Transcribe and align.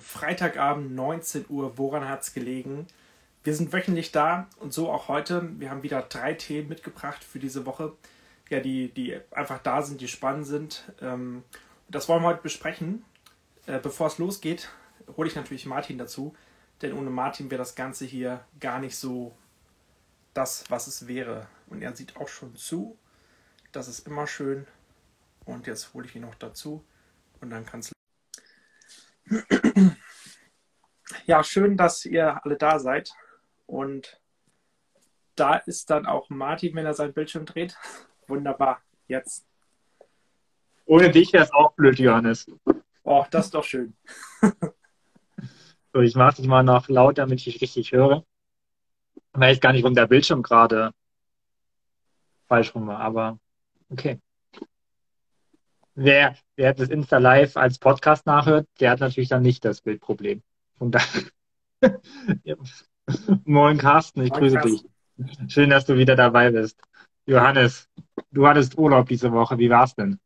Freitagabend, 0.00 0.94
19 0.94 1.46
Uhr. 1.48 1.78
Woran 1.78 2.08
hat 2.08 2.22
es 2.22 2.32
gelegen? 2.32 2.86
Wir 3.44 3.54
sind 3.54 3.72
wöchentlich 3.72 4.12
da 4.12 4.48
und 4.58 4.72
so 4.72 4.90
auch 4.90 5.08
heute. 5.08 5.48
Wir 5.58 5.70
haben 5.70 5.82
wieder 5.82 6.02
drei 6.02 6.34
Themen 6.34 6.68
mitgebracht 6.68 7.24
für 7.24 7.38
diese 7.38 7.66
Woche, 7.66 7.92
ja, 8.50 8.60
die, 8.60 8.88
die 8.92 9.18
einfach 9.30 9.58
da 9.58 9.82
sind, 9.82 10.00
die 10.00 10.08
spannend 10.08 10.46
sind. 10.46 10.92
Ähm, 11.00 11.44
das 11.88 12.08
wollen 12.08 12.22
wir 12.22 12.28
heute 12.28 12.42
besprechen. 12.42 13.04
Äh, 13.66 13.78
bevor 13.78 14.08
es 14.08 14.18
losgeht, 14.18 14.68
hole 15.16 15.28
ich 15.28 15.36
natürlich 15.36 15.66
Martin 15.66 15.98
dazu, 15.98 16.34
denn 16.82 16.92
ohne 16.92 17.10
Martin 17.10 17.50
wäre 17.50 17.58
das 17.58 17.74
Ganze 17.74 18.04
hier 18.04 18.44
gar 18.60 18.80
nicht 18.80 18.96
so 18.96 19.34
das, 20.34 20.64
was 20.68 20.86
es 20.86 21.06
wäre. 21.06 21.46
Und 21.68 21.82
er 21.82 21.94
sieht 21.94 22.16
auch 22.16 22.28
schon 22.28 22.56
zu. 22.56 22.96
Das 23.72 23.88
ist 23.88 24.06
immer 24.06 24.26
schön. 24.26 24.66
Und 25.44 25.66
jetzt 25.66 25.94
hole 25.94 26.06
ich 26.06 26.14
ihn 26.14 26.22
noch 26.22 26.34
dazu 26.34 26.84
und 27.40 27.50
dann 27.50 27.64
kann 27.64 27.80
es 27.80 27.92
ja, 31.26 31.44
schön, 31.44 31.76
dass 31.76 32.04
ihr 32.04 32.44
alle 32.44 32.56
da 32.56 32.78
seid. 32.78 33.12
Und 33.66 34.20
da 35.34 35.56
ist 35.56 35.90
dann 35.90 36.06
auch 36.06 36.30
Martin, 36.30 36.74
wenn 36.74 36.86
er 36.86 36.94
sein 36.94 37.12
Bildschirm 37.12 37.44
dreht. 37.44 37.76
Wunderbar, 38.26 38.82
jetzt. 39.06 39.46
Ohne 40.84 41.10
dich 41.10 41.32
wäre 41.32 41.44
es 41.44 41.52
auch 41.52 41.72
blöd, 41.72 41.98
Johannes. 41.98 42.50
Oh, 43.02 43.24
das 43.30 43.46
ist 43.46 43.54
doch 43.54 43.64
schön. 43.64 43.96
so, 45.92 46.00
ich 46.00 46.14
mache 46.14 46.36
dich 46.36 46.46
mal 46.46 46.62
noch 46.62 46.88
laut, 46.88 47.18
damit 47.18 47.38
ich 47.38 47.44
dich 47.44 47.62
richtig 47.62 47.92
höre. 47.92 48.24
Ich 49.34 49.40
weiß 49.40 49.60
gar 49.60 49.72
nicht, 49.72 49.82
warum 49.82 49.94
der 49.94 50.06
Bildschirm 50.06 50.42
gerade 50.42 50.92
falsch 52.48 52.74
rum 52.74 52.86
war, 52.86 53.00
aber 53.00 53.38
okay. 53.90 54.18
Wer, 55.94 56.36
wer 56.58 56.74
das 56.74 56.88
Insta 56.88 57.18
Live 57.18 57.56
als 57.56 57.78
Podcast 57.78 58.26
nachhört, 58.26 58.66
der 58.80 58.90
hat 58.90 59.00
natürlich 59.00 59.28
dann 59.28 59.42
nicht 59.42 59.64
das 59.64 59.80
Bildproblem. 59.80 60.42
Von 60.76 60.90
daher. 60.90 61.22
Moin 63.44 63.78
Carsten, 63.78 64.22
ich 64.22 64.30
Moin, 64.30 64.40
grüße 64.40 64.56
Carsten. 64.56 64.90
dich. 65.16 65.52
Schön, 65.52 65.70
dass 65.70 65.86
du 65.86 65.96
wieder 65.96 66.16
dabei 66.16 66.50
bist. 66.50 66.80
Johannes, 67.26 67.88
du 68.32 68.46
hattest 68.46 68.76
Urlaub 68.76 69.08
diese 69.08 69.30
Woche. 69.32 69.56
Wie 69.58 69.70
war's 69.70 69.94
denn? 69.94 70.18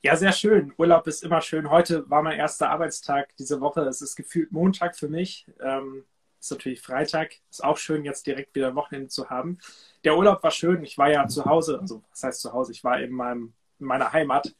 Ja, 0.00 0.14
sehr 0.14 0.32
schön. 0.32 0.72
Urlaub 0.78 1.06
ist 1.08 1.24
immer 1.24 1.40
schön. 1.40 1.70
Heute 1.70 2.08
war 2.08 2.22
mein 2.22 2.38
erster 2.38 2.70
Arbeitstag 2.70 3.34
diese 3.36 3.60
Woche. 3.60 3.80
Es 3.80 4.00
ist 4.00 4.14
gefühlt 4.14 4.52
Montag 4.52 4.96
für 4.96 5.08
mich. 5.08 5.46
Ähm, 5.60 6.04
ist 6.40 6.52
natürlich 6.52 6.80
Freitag. 6.80 7.32
Ist 7.50 7.64
auch 7.64 7.78
schön, 7.78 8.04
jetzt 8.04 8.28
direkt 8.28 8.54
wieder 8.54 8.76
Wochenende 8.76 9.08
zu 9.08 9.28
haben. 9.28 9.58
Der 10.04 10.16
Urlaub 10.16 10.40
war 10.44 10.52
schön. 10.52 10.84
Ich 10.84 10.96
war 10.98 11.10
ja 11.10 11.26
zu 11.26 11.44
Hause. 11.46 11.80
Also, 11.80 12.04
was 12.10 12.22
heißt 12.22 12.42
zu 12.42 12.52
Hause? 12.52 12.70
Ich 12.70 12.84
war 12.84 13.00
in, 13.00 13.10
meinem, 13.10 13.54
in 13.80 13.86
meiner 13.86 14.12
Heimat 14.12 14.54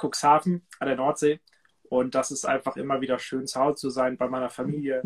Cuxhaven 0.00 0.66
an 0.78 0.88
der 0.88 0.96
Nordsee. 0.96 1.40
Und 1.88 2.14
das 2.14 2.30
ist 2.30 2.44
einfach 2.44 2.76
immer 2.76 3.00
wieder 3.00 3.18
schön, 3.18 3.46
zu 3.46 3.60
Hause 3.60 3.76
zu 3.76 3.90
sein, 3.90 4.16
bei 4.16 4.28
meiner 4.28 4.50
Familie, 4.50 5.02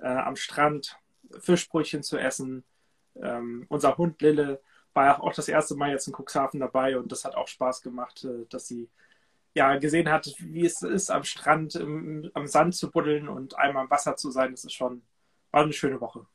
äh, 0.00 0.06
am 0.06 0.36
Strand, 0.36 0.98
Fischbrötchen 1.40 2.02
zu 2.02 2.18
essen. 2.18 2.64
Ähm, 3.16 3.64
unser 3.68 3.96
Hund 3.96 4.20
Lille 4.20 4.60
war 4.92 5.22
auch 5.22 5.32
das 5.32 5.48
erste 5.48 5.76
Mal 5.76 5.90
jetzt 5.90 6.06
in 6.06 6.14
Cuxhaven 6.14 6.60
dabei 6.60 6.98
und 6.98 7.10
das 7.10 7.24
hat 7.24 7.34
auch 7.34 7.48
Spaß 7.48 7.82
gemacht, 7.82 8.24
äh, 8.24 8.46
dass 8.50 8.66
sie 8.66 8.88
ja 9.54 9.76
gesehen 9.78 10.10
hat, 10.10 10.34
wie 10.38 10.66
es 10.66 10.82
ist, 10.82 11.10
am 11.10 11.24
Strand, 11.24 11.74
im, 11.76 12.30
am 12.34 12.46
Sand 12.46 12.74
zu 12.74 12.90
buddeln 12.90 13.28
und 13.28 13.56
einmal 13.58 13.84
im 13.84 13.90
Wasser 13.90 14.16
zu 14.16 14.30
sein. 14.30 14.50
Das 14.50 14.64
ist 14.64 14.74
schon, 14.74 15.02
war 15.50 15.62
eine 15.62 15.72
schöne 15.72 16.00
Woche. 16.00 16.26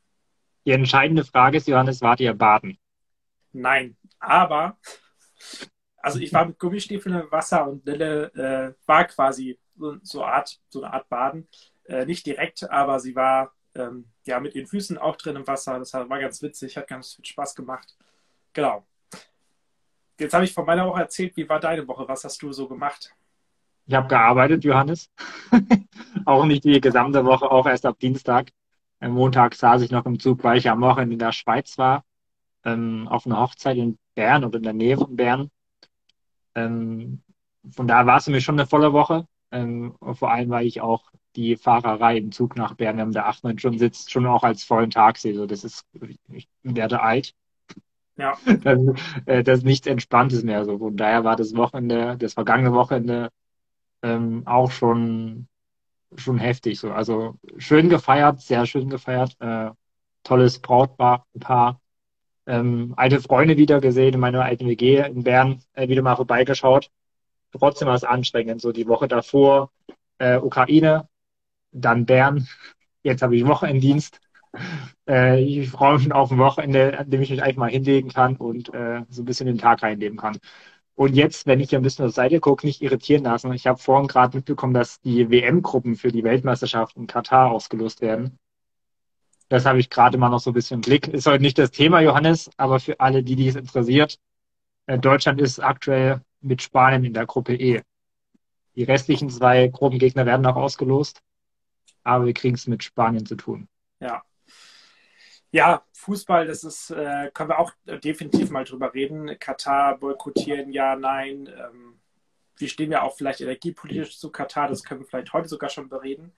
Die 0.66 0.72
entscheidende 0.72 1.24
Frage 1.24 1.58
ist, 1.58 1.68
Johannes, 1.68 2.02
wart 2.02 2.20
ihr 2.20 2.34
baden? 2.34 2.78
Nein, 3.52 3.98
aber 4.20 4.78
also 6.02 6.20
ich 6.20 6.34
war 6.34 6.46
mit 6.46 6.60
Gummistiefeln 6.60 7.16
im 7.16 7.32
Wasser 7.32 7.68
und 7.68 7.86
Lille 7.86 8.32
äh, 8.34 8.88
war 8.88 9.06
quasi 9.06 9.60
so, 9.78 9.98
so, 10.02 10.24
Art, 10.24 10.60
so 10.70 10.82
eine 10.84 10.94
Art 10.94 11.10
Baden. 11.10 11.48
Äh, 11.86 12.06
nicht 12.06 12.26
direkt, 12.26 12.70
aber 12.70 13.00
sie 13.00 13.16
war 13.16 13.54
ähm, 13.76 14.06
ja 14.26 14.40
mit 14.40 14.56
ihren 14.56 14.68
Füßen 14.68 14.98
auch 14.98 15.16
drin 15.16 15.36
im 15.36 15.48
Wasser. 15.48 15.80
Das 15.80 15.94
war 15.94 16.20
ganz 16.20 16.42
witzig, 16.42 16.78
hat 16.78 16.88
ganz 16.88 17.16
viel 17.16 17.26
Spaß 17.26 17.56
gemacht. 17.56 17.96
Genau. 18.54 18.86
Jetzt 20.20 20.34
habe 20.34 20.44
ich 20.44 20.54
von 20.54 20.66
meiner 20.66 20.86
Woche 20.88 21.02
erzählt. 21.02 21.36
Wie 21.36 21.50
war 21.50 21.60
deine 21.60 21.88
Woche? 21.88 22.08
Was 22.08 22.24
hast 22.24 22.42
du 22.42 22.52
so 22.52 22.68
gemacht? 22.68 23.14
Ich 23.88 23.96
habe 23.96 24.08
gearbeitet, 24.08 24.64
Johannes. 24.64 25.10
auch 26.26 26.46
nicht 26.46 26.64
die 26.64 26.80
gesamte 26.80 27.26
Woche, 27.26 27.50
auch 27.50 27.66
erst 27.66 27.86
ab 27.86 28.00
Dienstag. 28.00 28.50
Am 29.00 29.14
Montag 29.14 29.56
saß 29.56 29.82
ich 29.82 29.90
noch 29.90 30.06
im 30.06 30.20
Zug, 30.20 30.44
weil 30.44 30.58
ich 30.60 30.70
am 30.70 30.82
Wochenende 30.82 31.14
in 31.14 31.20
der 31.20 31.32
Schweiz 31.32 31.78
war, 31.80 32.04
ähm, 32.64 33.08
auf 33.08 33.26
einer 33.26 33.40
Hochzeit 33.40 33.78
in 33.78 33.98
Bern 34.14 34.46
oder 34.46 34.58
in 34.58 34.64
der 34.64 34.74
Nähe 34.74 34.96
von 34.96 35.16
Bern. 35.16 35.50
Ähm, 36.56 37.22
von 37.70 37.88
daher 37.88 38.06
war 38.06 38.18
es 38.18 38.26
für 38.26 38.32
mich 38.32 38.44
schon 38.44 38.60
eine 38.60 38.68
volle 38.68 38.94
Woche. 38.94 39.28
Ähm, 39.52 39.96
vor 40.14 40.32
allem, 40.32 40.50
weil 40.50 40.66
ich 40.66 40.82
auch 40.82 41.12
die 41.36 41.56
Fahrerei 41.56 42.18
im 42.18 42.32
Zug 42.32 42.56
nach 42.56 42.76
Bern, 42.76 42.98
wenn 42.98 43.06
man 43.08 43.14
da 43.14 43.26
acht, 43.26 43.40
Stunden 43.60 43.80
sitzt, 43.80 44.12
schon 44.12 44.26
auch 44.26 44.44
als 44.44 44.64
vollen 44.64 44.90
Tag 44.90 45.18
sehe. 45.18 45.36
So, 45.36 45.46
das 45.46 45.64
ist, 45.64 45.86
ich 46.30 46.48
werde 46.64 47.02
alt. 47.02 47.34
Ja. 48.18 48.38
Das, 48.64 48.80
äh, 49.26 49.44
das 49.44 49.60
ist 49.60 49.66
nichts 49.66 49.88
Entspanntes 49.88 50.44
mehr. 50.44 50.66
So. 50.66 50.78
Von 50.78 50.98
daher 50.98 51.24
war 51.24 51.36
das 51.36 51.56
Wochenende, 51.56 52.18
das 52.18 52.34
vergangene 52.34 52.74
Wochenende 52.74 53.30
ähm, 54.04 54.44
auch 54.46 54.72
schon, 54.72 55.48
schon 56.16 56.38
heftig. 56.38 56.80
So. 56.80 56.92
Also 56.92 57.36
schön 57.58 57.90
gefeiert, 57.90 58.42
sehr 58.42 58.66
schön 58.66 58.90
gefeiert. 58.90 59.36
Äh, 59.40 59.72
tolles 60.24 60.60
Brautpaar 60.60 61.26
ähm, 62.52 62.94
alte 62.98 63.22
Freunde 63.22 63.58
wieder 63.58 63.80
gesehen, 63.80 64.16
in 64.16 64.20
meiner 64.20 64.44
alten 64.44 64.68
WG 64.68 64.98
in 65.08 65.24
Bern 65.24 65.62
äh, 65.74 65.88
wieder 65.88 66.02
mal 66.02 66.18
vorbeigeschaut. 66.18 66.92
Trotzdem 67.58 67.88
war 67.88 67.96
es 67.96 68.04
anstrengend. 68.04 68.62
So 68.62 68.72
die 68.74 68.88
Woche 68.88 69.08
davor 69.08 69.72
äh, 70.20 70.38
Ukraine, 70.38 71.08
dann 71.72 72.06
Bern. 72.06 72.48
Jetzt 73.04 73.22
habe 73.22 73.36
ich 73.36 73.46
Wochenenddienst. 73.48 74.20
Äh, 75.08 75.42
ich 75.42 75.70
freue 75.70 75.98
mich 75.98 76.12
auf 76.12 76.32
ein 76.32 76.38
Wochenende, 76.40 77.00
an 77.00 77.10
dem 77.10 77.22
ich 77.22 77.30
mich 77.30 77.42
einfach 77.42 77.60
mal 77.60 77.70
hinlegen 77.70 78.10
kann 78.10 78.36
und 78.36 78.74
äh, 78.74 79.04
so 79.10 79.22
ein 79.22 79.26
bisschen 79.26 79.48
den 79.48 79.58
Tag 79.58 79.82
reinleben 79.82 80.18
kann. 80.18 80.38
Und 80.96 81.16
jetzt, 81.16 81.48
wenn 81.48 81.62
ich 81.62 81.70
hier 81.70 81.80
ein 81.80 81.84
bisschen 81.84 82.06
die 82.06 82.12
Seite 82.12 82.40
gucke, 82.42 82.66
nicht 82.66 82.82
irritieren 82.82 83.24
lassen. 83.24 83.54
Ich 83.54 83.66
habe 83.66 83.80
vorhin 83.80 84.08
gerade 84.08 84.38
mitbekommen, 84.38 84.74
dass 84.74 85.00
die 85.02 85.30
WM-Gruppen 85.30 85.96
für 85.96 86.12
die 86.12 86.24
Weltmeisterschaft 86.24 86.98
in 86.98 87.08
Katar 87.08 87.52
ausgelost 87.52 88.02
werden. 88.02 88.38
Das 89.52 89.66
habe 89.66 89.80
ich 89.80 89.90
gerade 89.90 90.18
mal 90.18 90.30
noch 90.30 90.40
so 90.40 90.52
ein 90.52 90.54
bisschen 90.54 90.76
im 90.76 90.82
Blick. 90.82 91.10
Ist 91.10 91.26
heute 91.26 91.42
nicht 91.42 91.58
das 91.58 91.72
Thema, 91.72 92.00
Johannes, 92.00 92.50
aber 92.56 92.80
für 92.80 93.02
alle, 93.02 93.22
die, 93.22 93.36
die 93.36 93.50
es 93.50 93.58
interessiert, 93.58 94.18
äh, 94.86 94.98
Deutschland 94.98 95.42
ist 95.42 95.60
aktuell 95.60 96.22
mit 96.40 96.62
Spanien 96.62 97.04
in 97.04 97.14
der 97.14 97.26
Gruppe 97.26 97.56
E. 97.56 97.82
Die 98.78 98.84
restlichen 98.86 99.30
zwei 99.30 99.68
Gruppengegner 99.68 100.26
werden 100.26 100.46
auch 100.46 100.56
ausgelost, 100.56 101.22
aber 102.02 102.28
wir 102.28 102.34
kriegen 102.34 102.56
es 102.56 102.66
mit 102.66 102.82
Spanien 102.82 103.26
zu 103.26 103.36
tun. 103.36 103.68
Ja. 104.00 104.24
Ja, 105.52 105.84
Fußball, 105.98 106.48
das 106.48 106.64
ist, 106.64 106.92
äh, 106.92 107.30
können 107.34 107.50
wir 107.50 107.60
auch 107.60 107.74
definitiv 107.86 108.52
mal 108.52 108.64
drüber 108.64 108.94
reden. 108.94 109.38
Katar 109.38 109.98
boykottieren, 109.98 110.72
ja, 110.72 110.96
nein. 110.96 111.48
Ähm, 111.48 112.00
wie 112.56 112.70
stehen 112.70 112.90
wir 112.90 113.04
auch 113.04 113.18
vielleicht 113.18 113.42
energiepolitisch 113.42 114.18
zu 114.18 114.32
Katar? 114.32 114.70
Das 114.70 114.82
können 114.82 115.02
wir 115.02 115.08
vielleicht 115.08 115.34
heute 115.34 115.50
sogar 115.50 115.70
schon 115.70 115.90
bereden. 115.90 116.32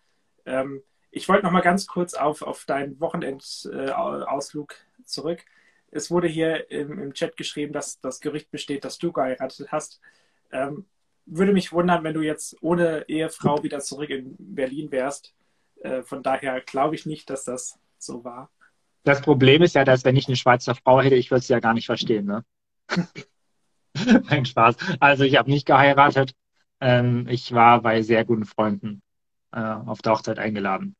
Ähm, 0.47 0.81
ich 1.13 1.29
wollte 1.29 1.44
noch 1.44 1.51
mal 1.51 1.62
ganz 1.62 1.85
kurz 1.85 2.16
auf, 2.16 2.41
auf 2.41 2.66
deinen 2.66 3.00
Wochenendausflug 3.00 4.75
zurück. 5.06 5.46
Es 5.91 6.09
wurde 6.09 6.28
hier 6.28 6.72
im, 6.72 7.00
im, 7.00 7.13
Chat 7.13 7.38
geschrieben, 7.38 7.72
dass 7.72 8.01
das 8.01 8.19
Gerücht 8.19 8.50
besteht, 8.50 8.84
dass 8.84 8.97
du 8.97 9.12
geheiratet 9.12 9.72
hast. 9.72 10.01
Ähm, 10.51 10.88
würde 11.28 11.53
mich 11.53 11.72
wundern, 11.72 12.03
wenn 12.03 12.16
du 12.16 12.22
jetzt 12.22 12.57
ohne 12.62 13.06
Ehefrau 13.07 13.62
wieder 13.62 13.79
zurück 13.79 14.09
in 14.09 14.35
Berlin 14.40 14.91
wärst. 14.91 15.35
Äh, 15.81 16.01
von 16.01 16.24
daher 16.24 16.62
glaube 16.62 16.96
ich 16.96 17.06
nicht, 17.06 17.30
dass 17.30 17.44
das 17.44 17.78
so 18.00 18.24
war. 18.24 18.50
Das 19.03 19.22
Problem 19.22 19.62
ist 19.62 19.75
ja, 19.75 19.85
dass 19.85 20.03
wenn 20.06 20.16
ich 20.16 20.28
eine 20.28 20.35
Schweizer 20.35 20.74
Frau 20.74 21.00
hätte, 21.00 21.16
ich 21.16 21.30
würde 21.30 21.41
es 21.41 21.47
ja 21.47 21.59
gar 21.59 21.75
nicht 21.75 21.85
verstehen. 21.85 22.25
Ne? 22.25 22.44
Kein 24.28 24.45
Spaß. 24.45 24.78
Also 25.00 25.25
ich 25.25 25.38
habe 25.38 25.51
nicht 25.51 25.68
geheiratet. 25.68 26.34
Ähm, 26.81 27.28
ich 27.30 27.51
war 27.51 27.81
bei 27.81 28.01
sehr 28.01 28.25
guten 28.25 28.45
Freunden 28.45 29.03
äh, 29.51 29.59
auf 29.59 30.01
der 30.01 30.13
Hochzeit 30.13 30.40
eingeladen. 30.40 30.95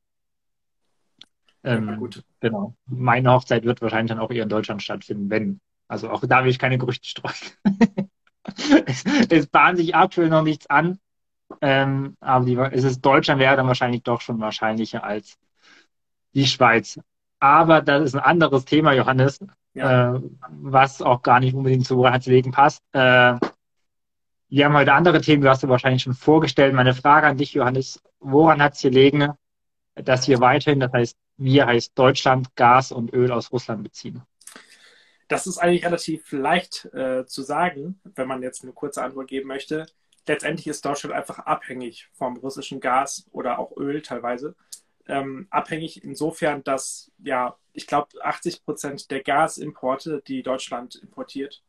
Ähm, 1.64 1.88
ja, 1.90 1.96
gut. 1.96 2.24
Genau. 2.40 2.76
Meine 2.86 3.32
Hochzeit 3.32 3.64
wird 3.64 3.82
wahrscheinlich 3.82 4.10
dann 4.10 4.20
auch 4.20 4.32
eher 4.32 4.44
in 4.44 4.50
Deutschland 4.50 4.82
stattfinden, 4.82 5.30
wenn. 5.30 5.60
Also 5.88 6.10
auch 6.10 6.24
da 6.26 6.44
will 6.44 6.50
ich 6.50 6.60
keine 6.60 6.78
Gerüchte 6.78 7.08
streuen. 7.08 7.36
es, 8.86 9.04
es 9.30 9.48
bahnt 9.48 9.78
sich 9.78 9.96
aktuell 9.96 10.30
noch 10.30 10.44
nichts 10.44 10.70
an. 10.70 11.00
Ähm, 11.62 12.16
aber 12.20 12.46
die, 12.46 12.56
es 12.56 12.84
ist 12.84 13.02
Deutschland 13.02 13.40
wäre 13.40 13.56
dann 13.56 13.68
wahrscheinlich 13.68 14.04
doch 14.04 14.22
schon 14.22 14.40
wahrscheinlicher 14.40 15.04
als 15.04 15.38
die 16.34 16.48
Schweiz. 16.48 17.00
Aber 17.40 17.82
das 17.82 18.04
ist 18.04 18.16
ein 18.16 18.22
anderes 18.22 18.66
Thema, 18.66 18.94
Johannes, 18.94 19.40
ja. 19.74 20.16
äh, 20.16 20.22
was 20.50 21.02
auch 21.02 21.22
gar 21.22 21.40
nicht 21.40 21.54
unbedingt 21.54 21.86
zu 21.86 22.06
Herzlegen 22.08 22.52
passt. 22.52 22.82
Äh, 22.94 23.36
wir 24.50 24.66
haben 24.66 24.76
heute 24.76 24.94
andere 24.94 25.20
Themen, 25.20 25.42
du 25.42 25.50
hast 25.50 25.64
du 25.64 25.68
wahrscheinlich 25.68 26.04
schon 26.04 26.14
vorgestellt. 26.14 26.74
Meine 26.74 26.94
Frage 26.94 27.28
an 27.28 27.38
dich, 27.38 27.54
Johannes, 27.54 28.02
woran 28.20 28.62
hat 28.62 28.74
es 28.74 28.82
gelegen, 28.82 29.34
dass 29.96 30.28
wir 30.28 30.40
weiterhin, 30.40 30.80
das 30.80 30.94
heißt, 30.94 31.18
wir 31.38 31.66
heißt 31.66 31.98
Deutschland, 31.98 32.56
Gas 32.56 32.92
und 32.92 33.14
Öl 33.14 33.32
aus 33.32 33.52
Russland 33.52 33.84
beziehen? 33.84 34.22
Das 35.28 35.48
ist 35.48 35.58
eigentlich 35.58 35.86
relativ 35.86 36.32
leicht 36.32 36.86
äh, 36.94 37.26
zu 37.26 37.42
sagen, 37.42 38.00
wenn 38.04 38.28
man 38.28 38.44
jetzt 38.44 38.64
eine 38.64 38.74
kurze 38.74 39.02
Antwort 39.02 39.28
geben 39.28 39.48
möchte. 39.48 39.86
letztendlich 40.28 40.68
ist 40.68 40.86
Deutschland 40.86 41.14
einfach 41.14 41.40
abhängig 41.40 42.08
vom 42.14 42.38
russischen 42.38 42.80
Gas 42.80 43.26
oder 43.32 43.60
auch 43.60 43.76
Öl 43.76 44.02
teilweise. 44.02 44.56
Ähm, 45.08 45.48
abhängig 45.50 46.04
insofern, 46.04 46.64
dass 46.64 47.12
ja, 47.18 47.58
ich 47.74 47.88
glaube, 47.88 48.24
80 48.24 48.64
Prozent 48.64 49.12
der 49.12 49.22
Gasimporte, 49.22 50.22
die 50.26 50.44
Deutschland 50.44 50.96
importiert, 50.96 51.62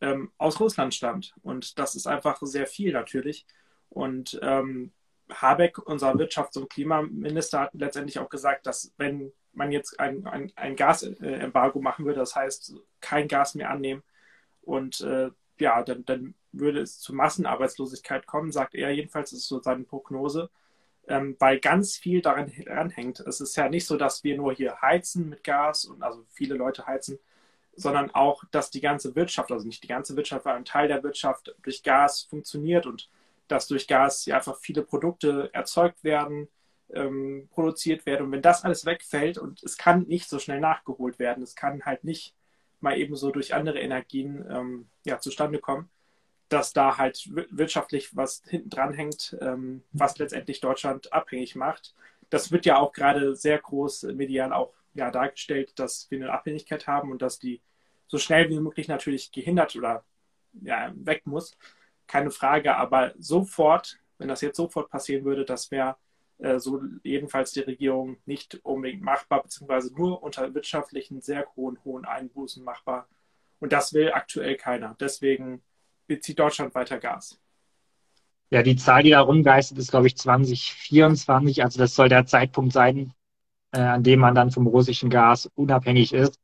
ähm, 0.00 0.30
aus 0.38 0.60
Russland 0.60 0.94
stammt. 0.94 1.34
Und 1.42 1.78
das 1.78 1.94
ist 1.94 2.06
einfach 2.06 2.38
sehr 2.42 2.66
viel 2.66 2.92
natürlich. 2.92 3.46
Und 3.88 4.38
ähm, 4.42 4.92
Habeck, 5.32 5.78
unser 5.78 6.12
Wirtschafts- 6.14 6.58
und 6.58 6.70
Klimaminister, 6.70 7.60
hat 7.60 7.74
letztendlich 7.74 8.18
auch 8.18 8.28
gesagt, 8.28 8.66
dass 8.66 8.92
wenn 8.96 9.32
man 9.52 9.72
jetzt 9.72 9.98
ein, 9.98 10.26
ein, 10.26 10.52
ein 10.56 10.76
Gasembargo 10.76 11.80
machen 11.80 12.04
würde, 12.04 12.20
das 12.20 12.36
heißt 12.36 12.74
kein 13.00 13.28
Gas 13.28 13.54
mehr 13.54 13.70
annehmen 13.70 14.02
und 14.62 15.00
äh, 15.00 15.30
ja, 15.58 15.82
dann, 15.82 16.04
dann 16.04 16.34
würde 16.52 16.80
es 16.80 16.98
zu 17.00 17.14
Massenarbeitslosigkeit 17.14 18.26
kommen, 18.26 18.52
sagt 18.52 18.74
er 18.74 18.90
jedenfalls, 18.90 19.32
ist 19.32 19.48
so 19.48 19.60
seine 19.60 19.84
Prognose, 19.84 20.50
ähm, 21.08 21.36
weil 21.38 21.60
ganz 21.60 21.96
viel 21.96 22.20
daran, 22.20 22.52
daran 22.64 22.90
hängt. 22.90 23.20
Es 23.20 23.40
ist 23.40 23.56
ja 23.56 23.68
nicht 23.68 23.86
so, 23.86 23.96
dass 23.96 24.24
wir 24.24 24.36
nur 24.36 24.52
hier 24.54 24.80
heizen 24.80 25.28
mit 25.28 25.44
Gas 25.44 25.84
und 25.84 26.02
also 26.02 26.24
viele 26.30 26.54
Leute 26.56 26.86
heizen, 26.86 27.18
sondern 27.74 28.10
auch, 28.10 28.44
dass 28.50 28.70
die 28.70 28.80
ganze 28.80 29.14
Wirtschaft, 29.14 29.52
also 29.52 29.66
nicht 29.66 29.82
die 29.82 29.88
ganze 29.88 30.16
Wirtschaft, 30.16 30.46
aber 30.46 30.56
ein 30.56 30.64
Teil 30.64 30.88
der 30.88 31.02
Wirtschaft 31.02 31.54
durch 31.62 31.82
Gas 31.82 32.22
funktioniert 32.22 32.86
und 32.86 33.08
dass 33.48 33.68
durch 33.68 33.86
Gas 33.86 34.26
ja 34.26 34.36
einfach 34.36 34.58
viele 34.60 34.82
Produkte 34.82 35.50
erzeugt 35.52 36.04
werden, 36.04 36.48
ähm, 36.92 37.48
produziert 37.50 38.06
werden. 38.06 38.26
Und 38.26 38.32
wenn 38.32 38.42
das 38.42 38.64
alles 38.64 38.84
wegfällt 38.84 39.38
und 39.38 39.62
es 39.62 39.76
kann 39.76 40.02
nicht 40.02 40.28
so 40.28 40.38
schnell 40.38 40.60
nachgeholt 40.60 41.18
werden, 41.18 41.42
es 41.42 41.54
kann 41.54 41.84
halt 41.84 42.04
nicht 42.04 42.34
mal 42.80 42.98
eben 42.98 43.16
so 43.16 43.30
durch 43.30 43.54
andere 43.54 43.80
Energien 43.80 44.44
ähm, 44.50 44.88
ja, 45.04 45.18
zustande 45.18 45.58
kommen, 45.58 45.88
dass 46.48 46.72
da 46.72 46.98
halt 46.98 47.28
wirtschaftlich 47.50 48.14
was 48.14 48.42
hinten 48.46 48.70
dran 48.70 48.92
hängt, 48.92 49.36
ähm, 49.40 49.82
was 49.92 50.18
letztendlich 50.18 50.60
Deutschland 50.60 51.12
abhängig 51.12 51.56
macht. 51.56 51.94
Das 52.30 52.52
wird 52.52 52.66
ja 52.66 52.78
auch 52.78 52.92
gerade 52.92 53.34
sehr 53.34 53.58
groß 53.58 54.04
medial 54.14 54.52
auch 54.52 54.74
ja, 54.94 55.10
dargestellt, 55.10 55.78
dass 55.78 56.10
wir 56.10 56.18
eine 56.20 56.32
Abhängigkeit 56.32 56.86
haben 56.86 57.10
und 57.10 57.22
dass 57.22 57.38
die 57.38 57.60
so 58.08 58.18
schnell 58.18 58.48
wie 58.48 58.60
möglich 58.60 58.88
natürlich 58.88 59.32
gehindert 59.32 59.74
oder 59.76 60.04
ja, 60.62 60.92
weg 60.94 61.26
muss. 61.26 61.56
Keine 62.06 62.30
Frage, 62.30 62.76
aber 62.76 63.12
sofort, 63.18 63.98
wenn 64.18 64.28
das 64.28 64.40
jetzt 64.40 64.56
sofort 64.56 64.90
passieren 64.90 65.24
würde, 65.24 65.44
das 65.44 65.70
wäre 65.70 65.96
äh, 66.38 66.58
so 66.58 66.80
jedenfalls 67.02 67.52
die 67.52 67.60
Regierung 67.60 68.18
nicht 68.26 68.60
unbedingt 68.62 69.02
machbar, 69.02 69.42
beziehungsweise 69.42 69.94
nur 69.94 70.22
unter 70.22 70.54
wirtschaftlichen 70.54 71.20
sehr 71.20 71.46
hohen, 71.56 71.78
hohen 71.84 72.04
Einbußen 72.04 72.62
machbar. 72.62 73.08
Und 73.58 73.72
das 73.72 73.92
will 73.94 74.12
aktuell 74.12 74.56
keiner. 74.56 74.96
Deswegen 75.00 75.62
bezieht 76.06 76.38
Deutschland 76.38 76.74
weiter 76.74 76.98
Gas. 76.98 77.40
Ja, 78.50 78.62
die 78.62 78.76
Zahl, 78.76 79.02
die 79.02 79.10
da 79.10 79.20
rumgeistert, 79.20 79.78
ist, 79.78 79.90
glaube 79.90 80.06
ich, 80.06 80.16
2024. 80.16 81.64
Also 81.64 81.78
das 81.78 81.94
soll 81.94 82.08
der 82.08 82.26
Zeitpunkt 82.26 82.72
sein, 82.72 83.12
äh, 83.72 83.80
an 83.80 84.02
dem 84.02 84.20
man 84.20 84.34
dann 84.34 84.52
vom 84.52 84.66
russischen 84.66 85.10
Gas 85.10 85.50
unabhängig 85.54 86.12
ist. 86.12 86.38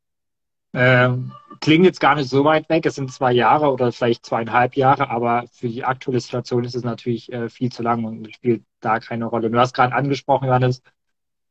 Ähm, 0.74 1.32
klingt 1.60 1.84
jetzt 1.84 2.00
gar 2.00 2.14
nicht 2.14 2.28
so 2.28 2.44
weit 2.44 2.69
weg. 2.69 2.86
Es 2.86 2.96
sind 2.96 3.12
zwei 3.12 3.32
Jahre 3.32 3.72
oder 3.72 3.92
vielleicht 3.92 4.26
zweieinhalb 4.26 4.76
Jahre, 4.76 5.10
aber 5.10 5.44
für 5.52 5.69
die 5.69 5.84
aktuelle 5.84 6.20
Situation 6.20 6.64
ist 6.64 6.74
es 6.74 6.82
natürlich 6.82 7.32
äh, 7.32 7.48
viel 7.48 7.70
zu 7.70 7.82
lang 7.82 8.04
und 8.04 8.32
spielt 8.34 8.64
da 8.80 8.98
keine 8.98 9.26
Rolle. 9.26 9.50
Du 9.50 9.58
hast 9.58 9.74
gerade 9.74 9.94
angesprochen, 9.94 10.48
Johannes, 10.48 10.82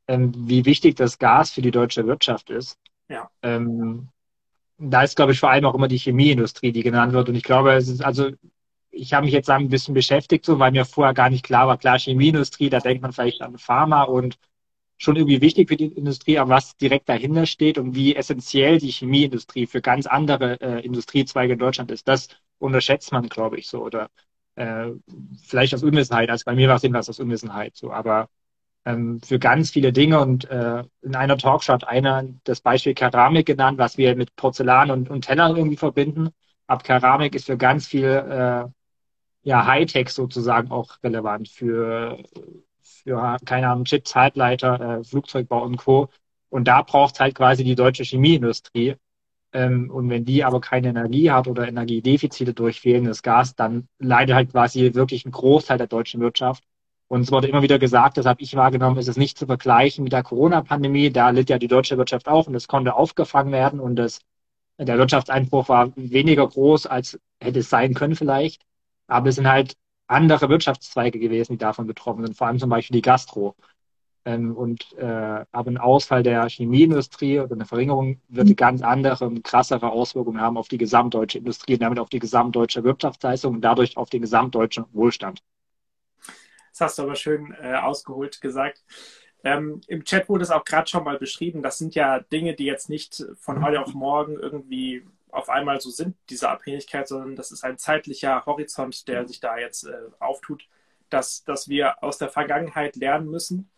ähm, 0.08 0.34
wie 0.36 0.66
wichtig 0.66 0.96
das 0.96 1.18
Gas 1.18 1.52
für 1.52 1.62
die 1.62 1.72
deutsche 1.72 2.06
Wirtschaft 2.06 2.50
ist. 2.50 2.78
Ja. 3.08 3.30
Ähm, 3.42 4.10
da 4.78 5.04
ist, 5.04 5.16
glaube 5.16 5.32
ich, 5.32 5.40
vor 5.40 5.52
allem 5.52 5.66
auch 5.66 5.76
immer 5.76 5.88
die 5.88 5.98
Chemieindustrie, 5.98 6.72
die 6.72 6.84
genannt 6.84 7.14
wird. 7.14 7.30
Und 7.30 7.36
ich 7.36 7.44
glaube, 7.44 7.74
es 7.74 7.88
ist 7.88 8.04
also, 8.04 8.32
ich 8.90 9.14
habe 9.14 9.26
mich 9.26 9.34
jetzt 9.34 9.50
ein 9.50 9.70
bisschen 9.70 9.94
beschäftigt, 9.94 10.46
so, 10.46 10.60
weil 10.60 10.72
mir 10.72 10.86
vorher 10.86 11.14
gar 11.14 11.30
nicht 11.30 11.46
klar 11.46 11.68
war, 11.68 11.78
klar, 11.78 12.00
Chemieindustrie, 12.00 12.70
da 12.70 12.80
denkt 12.80 13.02
man 13.02 13.14
vielleicht 13.14 13.42
an 13.42 13.58
Pharma 13.58 14.04
und 14.04 14.38
schon 15.02 15.16
irgendwie 15.16 15.42
wichtig 15.42 15.70
für 15.70 15.78
die 15.78 15.88
Industrie, 15.88 16.38
aber 16.38 16.52
was 16.52 16.78
direkt 16.78 17.10
dahinter 17.10 17.48
steht 17.48 17.80
und 17.80 17.96
wie 17.96 18.16
essentiell 18.16 18.78
die 18.78 18.92
Chemieindustrie 18.92 19.66
für 19.66 19.82
ganz 19.82 20.06
andere 20.06 20.62
äh, 20.62 20.86
Industriezweige 20.86 21.54
in 21.54 21.60
Deutschland 21.60 21.90
ist, 21.92 22.08
das 22.08 22.28
unterschätzt 22.60 23.12
man, 23.12 23.28
glaube 23.28 23.58
ich, 23.58 23.68
so. 23.68 23.84
Oder 23.84 24.10
äh, 24.56 24.92
vielleicht 25.44 25.74
aus 25.74 25.82
Unwissenheit. 25.84 26.30
Also 26.30 26.44
bei 26.46 26.54
mir 26.56 26.70
war 26.70 26.76
es 26.76 26.84
jedenfalls 26.84 27.10
aus 27.10 27.20
Unwissenheit 27.20 27.76
so. 27.76 27.92
Aber 27.92 28.30
ähm, 28.86 29.20
für 29.22 29.40
ganz 29.40 29.72
viele 29.72 29.92
Dinge 29.92 30.20
und 30.20 30.46
äh, 30.52 30.84
in 31.02 31.16
einer 31.16 31.38
Talkshow 31.38 31.74
hat 31.74 31.88
einer 31.88 32.24
das 32.44 32.62
Beispiel 32.62 32.94
Keramik 32.94 33.48
genannt, 33.48 33.80
was 33.80 33.98
wir 33.98 34.16
mit 34.16 34.36
Porzellan 34.36 34.92
und, 34.92 35.10
und 35.10 35.26
Tellern 35.26 35.56
irgendwie 35.56 35.78
verbinden. 35.78 36.30
Ab 36.68 36.84
Keramik 36.84 37.34
ist 37.36 37.48
für 37.48 37.58
ganz 37.58 37.88
viel 37.88 38.06
äh, 38.06 38.66
ja, 39.44 39.66
Hightech 39.66 40.10
sozusagen 40.10 40.72
auch 40.72 40.98
relevant 41.04 41.50
für 41.50 42.20
für, 43.04 43.38
keine 43.46 43.70
Ahnung, 43.70 43.86
Chips, 43.86 44.16
Halbleiter, 44.16 45.00
äh, 45.00 45.04
Flugzeugbau 45.04 45.64
und 45.64 45.78
Co. 45.78 46.10
Und 46.50 46.68
da 46.68 46.82
braucht 46.82 47.20
halt 47.20 47.36
quasi 47.36 47.64
die 47.64 47.76
deutsche 47.76 48.04
Chemieindustrie. 48.04 48.96
Ähm, 49.54 49.90
und 49.92 50.10
wenn 50.10 50.26
die 50.26 50.44
aber 50.44 50.62
keine 50.62 50.90
Energie 50.90 51.32
hat 51.32 51.48
oder 51.48 51.68
Energiedefizite 51.68 52.54
durch 52.54 52.82
fehlendes 52.82 53.22
Gas, 53.24 53.56
dann 53.56 53.88
leidet 54.00 54.36
halt 54.36 54.52
quasi 54.52 54.94
wirklich 54.94 55.26
ein 55.26 55.32
Großteil 55.32 55.78
der 55.78 55.88
deutschen 55.88 56.22
Wirtschaft. 56.22 56.64
Und 57.08 57.22
es 57.22 57.32
wurde 57.32 57.48
immer 57.48 57.62
wieder 57.62 57.78
gesagt, 57.78 58.18
das 58.18 58.26
habe 58.26 58.42
ich 58.42 58.56
wahrgenommen, 58.56 58.98
ist 58.98 59.10
es 59.10 59.18
nicht 59.18 59.38
zu 59.38 59.46
vergleichen 59.46 60.04
mit 60.04 60.14
der 60.14 60.24
Corona-Pandemie. 60.24 61.12
Da 61.12 61.30
litt 61.32 61.50
ja 61.50 61.58
die 61.60 61.68
deutsche 61.68 61.98
Wirtschaft 61.98 62.30
auch 62.30 62.48
und 62.48 62.56
es 62.56 62.70
konnte 62.70 62.96
aufgefangen 62.96 63.52
werden 63.52 63.82
und 63.82 63.98
das, 63.98 64.22
der 64.78 64.98
Wirtschaftseinbruch 64.98 65.68
war 65.68 65.92
weniger 65.98 66.48
groß, 66.48 66.86
als 66.88 67.20
hätte 67.42 67.60
es 67.60 67.70
sein 67.70 67.94
können 67.94 68.16
vielleicht. 68.16 68.62
Aber 69.08 69.28
es 69.28 69.36
sind 69.36 69.50
halt 69.50 69.76
andere 70.12 70.50
Wirtschaftszweige 70.50 71.20
gewesen, 71.20 71.54
die 71.54 71.58
davon 71.58 71.88
betroffen 71.88 72.26
sind, 72.26 72.38
vor 72.38 72.48
allem 72.48 72.60
zum 72.60 72.70
Beispiel 72.70 72.96
die 72.96 73.02
Gastro. 73.02 73.56
Ähm, 74.24 74.56
und 74.56 74.94
äh, 74.98 75.46
aber 75.52 75.72
ein 75.72 75.80
Ausfall 75.80 76.22
der 76.22 76.48
Chemieindustrie 76.48 77.40
oder 77.40 77.56
eine 77.56 77.66
Verringerung 77.66 78.22
wird 78.28 78.50
mhm. 78.50 78.56
ganz 78.56 78.84
andere 78.84 79.26
und 79.26 79.44
krassere 79.44 79.92
Auswirkungen 79.92 80.40
haben 80.40 80.58
auf 80.58 80.68
die 80.68 80.78
gesamtdeutsche 80.78 81.40
Industrie 81.40 81.74
und 81.74 81.82
damit 81.82 81.98
auf 81.98 82.10
die 82.10 82.20
gesamtdeutsche 82.20 82.84
Wirtschaftsleistung 82.84 83.56
und 83.56 83.62
dadurch 83.62 83.98
auf 83.98 84.12
den 84.12 84.22
gesamtdeutschen 84.22 84.86
Wohlstand. 84.92 85.42
Das 86.72 86.82
hast 86.82 87.00
du 87.00 87.04
aber 87.04 87.16
schön 87.16 87.56
äh, 87.62 87.74
ausgeholt 87.76 88.42
gesagt. 88.42 88.84
Ähm, 89.44 89.82
Im 89.88 90.04
Chat 90.04 90.30
wurde 90.30 90.44
es 90.44 90.52
auch 90.52 90.64
gerade 90.64 90.88
schon 90.88 91.04
mal 91.04 91.18
beschrieben. 91.18 91.64
Das 91.64 91.80
sind 91.80 91.96
ja 91.96 92.20
Dinge, 92.20 92.54
die 92.54 92.66
jetzt 92.66 92.90
nicht 92.90 93.26
von 93.40 93.64
heute 93.66 93.82
auf 93.82 93.94
morgen 93.96 94.38
irgendwie 94.38 95.04
auf 95.32 95.50
einmal 95.50 95.80
so 95.82 95.90
sind, 95.90 96.16
diese 96.30 96.50
Abhängigkeit, 96.50 97.08
sondern 97.08 97.36
das 97.36 97.52
ist 97.52 97.64
ein 97.64 97.78
zeitlicher 97.78 98.46
Horizont, 98.46 99.08
der 99.08 99.28
sich 99.28 99.40
da 99.40 99.58
jetzt 99.58 99.84
äh, 99.86 99.94
auftut, 100.20 100.68
dass, 101.10 101.44
dass 101.44 101.68
wir 101.68 102.04
aus 102.04 102.18
der 102.18 102.30
Vergangenheit 102.30 102.96
lernen 102.96 103.30
müssen. 103.30 103.70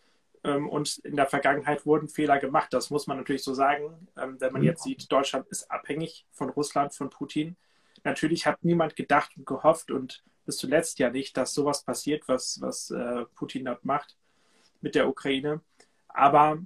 Ähm, 0.44 0.68
und 0.68 0.98
in 0.98 1.16
der 1.16 1.26
Vergangenheit 1.26 1.86
wurden 1.86 2.08
Fehler 2.08 2.38
gemacht. 2.38 2.72
Das 2.72 2.90
muss 2.90 3.06
man 3.06 3.16
natürlich 3.16 3.42
so 3.42 3.54
sagen. 3.54 4.08
Ähm, 4.16 4.40
wenn 4.40 4.52
man 4.52 4.62
mhm. 4.62 4.68
jetzt 4.68 4.82
sieht, 4.82 5.10
Deutschland 5.10 5.46
ist 5.48 5.70
abhängig 5.70 6.26
von 6.30 6.50
Russland, 6.50 6.94
von 6.94 7.10
Putin. 7.10 7.56
Natürlich 8.04 8.46
hat 8.46 8.64
niemand 8.64 8.96
gedacht 8.96 9.32
und 9.36 9.46
gehofft 9.46 9.90
und 9.90 10.22
bis 10.44 10.58
zuletzt 10.58 10.98
ja 10.98 11.10
nicht, 11.10 11.36
dass 11.36 11.54
sowas 11.54 11.84
passiert, 11.84 12.28
was, 12.28 12.60
was 12.60 12.90
äh, 12.90 13.24
Putin 13.34 13.64
dort 13.64 13.84
macht 13.84 14.16
mit 14.82 14.94
der 14.94 15.08
Ukraine. 15.08 15.62
Aber 16.08 16.58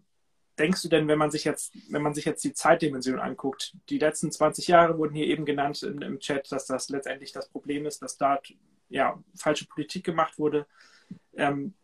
denkst 0.59 0.83
du 0.83 0.89
denn, 0.89 1.09
wenn 1.09 1.19
man 1.19 1.31
sich 1.31 1.45
jetzt, 1.45 1.73
wenn 1.91 2.03
man 2.03 2.15
sich 2.15 2.25
jetzt 2.25 2.45
die 2.45 2.53
Zeitdimension 2.53 3.19
anguckt, 3.19 3.75
die 3.89 3.99
letzten 3.99 4.31
20 4.31 4.69
Jahre 4.69 4.99
wurden 4.99 5.15
hier 5.15 5.27
eben 5.27 5.45
genannt 5.45 5.83
im, 5.83 6.03
im 6.03 6.19
Chat, 6.19 6.51
dass 6.53 6.67
das 6.67 6.89
letztendlich 6.89 7.33
das 7.33 7.49
Problem 7.49 7.87
ist, 7.87 8.03
dass 8.03 8.17
da 8.17 8.41
ja 8.89 9.23
falsche 9.35 9.67
Politik 9.67 10.05
gemacht 10.05 10.39
wurde. 10.39 10.67
Ähm, 11.37 11.75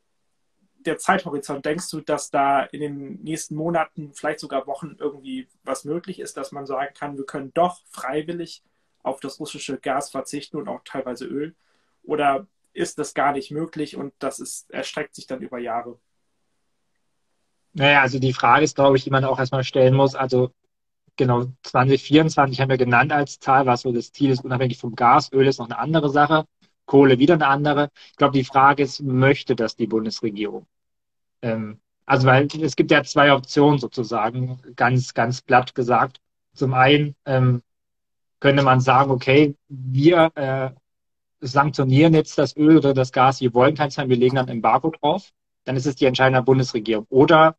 der 0.84 0.98
Zeithorizont, 0.98 1.64
denkst 1.64 1.90
du, 1.90 2.00
dass 2.00 2.30
da 2.30 2.62
in 2.62 2.80
den 2.80 3.22
nächsten 3.22 3.54
Monaten, 3.54 4.12
vielleicht 4.14 4.40
sogar 4.40 4.66
Wochen 4.66 4.96
irgendwie 4.98 5.48
was 5.62 5.84
möglich 5.84 6.20
ist, 6.20 6.36
dass 6.36 6.52
man 6.52 6.66
sagen 6.66 6.94
kann, 6.94 7.16
wir 7.16 7.24
können 7.24 7.52
doch 7.54 7.80
freiwillig 7.88 8.62
auf 9.02 9.20
das 9.20 9.40
russische 9.40 9.78
Gas 9.78 10.10
verzichten 10.10 10.56
und 10.56 10.68
auch 10.68 10.82
teilweise 10.84 11.26
Öl? 11.26 11.54
Oder 12.02 12.46
ist 12.72 12.98
das 12.98 13.14
gar 13.14 13.32
nicht 13.32 13.50
möglich 13.50 13.96
und 13.96 14.12
das 14.18 14.40
ist, 14.40 14.70
erstreckt 14.70 15.14
sich 15.14 15.26
dann 15.26 15.40
über 15.40 15.58
Jahre? 15.58 15.98
Naja, 17.74 18.02
also 18.02 18.18
die 18.18 18.32
Frage 18.32 18.64
ist, 18.64 18.76
glaube 18.76 18.96
ich, 18.96 19.04
die 19.04 19.10
man 19.10 19.24
auch 19.24 19.38
erstmal 19.38 19.64
stellen 19.64 19.94
muss. 19.94 20.14
Also 20.14 20.50
genau, 21.16 21.46
2024 21.62 22.60
haben 22.60 22.70
wir 22.70 22.78
genannt 22.78 23.12
als 23.12 23.38
Zahl, 23.40 23.66
was 23.66 23.82
so 23.82 23.92
das 23.92 24.12
Ziel 24.12 24.30
ist, 24.30 24.44
unabhängig 24.44 24.78
vom 24.78 24.94
Gas. 24.94 25.32
Öl 25.32 25.46
ist 25.46 25.58
noch 25.58 25.66
eine 25.66 25.78
andere 25.78 26.08
Sache, 26.10 26.46
Kohle 26.86 27.18
wieder 27.18 27.34
eine 27.34 27.48
andere. 27.48 27.90
Ich 28.10 28.16
glaube, 28.16 28.38
die 28.38 28.44
Frage 28.44 28.82
ist, 28.84 29.02
möchte 29.02 29.56
das 29.56 29.76
die 29.76 29.86
Bundesregierung? 29.86 30.66
Ähm, 31.42 31.80
also, 32.06 32.26
weil 32.26 32.48
es 32.60 32.76
gibt 32.76 32.90
ja 32.90 33.02
zwei 33.02 33.32
Optionen 33.32 33.78
sozusagen, 33.78 34.60
ganz, 34.76 35.14
ganz 35.14 35.42
platt 35.42 35.74
gesagt. 35.74 36.20
Zum 36.54 36.74
einen 36.74 37.16
ähm, 37.24 37.62
könnte 38.40 38.62
man 38.62 38.80
sagen, 38.80 39.10
okay, 39.10 39.56
wir 39.68 40.30
äh, 40.36 40.70
sanktionieren 41.40 42.14
jetzt 42.14 42.38
das 42.38 42.56
Öl 42.56 42.76
oder 42.78 42.94
das 42.94 43.12
Gas, 43.12 43.40
wir 43.40 43.54
wollen 43.54 43.74
keins 43.74 43.98
haben, 43.98 44.10
wir 44.10 44.16
legen 44.16 44.36
dann 44.36 44.48
Embargo 44.48 44.90
drauf. 44.90 45.32
Dann 45.64 45.76
ist 45.76 45.86
es 45.86 45.96
die 45.96 46.04
Entscheidung 46.04 46.34
der 46.34 46.42
Bundesregierung. 46.42 47.06
Oder 47.08 47.56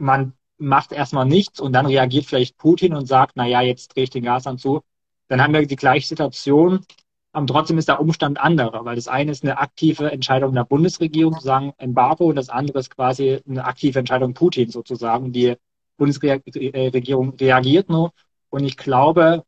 man 0.00 0.34
macht 0.58 0.92
erstmal 0.92 1.26
nichts 1.26 1.60
und 1.60 1.72
dann 1.72 1.86
reagiert 1.86 2.26
vielleicht 2.26 2.58
Putin 2.58 2.94
und 2.94 3.06
sagt, 3.06 3.32
na 3.36 3.46
ja, 3.46 3.60
jetzt 3.62 3.94
drehe 3.94 4.04
ich 4.04 4.10
den 4.10 4.24
Gashahn 4.24 4.58
zu. 4.58 4.82
Dann 5.28 5.42
haben 5.42 5.54
wir 5.54 5.66
die 5.66 5.76
gleiche 5.76 6.08
Situation, 6.08 6.84
Aber 7.32 7.46
trotzdem 7.46 7.78
ist 7.78 7.88
der 7.88 8.00
Umstand 8.00 8.40
anderer, 8.40 8.84
weil 8.84 8.96
das 8.96 9.08
eine 9.08 9.30
ist 9.32 9.44
eine 9.44 9.58
aktive 9.58 10.10
Entscheidung 10.10 10.54
der 10.54 10.64
Bundesregierung, 10.64 11.34
zu 11.38 11.44
sagen 11.44 11.72
Embargo, 11.78 12.26
und 12.26 12.36
das 12.36 12.48
andere 12.48 12.80
ist 12.80 12.90
quasi 12.94 13.40
eine 13.48 13.64
aktive 13.64 13.98
Entscheidung 14.00 14.34
Putin 14.34 14.70
sozusagen. 14.70 15.32
Die 15.32 15.56
Bundesregierung 15.96 17.36
reagiert 17.36 17.88
nur. 17.88 18.12
Und 18.50 18.64
ich 18.64 18.76
glaube, 18.76 19.44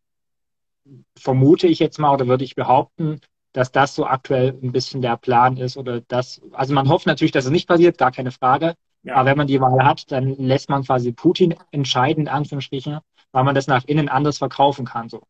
vermute 1.18 1.66
ich 1.68 1.78
jetzt 1.78 1.99
mal 1.99 2.12
oder 2.12 2.26
würde 2.26 2.44
ich 2.44 2.54
behaupten, 2.54 3.21
dass 3.52 3.73
das 3.73 3.94
so 3.94 4.06
aktuell 4.06 4.59
ein 4.62 4.73
bisschen 4.73 5.02
der 5.02 5.16
Plan 5.16 5.56
ist 5.56 5.76
oder 5.76 6.00
das, 6.02 6.40
also 6.52 6.75
man 6.75 6.88
hofft 6.88 7.06
natürlich, 7.06 7.32
dass 7.32 7.44
es 7.44 7.50
nicht 7.50 7.68
passiert, 7.68 7.99
gar 7.99 8.12
keine 8.12 8.30
Frage. 8.32 8.75
Ja. 9.02 9.16
Aber 9.16 9.30
wenn 9.30 9.37
man 9.37 9.47
die 9.47 9.61
Wahl 9.61 9.85
hat, 9.85 10.11
dann 10.12 10.37
lässt 10.37 10.68
man 10.68 10.85
quasi 10.85 11.12
Putin 11.12 11.54
entscheiden, 11.71 12.25
in 12.25 12.28
Anführungsstrichen, 12.28 13.00
weil 13.32 13.44
man 13.44 13.54
das 13.54 13.66
nach 13.66 13.85
innen 13.85 14.09
anders 14.09 14.38
verkaufen 14.38 14.85
kann. 14.85 15.09
So. 15.09 15.23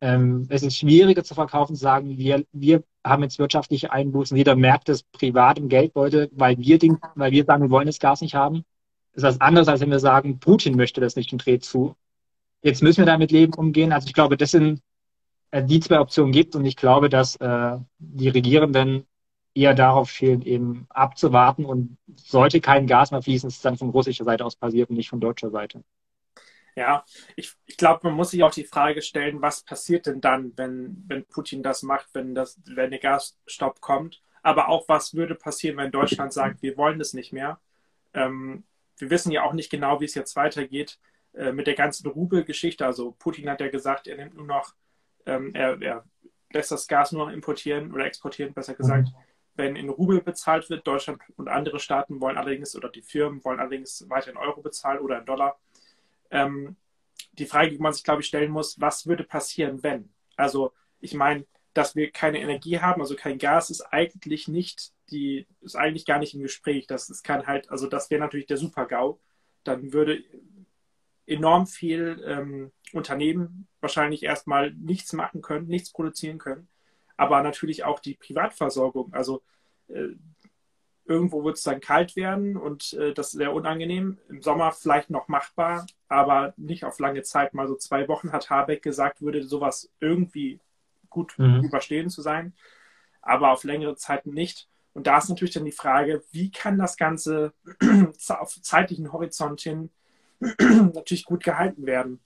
Ähm, 0.00 0.46
es 0.48 0.62
ist 0.62 0.78
schwieriger 0.78 1.24
zu 1.24 1.34
verkaufen, 1.34 1.74
zu 1.74 1.82
sagen, 1.82 2.16
wir, 2.16 2.44
wir 2.52 2.82
haben 3.04 3.22
jetzt 3.22 3.38
wirtschaftliche 3.38 3.92
Einbußen, 3.92 4.36
jeder 4.36 4.56
merkt 4.56 4.88
es 4.88 5.02
privat 5.02 5.58
im 5.58 5.68
Geldbeutel, 5.68 6.30
weil 6.32 6.58
wir, 6.58 6.78
den, 6.78 6.98
weil 7.14 7.32
wir 7.32 7.44
sagen, 7.44 7.64
wir 7.64 7.70
wollen 7.70 7.86
das 7.86 7.98
Gas 7.98 8.20
nicht 8.20 8.34
haben. 8.34 8.64
Das 9.12 9.22
ist 9.22 9.28
was 9.28 9.40
anderes, 9.40 9.68
als 9.68 9.80
wenn 9.80 9.90
wir 9.90 9.98
sagen, 9.98 10.38
Putin 10.38 10.76
möchte 10.76 11.00
das 11.00 11.16
nicht 11.16 11.32
und 11.32 11.44
dreht 11.44 11.64
zu. 11.64 11.96
Jetzt 12.62 12.82
müssen 12.82 12.98
wir 12.98 13.06
damit 13.06 13.30
leben, 13.30 13.54
umgehen. 13.54 13.92
Also 13.92 14.06
ich 14.06 14.14
glaube, 14.14 14.36
das 14.36 14.50
sind 14.50 14.82
äh, 15.50 15.62
die 15.62 15.80
zwei 15.80 16.00
Optionen 16.00 16.32
gibt 16.32 16.54
und 16.56 16.64
ich 16.64 16.76
glaube, 16.76 17.08
dass 17.08 17.36
äh, 17.36 17.76
die 17.98 18.28
Regierenden 18.28 19.06
eher 19.56 19.74
darauf 19.74 20.10
schielen, 20.10 20.42
eben 20.42 20.86
abzuwarten 20.90 21.64
und 21.64 21.96
sollte 22.16 22.60
kein 22.60 22.86
Gas 22.86 23.10
mehr 23.10 23.22
fließen, 23.22 23.48
ist 23.48 23.56
es 23.56 23.62
dann 23.62 23.76
von 23.76 23.90
russischer 23.90 24.24
Seite 24.24 24.44
aus 24.44 24.56
passiert 24.56 24.90
und 24.90 24.96
nicht 24.96 25.08
von 25.08 25.20
deutscher 25.20 25.50
Seite. 25.50 25.82
Ja, 26.76 27.04
ich, 27.36 27.54
ich 27.64 27.78
glaube, 27.78 28.00
man 28.02 28.14
muss 28.14 28.30
sich 28.30 28.42
auch 28.42 28.52
die 28.52 28.64
Frage 28.64 29.00
stellen, 29.00 29.40
was 29.40 29.62
passiert 29.62 30.06
denn 30.06 30.20
dann, 30.20 30.52
wenn, 30.56 31.04
wenn 31.06 31.24
Putin 31.24 31.62
das 31.62 31.82
macht, 31.82 32.08
wenn, 32.12 32.34
das, 32.34 32.60
wenn 32.66 32.90
der 32.90 33.00
Gasstopp 33.00 33.80
kommt. 33.80 34.22
Aber 34.42 34.68
auch, 34.68 34.86
was 34.86 35.14
würde 35.14 35.34
passieren, 35.34 35.78
wenn 35.78 35.90
Deutschland 35.90 36.34
sagt, 36.34 36.62
wir 36.62 36.76
wollen 36.76 36.98
das 36.98 37.14
nicht 37.14 37.32
mehr. 37.32 37.58
Ähm, 38.12 38.64
wir 38.98 39.08
wissen 39.08 39.32
ja 39.32 39.42
auch 39.42 39.54
nicht 39.54 39.70
genau, 39.70 40.00
wie 40.00 40.04
es 40.04 40.14
jetzt 40.14 40.36
weitergeht 40.36 40.98
äh, 41.32 41.50
mit 41.50 41.66
der 41.66 41.74
ganzen 41.74 42.06
Rubel-Geschichte. 42.08 42.84
Also 42.84 43.12
Putin 43.18 43.48
hat 43.48 43.60
ja 43.62 43.68
gesagt, 43.68 44.06
er 44.06 44.16
nimmt 44.16 44.34
nur 44.34 44.46
noch, 44.46 44.74
ähm, 45.24 45.54
er, 45.54 45.80
er, 45.80 46.04
lässt 46.52 46.70
das 46.70 46.86
Gas 46.86 47.12
nur 47.12 47.26
noch 47.26 47.32
importieren 47.32 47.92
oder 47.92 48.06
exportieren, 48.06 48.54
besser 48.54 48.74
gesagt, 48.74 49.08
mhm. 49.08 49.16
Wenn 49.56 49.76
in 49.76 49.88
Rubel 49.88 50.20
bezahlt 50.20 50.70
wird. 50.70 50.86
Deutschland 50.86 51.20
und 51.36 51.48
andere 51.48 51.80
Staaten 51.80 52.20
wollen 52.20 52.38
allerdings, 52.38 52.76
oder 52.76 52.88
die 52.88 53.02
Firmen 53.02 53.44
wollen 53.44 53.60
allerdings 53.60 54.08
weiter 54.08 54.30
in 54.30 54.36
Euro 54.36 54.62
bezahlen 54.62 55.00
oder 55.00 55.18
in 55.18 55.26
Dollar 55.26 55.58
ähm, 56.30 56.76
die 57.32 57.46
Frage, 57.46 57.70
die 57.70 57.78
man 57.78 57.92
sich, 57.92 58.04
glaube 58.04 58.22
ich, 58.22 58.28
stellen 58.28 58.50
muss, 58.50 58.80
was 58.80 59.06
würde 59.06 59.24
passieren, 59.24 59.82
wenn? 59.82 60.10
Also, 60.36 60.72
ich 61.00 61.14
meine, 61.14 61.46
dass 61.74 61.94
wir 61.94 62.10
keine 62.10 62.40
Energie 62.40 62.80
haben, 62.80 63.00
also 63.00 63.14
kein 63.14 63.38
Gas, 63.38 63.70
ist 63.70 63.82
eigentlich 63.82 64.48
nicht 64.48 64.92
die, 65.10 65.46
ist 65.60 65.76
eigentlich 65.76 66.06
gar 66.06 66.18
nicht 66.18 66.34
im 66.34 66.42
Gespräch. 66.42 66.86
Das, 66.86 67.06
das 67.06 67.22
kann 67.22 67.46
halt, 67.46 67.70
also 67.70 67.86
das 67.86 68.10
wäre 68.10 68.20
natürlich 68.20 68.46
der 68.46 68.56
Super-GAU. 68.56 69.20
Dann 69.64 69.92
würde 69.92 70.24
enorm 71.26 71.66
viel 71.66 72.22
ähm, 72.26 72.72
Unternehmen 72.92 73.68
wahrscheinlich 73.80 74.22
erstmal 74.22 74.72
nichts 74.72 75.12
machen 75.12 75.42
können, 75.42 75.66
nichts 75.66 75.90
produzieren 75.92 76.38
können. 76.38 76.68
Aber 77.16 77.42
natürlich 77.42 77.84
auch 77.84 78.00
die 78.00 78.14
Privatversorgung. 78.14 79.12
Also 79.12 79.42
äh, 79.88 80.14
Irgendwo 81.08 81.44
wird 81.44 81.56
es 81.56 81.62
dann 81.62 81.80
kalt 81.80 82.16
werden 82.16 82.56
und 82.56 82.92
äh, 82.94 83.14
das 83.14 83.28
ist 83.28 83.38
sehr 83.38 83.52
unangenehm. 83.52 84.18
Im 84.28 84.42
Sommer 84.42 84.72
vielleicht 84.72 85.08
noch 85.08 85.28
machbar, 85.28 85.86
aber 86.08 86.52
nicht 86.56 86.84
auf 86.84 86.98
lange 86.98 87.22
Zeit. 87.22 87.54
Mal 87.54 87.68
so 87.68 87.76
zwei 87.76 88.08
Wochen 88.08 88.32
hat 88.32 88.50
Habeck 88.50 88.82
gesagt, 88.82 89.22
würde 89.22 89.44
sowas 89.44 89.88
irgendwie 90.00 90.58
gut 91.08 91.38
mhm. 91.38 91.62
überstehen 91.62 92.10
zu 92.10 92.22
sein, 92.22 92.54
aber 93.22 93.52
auf 93.52 93.62
längere 93.62 93.94
Zeiten 93.94 94.30
nicht. 94.30 94.68
Und 94.94 95.06
da 95.06 95.18
ist 95.18 95.28
natürlich 95.28 95.54
dann 95.54 95.64
die 95.64 95.72
Frage, 95.72 96.24
wie 96.32 96.50
kann 96.50 96.76
das 96.76 96.96
Ganze 96.96 97.52
auf 98.28 98.60
zeitlichen 98.62 99.12
Horizont 99.12 99.60
hin 99.60 99.90
natürlich 100.40 101.24
gut 101.24 101.44
gehalten 101.44 101.86
werden? 101.86 102.18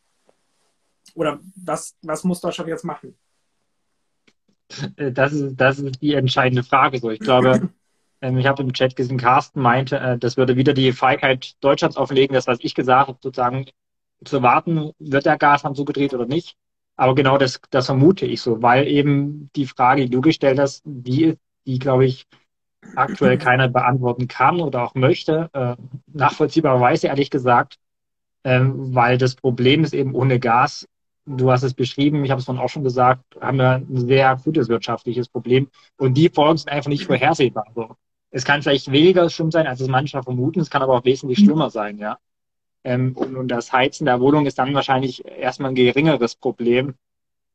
Oder 1.15 1.41
was, 1.55 1.97
was 2.01 2.25
muss 2.25 2.41
Deutschland 2.41 2.69
jetzt 2.71 2.85
machen? 2.85 3.15
Äh, 4.97 5.13
das 5.13 5.33
ist, 5.33 5.57
das 5.57 5.79
ist 5.79 6.01
die 6.03 6.15
entscheidende 6.15 6.63
Frage. 6.63 6.99
So, 6.99 7.11
ich 7.11 7.21
glaube, 7.21 7.71
Ähm, 8.21 8.39
ich 8.39 8.47
habe 8.47 8.63
im 8.63 8.73
Chat 8.73 8.97
gesehen, 8.97 9.19
Carsten 9.19 9.61
meinte, 9.61 9.99
äh, 9.99 10.19
das 10.19 10.37
würde 10.37 10.57
wieder 10.57 10.75
die 10.75 10.93
Feigheit 10.93 11.55
Deutschlands 11.61 11.97
auflegen, 11.97 12.35
das, 12.35 12.47
was 12.47 12.59
ich 12.61 12.75
gesagt 12.75 13.09
habe, 13.09 13.19
sozusagen 13.23 13.67
zu 14.25 14.43
warten, 14.43 14.93
wird 14.99 15.27
der 15.27 15.39
Gashahn 15.39 15.75
zugedreht 15.75 16.13
oder 16.15 16.27
nicht. 16.27 16.57
Aber 16.97 17.15
genau 17.15 17.39
das, 17.39 17.61
das 17.71 17.87
vermute 17.87 18.27
ich 18.27 18.43
so, 18.43 18.61
weil 18.63 18.87
eben 18.87 19.51
die 19.57 19.67
Frage, 19.67 20.03
die 20.03 20.11
du 20.11 20.21
gestellt 20.21 20.59
hast, 20.59 20.83
die, 20.85 21.39
die 21.67 21.79
glaube 21.79 22.05
ich, 22.05 22.27
aktuell 22.95 23.39
keiner 23.39 23.69
beantworten 23.69 24.29
kann 24.29 24.61
oder 24.61 24.85
auch 24.85 24.95
möchte, 24.95 25.49
äh, 25.55 25.77
nachvollziehbarerweise 26.13 27.07
ehrlich 27.07 27.31
gesagt, 27.31 27.79
ähm, 28.45 28.95
weil 28.95 29.17
das 29.17 29.35
Problem 29.35 29.85
ist 29.85 29.95
eben 29.95 30.15
ohne 30.15 30.39
Gas, 30.39 30.87
du 31.37 31.51
hast 31.51 31.63
es 31.63 31.75
beschrieben, 31.75 32.25
ich 32.25 32.31
habe 32.31 32.41
es 32.41 32.47
von 32.47 32.59
auch 32.59 32.69
schon 32.69 32.85
gesagt, 32.85 33.25
haben 33.41 33.59
wir 33.59 33.75
ein 33.77 34.09
sehr 34.09 34.31
akutes 34.31 34.69
wirtschaftliches 34.69 35.29
Problem 35.29 35.69
und 35.97 36.15
die 36.15 36.29
Folgen 36.29 36.59
sind 36.59 36.71
einfach 36.71 36.91
nicht 36.91 37.07
vorhersehbar. 37.07 37.67
So 37.75 37.97
es 38.31 38.45
kann 38.45 38.63
vielleicht 38.63 38.91
weniger 38.91 39.29
schlimm 39.29 39.51
sein, 39.51 39.67
als 39.67 39.81
es 39.81 39.89
manchmal 39.89 40.23
vermuten, 40.23 40.61
es 40.61 40.71
kann 40.71 40.83
aber 40.83 40.95
auch 40.95 41.05
wesentlich 41.05 41.41
mhm. 41.41 41.45
schlimmer 41.45 41.71
sein, 41.71 41.99
ja. 41.99 42.19
Ähm, 42.83 43.15
und, 43.15 43.37
und, 43.37 43.49
das 43.49 43.73
Heizen 43.73 44.07
der 44.07 44.21
Wohnung 44.21 44.47
ist 44.47 44.59
dann 44.59 44.73
wahrscheinlich 44.75 45.25
erstmal 45.27 45.71
ein 45.71 45.75
geringeres 45.75 46.35
Problem, 46.35 46.95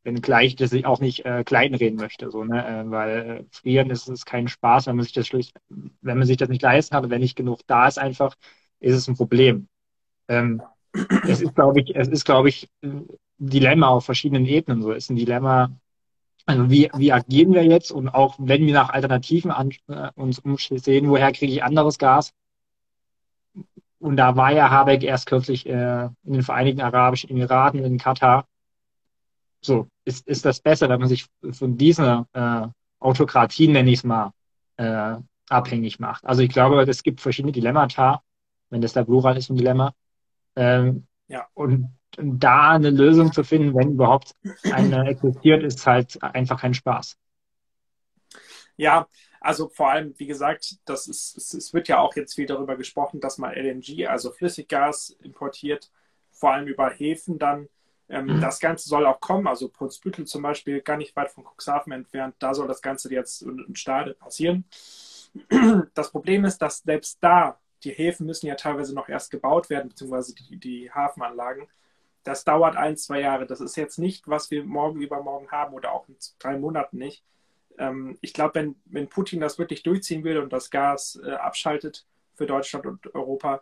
wenngleich 0.04 0.56
das 0.56 0.72
ich 0.72 0.86
auch 0.86 1.00
nicht 1.00 1.26
äh, 1.26 1.44
kleinreden 1.44 1.98
möchte, 1.98 2.30
so, 2.30 2.44
ne? 2.44 2.68
Äh, 2.68 2.92
weil 2.92 3.10
äh, 3.10 3.44
frieren 3.50 3.90
ist, 3.90 4.08
ist 4.08 4.26
kein 4.26 4.48
Spaß, 4.48 4.86
wenn 4.86 4.98
man 4.98 5.04
sich 5.04 5.14
das 5.14 5.26
schlicht, 5.26 5.58
wenn 5.70 6.18
man 6.20 6.28
sich 6.28 6.38
das 6.38 6.50
nicht 6.50 6.62
leisten 6.62 6.94
kann 6.94 7.06
und 7.06 7.10
wenn 7.10 7.22
nicht 7.22 7.36
genug 7.36 7.62
da 7.66 7.88
ist 7.88 7.98
einfach, 7.98 8.36
ist 8.80 8.96
es 8.96 9.08
ein 9.08 9.16
Problem. 9.16 9.68
Ähm, 10.28 10.62
es 11.28 11.42
ist, 11.42 11.56
glaube 11.56 11.82
ich, 11.82 11.96
es 11.96 12.08
ist, 12.08 12.24
glaube 12.24 12.50
ich, 12.50 12.70
Dilemma 13.38 13.88
auf 13.88 14.06
verschiedenen 14.06 14.46
Ebenen. 14.46 14.82
So 14.82 14.92
ist 14.92 15.10
ein 15.10 15.16
Dilemma 15.16 15.72
also 16.46 16.70
wie, 16.70 16.90
wie 16.96 17.12
agieren 17.12 17.54
wir 17.54 17.66
jetzt 17.66 17.92
und 17.92 18.10
auch 18.10 18.36
wenn 18.38 18.66
wir 18.66 18.74
nach 18.74 18.90
Alternativen 18.90 19.52
an, 19.52 19.72
äh, 19.88 20.12
uns 20.16 20.40
umsehen, 20.40 21.10
woher 21.10 21.32
kriege 21.32 21.52
ich 21.52 21.64
anderes 21.64 21.98
Gas? 21.98 22.34
Und 24.00 24.18
da 24.18 24.36
war 24.36 24.52
ja 24.52 24.70
Habeck 24.70 25.04
erst 25.04 25.26
kürzlich 25.26 25.66
äh, 25.66 26.06
in 26.24 26.34
den 26.34 26.44
Vereinigten 26.44 26.82
Arabischen 26.82 27.32
Emiraten, 27.32 27.84
in 27.84 27.98
Katar. 27.98 28.46
So, 29.62 29.88
ist, 30.04 30.28
ist 30.28 30.46
das 30.46 30.60
besser, 30.60 30.90
wenn 30.90 31.00
man 31.00 31.10
sich 31.10 31.26
von 31.52 31.78
dieser 31.78 32.28
äh, 32.34 32.68
Autokratie, 33.00 33.68
nenne 33.68 33.90
ich 33.90 34.00
es 34.00 34.04
mal, 34.04 34.32
äh, 34.78 35.16
abhängig 35.50 36.00
macht? 36.00 36.24
Also 36.26 36.44
ich 36.44 36.50
glaube, 36.50 36.84
es 36.84 37.02
gibt 37.02 37.22
verschiedene 37.22 37.52
Dilemmata, 37.52 38.22
wenn 38.70 38.82
das 38.82 38.94
der 38.94 39.06
Plural 39.06 39.38
ist, 39.38 39.50
ein 39.50 39.56
Dilemma. 39.56 39.94
Ähm, 40.56 41.08
ja. 41.28 41.48
Und 41.56 41.90
da 42.18 42.72
eine 42.72 42.90
Lösung 42.90 43.32
zu 43.32 43.44
finden, 43.44 43.76
wenn 43.76 43.94
überhaupt 43.94 44.32
eine 44.72 45.08
existiert, 45.08 45.64
ist 45.64 45.86
halt 45.86 46.22
einfach 46.22 46.62
kein 46.62 46.74
Spaß. 46.74 47.18
Ja, 48.78 49.08
also 49.40 49.70
vor 49.70 49.92
allem, 49.92 50.14
wie 50.18 50.26
gesagt, 50.26 50.78
das 50.86 51.08
ist, 51.08 51.38
es, 51.38 51.54
es 51.54 51.74
wird 51.74 51.88
ja 51.88 52.00
auch 52.00 52.16
jetzt 52.16 52.34
viel 52.34 52.46
darüber 52.46 52.76
gesprochen, 52.76 53.20
dass 53.20 53.38
man 53.38 53.54
LNG, 53.54 54.08
also 54.08 54.32
Flüssiggas, 54.32 55.12
importiert, 55.22 55.92
vor 56.32 56.54
allem 56.54 56.68
über 56.68 56.90
Häfen 56.90 57.38
dann. 57.38 57.70
Ähm, 58.10 58.26
mhm. 58.26 58.42
Das 58.42 58.60
Ganze 58.60 58.90
soll 58.90 59.06
auch 59.06 59.20
kommen, 59.20 59.48
also 59.48 59.70
Brunsbüttel 59.70 60.26
zum 60.26 60.42
Beispiel, 60.42 60.82
gar 60.82 60.98
nicht 60.98 61.16
weit 61.16 61.32
von 61.32 61.44
Cuxhaven 61.44 61.94
entfernt, 61.94 62.36
da 62.40 62.54
soll 62.54 62.68
das 62.68 62.82
Ganze 62.82 63.12
jetzt 63.14 63.42
in 63.42 63.76
Stade 63.76 64.14
passieren. 64.14 64.66
Das 65.94 66.12
Problem 66.12 66.46
ist, 66.46 66.60
dass 66.60 66.80
selbst 66.80 67.18
da, 67.22 67.60
die 67.84 67.92
Häfen 67.92 68.26
müssen 68.26 68.48
ja 68.48 68.56
teilweise 68.56 68.96
noch 68.96 69.10
erst 69.10 69.32
gebaut 69.32 69.70
werden, 69.70 69.90
beziehungsweise 69.90 70.34
die, 70.34 70.58
die 70.58 70.92
Hafenanlagen 70.92 71.68
das 72.26 72.44
dauert 72.44 72.76
ein, 72.76 72.98
zwei 72.98 73.22
Jahre. 73.22 73.46
Das 73.46 73.62
ist 73.62 73.78
jetzt 73.78 74.00
nicht, 74.00 74.28
was 74.28 74.52
wir 74.52 74.66
morgen 74.66 75.00
übermorgen 75.00 75.50
haben 75.52 75.74
oder 75.74 75.94
auch 75.94 76.10
in 76.10 76.18
drei 76.40 76.58
Monaten 76.58 76.98
nicht. 76.98 77.24
Ähm, 77.78 78.18
ich 78.20 78.34
glaube, 78.34 78.56
wenn, 78.56 78.76
wenn 78.86 79.08
Putin 79.08 79.40
das 79.40 79.60
wirklich 79.60 79.84
durchziehen 79.84 80.24
will 80.24 80.40
und 80.40 80.52
das 80.52 80.72
Gas 80.72 81.20
äh, 81.24 81.32
abschaltet 81.32 82.06
für 82.34 82.48
Deutschland 82.48 82.86
und 82.88 83.14
Europa, 83.16 83.62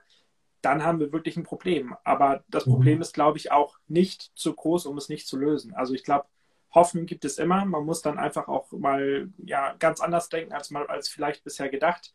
dann 0.61 0.83
haben 0.83 1.01
wir 1.01 1.11
wirklich 1.11 1.35
ein 1.35 1.43
Problem. 1.43 1.95
Aber 2.05 2.43
das 2.47 2.65
mhm. 2.65 2.71
Problem 2.71 3.01
ist, 3.01 3.13
glaube 3.13 3.37
ich, 3.37 3.51
auch 3.51 3.77
nicht 3.87 4.31
zu 4.33 4.53
groß, 4.53 4.85
um 4.85 4.97
es 4.97 5.09
nicht 5.09 5.27
zu 5.27 5.37
lösen. 5.37 5.73
Also 5.75 5.93
ich 5.93 6.05
glaube, 6.05 6.25
Hoffnung 6.73 7.05
gibt 7.05 7.25
es 7.25 7.37
immer. 7.37 7.65
Man 7.65 7.85
muss 7.85 8.01
dann 8.01 8.17
einfach 8.17 8.47
auch 8.47 8.71
mal 8.71 9.29
ja, 9.43 9.75
ganz 9.77 9.99
anders 9.99 10.29
denken, 10.29 10.53
als, 10.53 10.71
mal, 10.71 10.87
als 10.87 11.09
vielleicht 11.09 11.43
bisher 11.43 11.67
gedacht 11.67 12.13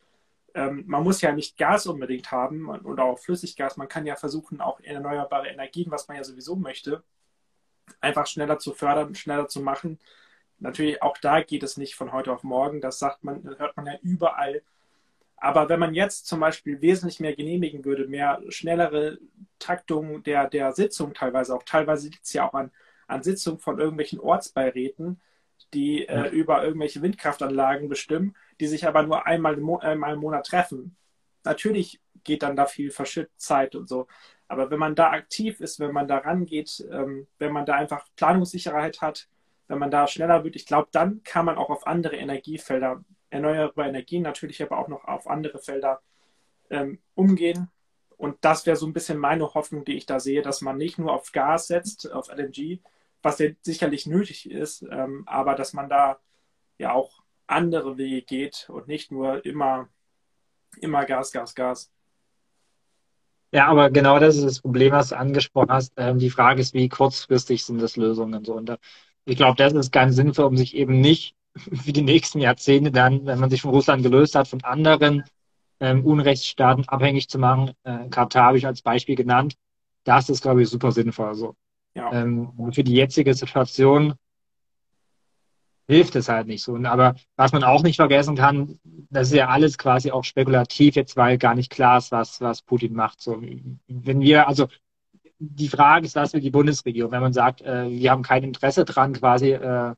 ähm, 0.55 0.83
man 0.87 1.03
muss 1.03 1.21
ja 1.21 1.31
nicht 1.31 1.57
Gas 1.57 1.87
unbedingt 1.87 2.31
haben 2.31 2.69
oder 2.69 3.03
auch 3.03 3.19
Flüssiggas. 3.19 3.77
Man 3.77 3.87
kann 3.87 4.05
ja 4.05 4.15
versuchen, 4.15 4.61
auch 4.61 4.79
erneuerbare 4.81 5.47
Energien, 5.49 5.91
was 5.91 6.07
man 6.07 6.17
ja 6.17 6.23
sowieso 6.23 6.55
möchte, 6.55 7.03
einfach 8.01 8.27
schneller 8.27 8.59
zu 8.59 8.73
fördern, 8.73 9.15
schneller 9.15 9.47
zu 9.47 9.61
machen. 9.61 9.99
Natürlich, 10.59 11.01
auch 11.01 11.17
da 11.17 11.41
geht 11.41 11.63
es 11.63 11.77
nicht 11.77 11.95
von 11.95 12.11
heute 12.11 12.33
auf 12.33 12.43
morgen. 12.43 12.81
Das 12.81 12.99
sagt 12.99 13.23
man, 13.23 13.43
hört 13.57 13.77
man 13.77 13.85
ja 13.85 13.97
überall. 14.01 14.61
Aber 15.37 15.69
wenn 15.69 15.79
man 15.79 15.93
jetzt 15.93 16.27
zum 16.27 16.41
Beispiel 16.41 16.81
wesentlich 16.81 17.19
mehr 17.19 17.35
genehmigen 17.35 17.85
würde, 17.85 18.07
mehr 18.07 18.41
schnellere 18.49 19.19
Taktung 19.57 20.21
der, 20.23 20.49
der 20.49 20.73
Sitzung 20.73 21.13
teilweise, 21.13 21.55
auch 21.55 21.63
teilweise 21.63 22.09
liegt 22.09 22.25
es 22.25 22.33
ja 22.33 22.47
auch 22.47 22.53
an, 22.53 22.71
an 23.07 23.23
Sitzungen 23.23 23.59
von 23.59 23.79
irgendwelchen 23.79 24.19
Ortsbeiräten, 24.19 25.21
die 25.73 26.07
äh, 26.07 26.29
über 26.29 26.63
irgendwelche 26.63 27.01
Windkraftanlagen 27.01 27.89
bestimmen, 27.89 28.35
die 28.59 28.67
sich 28.67 28.87
aber 28.87 29.03
nur 29.03 29.25
einmal 29.25 29.55
im, 29.55 29.61
Mo 29.61 29.77
einmal 29.77 30.13
im 30.13 30.19
Monat 30.19 30.47
treffen. 30.47 30.95
Natürlich 31.43 31.99
geht 32.23 32.43
dann 32.43 32.55
da 32.55 32.65
viel 32.65 32.91
verschüttet 32.91 33.31
Zeit 33.37 33.75
und 33.75 33.87
so. 33.87 34.07
Aber 34.47 34.71
wenn 34.71 34.79
man 34.79 34.95
da 34.95 35.11
aktiv 35.11 35.61
ist, 35.61 35.79
wenn 35.79 35.93
man 35.93 36.07
da 36.07 36.17
rangeht, 36.17 36.85
ähm, 36.91 37.27
wenn 37.37 37.53
man 37.53 37.65
da 37.65 37.75
einfach 37.75 38.05
Planungssicherheit 38.15 39.01
hat, 39.01 39.27
wenn 39.67 39.77
man 39.77 39.91
da 39.91 40.07
schneller 40.07 40.43
wird, 40.43 40.55
ich 40.55 40.65
glaube, 40.65 40.89
dann 40.91 41.21
kann 41.23 41.45
man 41.45 41.57
auch 41.57 41.69
auf 41.69 41.85
andere 41.85 42.15
Energiefelder, 42.15 43.03
erneuerbare 43.29 43.89
Energien 43.89 44.23
natürlich, 44.23 44.61
aber 44.63 44.79
auch 44.79 44.87
noch 44.87 45.05
auf 45.05 45.27
andere 45.27 45.59
Felder 45.59 46.01
ähm, 46.71 46.99
umgehen. 47.13 47.69
Und 48.17 48.37
das 48.41 48.65
wäre 48.65 48.75
so 48.75 48.87
ein 48.87 48.93
bisschen 48.93 49.17
meine 49.17 49.53
Hoffnung, 49.53 49.85
die 49.85 49.95
ich 49.95 50.05
da 50.05 50.19
sehe, 50.19 50.41
dass 50.41 50.61
man 50.61 50.77
nicht 50.77 50.97
nur 50.97 51.13
auf 51.13 51.31
Gas 51.31 51.67
setzt, 51.67 52.11
auf 52.11 52.29
LNG, 52.29 52.81
was 53.21 53.39
ja 53.39 53.49
sicherlich 53.61 54.05
nötig 54.05 54.49
ist, 54.49 54.83
ähm, 54.89 55.23
aber 55.25 55.55
dass 55.55 55.73
man 55.73 55.89
da 55.89 56.19
ja 56.77 56.93
auch 56.93 57.23
andere 57.47 57.97
Wege 57.97 58.21
geht 58.21 58.69
und 58.69 58.87
nicht 58.87 59.11
nur 59.11 59.45
immer, 59.45 59.89
immer 60.81 61.05
Gas, 61.05 61.31
Gas, 61.31 61.55
Gas. 61.55 61.91
Ja, 63.51 63.67
aber 63.67 63.89
genau 63.89 64.19
das 64.19 64.35
ist 64.35 64.45
das 64.45 64.61
Problem, 64.61 64.91
was 64.91 65.09
du 65.09 65.17
angesprochen 65.17 65.71
hast. 65.71 65.93
Ähm, 65.97 66.19
die 66.19 66.29
Frage 66.29 66.61
ist, 66.61 66.73
wie 66.73 66.87
kurzfristig 66.87 67.65
sind 67.65 67.81
das 67.81 67.97
Lösungen 67.97 68.45
so. 68.45 68.53
Und 68.53 68.77
ich 69.25 69.37
glaube, 69.37 69.57
das 69.57 69.73
ist 69.73 69.91
ganz 69.91 70.15
sinnvoll, 70.15 70.45
um 70.45 70.57
sich 70.57 70.75
eben 70.75 71.01
nicht 71.01 71.35
für 71.55 71.91
die 71.91 72.03
nächsten 72.03 72.39
Jahrzehnte 72.39 72.91
dann, 72.91 73.25
wenn 73.25 73.39
man 73.39 73.49
sich 73.49 73.61
von 73.61 73.71
Russland 73.71 74.03
gelöst 74.03 74.35
hat, 74.35 74.47
von 74.47 74.63
anderen 74.63 75.23
ähm, 75.79 76.05
Unrechtsstaaten 76.05 76.87
abhängig 76.87 77.29
zu 77.29 77.39
machen. 77.39 77.71
Äh, 77.83 78.09
Katar 78.09 78.45
habe 78.45 78.57
ich 78.57 78.67
als 78.67 78.81
Beispiel 78.81 79.15
genannt. 79.15 79.55
Das 80.03 80.29
ist, 80.29 80.41
glaube 80.41 80.61
ich, 80.61 80.69
super 80.69 80.91
sinnvoll. 80.91 81.33
So. 81.35 81.55
Ja. 81.95 82.11
Ähm, 82.13 82.51
für 82.71 82.83
die 82.83 82.93
jetzige 82.93 83.33
Situation 83.33 84.13
hilft 85.87 86.15
es 86.15 86.29
halt 86.29 86.47
nicht 86.47 86.63
so. 86.63 86.75
Aber 86.75 87.15
was 87.35 87.51
man 87.51 87.63
auch 87.63 87.81
nicht 87.81 87.95
vergessen 87.95 88.35
kann, 88.35 88.79
das 89.09 89.29
ist 89.29 89.33
ja 89.33 89.47
alles 89.47 89.77
quasi 89.77 90.11
auch 90.11 90.23
spekulativ 90.23 90.95
jetzt, 90.95 91.17
weil 91.17 91.39
gar 91.39 91.55
nicht 91.55 91.71
klar 91.71 91.97
ist, 91.97 92.11
was, 92.11 92.41
was 92.41 92.61
Putin 92.61 92.93
macht. 92.93 93.21
So, 93.21 93.41
wenn 93.87 94.21
wir, 94.21 94.47
also 94.47 94.67
die 95.39 95.67
Frage 95.67 96.05
ist, 96.05 96.15
was 96.15 96.33
will 96.33 96.41
die 96.41 96.51
Bundesregierung, 96.51 97.11
wenn 97.11 97.21
man 97.21 97.33
sagt, 97.33 97.61
äh, 97.61 97.89
wir 97.89 98.11
haben 98.11 98.21
kein 98.21 98.43
Interesse 98.43 98.85
dran, 98.85 99.13
quasi 99.13 99.51
äh, 99.53 99.95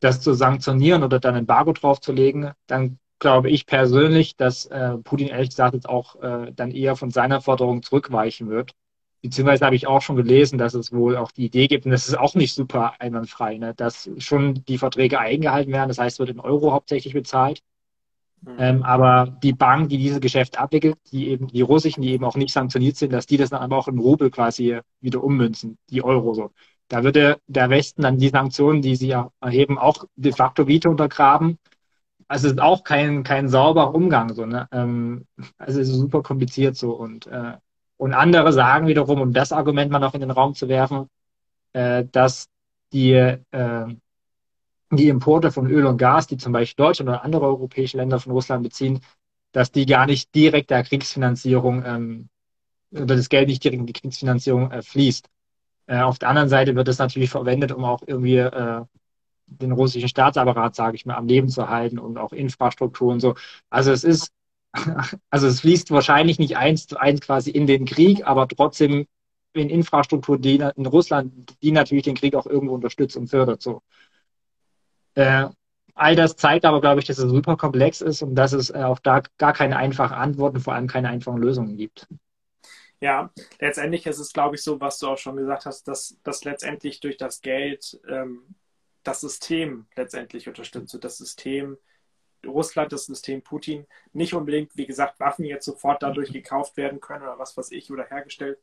das 0.00 0.20
zu 0.20 0.34
sanktionieren 0.34 1.02
oder 1.02 1.18
dann 1.18 1.34
ein 1.34 1.40
Embargo 1.40 1.72
draufzulegen, 1.72 2.52
dann 2.66 2.98
glaube 3.20 3.48
ich 3.48 3.66
persönlich, 3.66 4.36
dass 4.36 4.66
äh, 4.66 4.98
Putin 4.98 5.28
ehrlich 5.28 5.50
gesagt 5.50 5.74
jetzt 5.74 5.88
auch 5.88 6.20
äh, 6.20 6.52
dann 6.52 6.72
eher 6.72 6.96
von 6.96 7.10
seiner 7.10 7.40
Forderung 7.40 7.82
zurückweichen 7.82 8.50
wird. 8.50 8.72
Beziehungsweise 9.22 9.64
habe 9.64 9.76
ich 9.76 9.86
auch 9.86 10.02
schon 10.02 10.16
gelesen, 10.16 10.58
dass 10.58 10.74
es 10.74 10.92
wohl 10.92 11.16
auch 11.16 11.30
die 11.30 11.46
Idee 11.46 11.68
gibt, 11.68 11.84
und 11.84 11.92
das 11.92 12.08
ist 12.08 12.18
auch 12.18 12.34
nicht 12.34 12.54
super 12.54 12.94
einwandfrei, 13.00 13.56
ne, 13.56 13.72
dass 13.74 14.10
schon 14.18 14.64
die 14.66 14.78
Verträge 14.78 15.20
eingehalten 15.20 15.72
werden. 15.72 15.88
Das 15.88 15.98
heißt, 15.98 16.18
wird 16.18 16.30
in 16.30 16.40
Euro 16.40 16.72
hauptsächlich 16.72 17.14
bezahlt. 17.14 17.62
Mhm. 18.42 18.56
Ähm, 18.58 18.82
aber 18.82 19.38
die 19.42 19.52
Bank, 19.52 19.88
die 19.88 19.98
dieses 19.98 20.20
Geschäft 20.20 20.58
abwickelt, 20.58 20.96
die 21.12 21.28
eben, 21.28 21.46
die 21.46 21.60
russischen, 21.60 22.02
die 22.02 22.10
eben 22.10 22.24
auch 22.24 22.34
nicht 22.34 22.52
sanktioniert 22.52 22.96
sind, 22.96 23.12
dass 23.12 23.26
die 23.26 23.36
das 23.36 23.50
dann 23.50 23.62
aber 23.62 23.78
auch 23.78 23.88
in 23.88 23.98
Rubel 23.98 24.30
quasi 24.30 24.80
wieder 25.00 25.22
ummünzen, 25.22 25.78
die 25.90 26.02
Euro 26.02 26.34
so. 26.34 26.50
Da 26.88 27.04
würde 27.04 27.38
der 27.46 27.70
Westen 27.70 28.02
dann 28.02 28.18
die 28.18 28.28
Sanktionen, 28.28 28.82
die 28.82 28.96
sie 28.96 29.14
erheben, 29.40 29.78
auch 29.78 30.04
de 30.16 30.32
facto 30.32 30.66
wieder 30.66 30.90
untergraben. 30.90 31.58
Also 32.28 32.48
es 32.48 32.54
ist 32.54 32.60
auch 32.60 32.82
kein, 32.82 33.22
kein 33.22 33.48
sauberer 33.48 33.94
Umgang, 33.94 34.34
so, 34.34 34.46
ne? 34.46 34.66
Ähm, 34.72 35.26
also 35.58 35.80
es 35.80 35.88
ist 35.88 35.96
super 35.96 36.22
kompliziert 36.22 36.76
so 36.76 36.92
und 36.92 37.26
äh, 37.28 37.54
und 38.02 38.14
andere 38.14 38.52
sagen 38.52 38.88
wiederum, 38.88 39.20
um 39.20 39.32
das 39.32 39.52
Argument 39.52 39.92
mal 39.92 40.00
noch 40.00 40.14
in 40.14 40.22
den 40.22 40.32
Raum 40.32 40.56
zu 40.56 40.68
werfen, 40.68 41.08
äh, 41.72 42.04
dass 42.10 42.48
die, 42.92 43.12
äh, 43.12 43.86
die 44.90 45.08
Importe 45.08 45.52
von 45.52 45.70
Öl 45.70 45.86
und 45.86 45.98
Gas, 45.98 46.26
die 46.26 46.36
zum 46.36 46.52
Beispiel 46.52 46.84
Deutschland 46.84 47.10
oder 47.10 47.22
andere 47.22 47.46
europäische 47.46 47.98
Länder 47.98 48.18
von 48.18 48.32
Russland 48.32 48.64
beziehen, 48.64 48.98
dass 49.52 49.70
die 49.70 49.86
gar 49.86 50.06
nicht 50.06 50.34
direkt 50.34 50.70
der 50.70 50.82
Kriegsfinanzierung 50.82 51.84
ähm, 51.86 52.28
oder 52.90 53.14
das 53.14 53.28
Geld 53.28 53.46
nicht 53.46 53.62
direkt 53.62 53.78
in 53.78 53.86
die 53.86 53.92
Kriegsfinanzierung 53.92 54.72
äh, 54.72 54.82
fließt. 54.82 55.28
Äh, 55.86 56.00
auf 56.00 56.18
der 56.18 56.28
anderen 56.28 56.48
Seite 56.48 56.74
wird 56.74 56.88
es 56.88 56.98
natürlich 56.98 57.30
verwendet, 57.30 57.70
um 57.70 57.84
auch 57.84 58.02
irgendwie 58.04 58.38
äh, 58.38 58.82
den 59.46 59.70
russischen 59.70 60.08
Staatsapparat, 60.08 60.74
sage 60.74 60.96
ich 60.96 61.06
mal, 61.06 61.14
am 61.14 61.28
Leben 61.28 61.48
zu 61.48 61.68
halten 61.68 62.00
und 62.00 62.18
auch 62.18 62.32
Infrastruktur 62.32 63.12
und 63.12 63.20
so. 63.20 63.36
Also 63.70 63.92
es 63.92 64.02
ist 64.02 64.32
also 65.30 65.46
es 65.46 65.60
fließt 65.60 65.90
wahrscheinlich 65.90 66.38
nicht 66.38 66.56
eins 66.56 66.86
zu 66.86 66.98
eins 66.98 67.20
quasi 67.20 67.50
in 67.50 67.66
den 67.66 67.84
Krieg, 67.84 68.26
aber 68.26 68.48
trotzdem 68.48 69.06
in 69.54 69.68
Infrastruktur, 69.68 70.38
die 70.38 70.64
in 70.76 70.86
Russland, 70.86 71.56
die 71.62 71.72
natürlich 71.72 72.04
den 72.04 72.16
Krieg 72.16 72.34
auch 72.34 72.46
irgendwo 72.46 72.74
unterstützt 72.74 73.16
und 73.16 73.28
fördert. 73.28 73.60
So. 73.60 73.82
Äh, 75.14 75.48
all 75.94 76.16
das 76.16 76.36
zeigt 76.36 76.64
aber, 76.64 76.80
glaube 76.80 77.00
ich, 77.00 77.06
dass 77.06 77.18
es 77.18 77.30
super 77.30 77.56
komplex 77.56 78.00
ist 78.00 78.22
und 78.22 78.34
dass 78.34 78.52
es 78.52 78.70
äh, 78.70 78.82
auch 78.82 78.98
da 78.98 79.22
gar 79.36 79.52
keine 79.52 79.76
einfachen 79.76 80.14
Antworten, 80.14 80.60
vor 80.60 80.74
allem 80.74 80.86
keine 80.86 81.08
einfachen 81.08 81.38
Lösungen 81.38 81.76
gibt. 81.76 82.08
Ja, 83.00 83.30
letztendlich 83.58 84.06
ist 84.06 84.20
es, 84.20 84.32
glaube 84.32 84.54
ich, 84.54 84.62
so, 84.62 84.80
was 84.80 84.98
du 84.98 85.08
auch 85.08 85.18
schon 85.18 85.36
gesagt 85.36 85.66
hast, 85.66 85.88
dass, 85.88 86.16
dass 86.22 86.44
letztendlich 86.44 87.00
durch 87.00 87.16
das 87.16 87.40
Geld 87.40 88.00
ähm, 88.08 88.54
das 89.02 89.20
System 89.20 89.86
letztendlich 89.96 90.48
unterstützt, 90.48 90.96
das 91.02 91.18
System 91.18 91.76
Russland, 92.46 92.92
das 92.92 93.06
System 93.06 93.42
Putin, 93.42 93.86
nicht 94.12 94.34
unbedingt, 94.34 94.76
wie 94.76 94.86
gesagt, 94.86 95.20
Waffen 95.20 95.44
jetzt 95.44 95.64
sofort 95.64 96.02
dadurch 96.02 96.32
gekauft 96.32 96.76
werden 96.76 97.00
können 97.00 97.22
oder 97.22 97.38
was 97.38 97.56
weiß 97.56 97.70
ich 97.72 97.90
oder 97.90 98.04
hergestellt. 98.04 98.58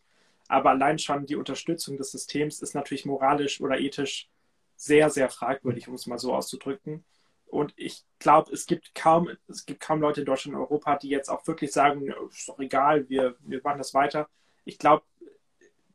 Aber 0.47 0.71
allein 0.71 0.99
schon 0.99 1.25
die 1.25 1.35
Unterstützung 1.35 1.97
des 1.97 2.11
Systems 2.11 2.61
ist 2.61 2.73
natürlich 2.73 3.05
moralisch 3.05 3.61
oder 3.61 3.79
ethisch 3.79 4.29
sehr, 4.75 5.09
sehr 5.09 5.29
fragwürdig, 5.29 5.87
um 5.87 5.95
es 5.95 6.07
mal 6.07 6.17
so 6.19 6.33
auszudrücken. 6.33 7.03
Und 7.47 7.73
ich 7.75 8.03
glaube, 8.19 8.51
es 8.53 8.65
gibt 8.65 8.93
kaum, 8.95 9.29
es 9.47 9.65
gibt 9.65 9.81
kaum 9.81 10.01
Leute 10.01 10.21
in 10.21 10.25
Deutschland 10.25 10.55
und 10.55 10.61
Europa, 10.61 10.97
die 10.97 11.09
jetzt 11.09 11.29
auch 11.29 11.45
wirklich 11.47 11.71
sagen, 11.71 12.13
ist 12.31 12.47
doch 12.47 12.59
egal, 12.59 13.09
wir, 13.09 13.35
wir 13.41 13.61
machen 13.63 13.79
das 13.79 13.93
weiter. 13.93 14.29
Ich 14.65 14.77
glaube, 14.77 15.03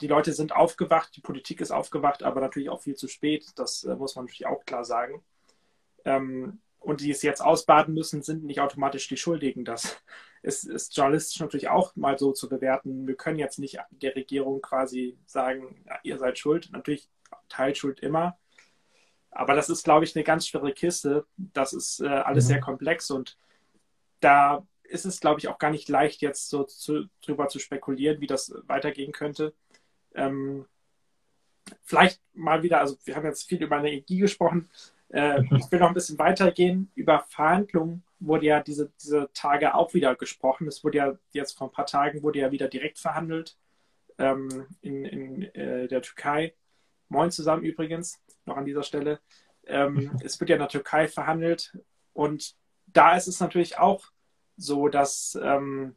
die 0.01 0.09
Leute 0.09 0.33
sind 0.33 0.55
aufgewacht, 0.55 1.15
die 1.17 1.21
Politik 1.21 1.61
ist 1.61 1.71
aufgewacht, 1.71 2.23
aber 2.23 2.41
natürlich 2.41 2.69
auch 2.69 2.83
viel 2.83 2.97
zu 2.97 3.09
spät. 3.09 3.47
Das 3.57 3.85
äh, 3.85 3.95
muss 3.95 4.17
man 4.17 4.25
natürlich 4.25 4.47
auch 4.47 4.65
klar 4.65 4.85
sagen. 4.85 5.23
Ähm, 6.05 6.61
und 6.85 7.01
die 7.01 7.11
es 7.11 7.23
jetzt 7.23 7.41
ausbaden 7.41 7.95
müssen, 7.95 8.23
sind 8.23 8.45
nicht 8.45 8.61
automatisch 8.61 9.09
die 9.09 9.17
Schuldigen. 9.17 9.65
Das 9.65 9.97
ist, 10.43 10.65
ist 10.65 10.97
journalistisch 10.97 11.41
natürlich 11.41 11.69
auch 11.69 11.97
mal 11.97 12.19
so 12.19 12.33
zu 12.33 12.49
bewerten. 12.49 13.07
Wir 13.07 13.17
können 13.17 13.39
jetzt 13.39 13.59
nicht 13.59 13.79
der 13.91 14.15
Regierung 14.15 14.61
quasi 14.61 15.19
sagen, 15.27 15.83
ja, 15.87 15.99
ihr 16.03 16.19
seid 16.19 16.39
schuld. 16.39 16.69
Natürlich 16.73 17.09
Teilschuld 17.49 18.01
immer. 18.01 18.39
Aber 19.31 19.55
das 19.55 19.69
ist, 19.69 19.85
glaube 19.85 20.05
ich, 20.05 20.15
eine 20.15 20.25
ganz 20.25 20.47
schwere 20.47 20.73
Kiste. 20.73 21.27
Das 21.37 21.73
ist 21.73 22.01
äh, 22.01 22.07
alles 22.07 22.45
mhm. 22.45 22.49
sehr 22.49 22.61
komplex 22.61 23.11
und 23.11 23.37
da 24.21 24.67
ist 24.85 25.07
es, 25.07 25.21
glaube 25.21 25.41
ich, 25.41 25.49
auch 25.49 25.59
gar 25.59 25.71
nicht 25.71 25.89
leicht, 25.89 26.21
jetzt 26.21 26.49
so 26.49 26.65
zu, 26.65 27.07
drüber 27.23 27.49
zu 27.49 27.59
spekulieren, 27.59 28.21
wie 28.21 28.27
das 28.27 28.55
weitergehen 28.67 29.13
könnte. 29.13 29.55
Ähm, 30.15 30.67
vielleicht 31.83 32.21
mal 32.33 32.63
wieder, 32.63 32.81
also 32.81 32.97
wir 33.05 33.17
haben 33.17 33.25
jetzt 33.25 33.49
viel 33.49 33.63
über 33.63 33.79
Energie 33.79 34.19
gesprochen. 34.19 34.69
Äh, 35.15 35.43
ich 35.57 35.71
will 35.71 35.79
noch 35.79 35.89
ein 35.89 35.95
bisschen 35.95 36.19
weitergehen. 36.19 36.91
Über 36.97 37.21
Verhandlungen 37.29 38.03
wurde 38.19 38.47
ja 38.47 38.61
diese, 38.61 38.91
diese 39.01 39.31
Tage 39.33 39.75
auch 39.75 39.95
wieder 39.95 40.17
gesprochen. 40.17 40.67
Es 40.67 40.83
wurde 40.83 40.99
ja 40.99 41.19
jetzt 41.31 41.57
vor 41.57 41.69
ein 41.69 41.73
paar 41.73 41.87
Tagen 41.87 42.23
wurde 42.25 42.41
ja 42.41 42.51
wieder 42.51 42.67
direkt 42.67 42.99
verhandelt 42.99 43.57
ähm, 44.19 44.67
in, 44.81 45.05
in 45.05 45.43
äh, 45.55 45.87
der 45.87 46.03
Türkei. 46.03 46.55
Moin 47.09 47.31
zusammen 47.31 47.63
übrigens, 47.63 48.21
noch 48.45 48.57
an 48.57 48.65
dieser 48.65 48.83
Stelle. 48.83 49.21
Ähm, 49.67 50.19
es 50.25 50.41
wird 50.41 50.51
ja 50.51 50.57
in 50.57 50.61
der 50.61 50.69
Türkei 50.69 51.07
verhandelt 51.07 51.79
und 52.13 52.57
da 52.87 53.17
ist 53.17 53.29
es 53.29 53.39
natürlich 53.39 53.79
auch 53.79 54.07
so, 54.57 54.89
dass 54.89 55.39
ähm, 55.41 55.95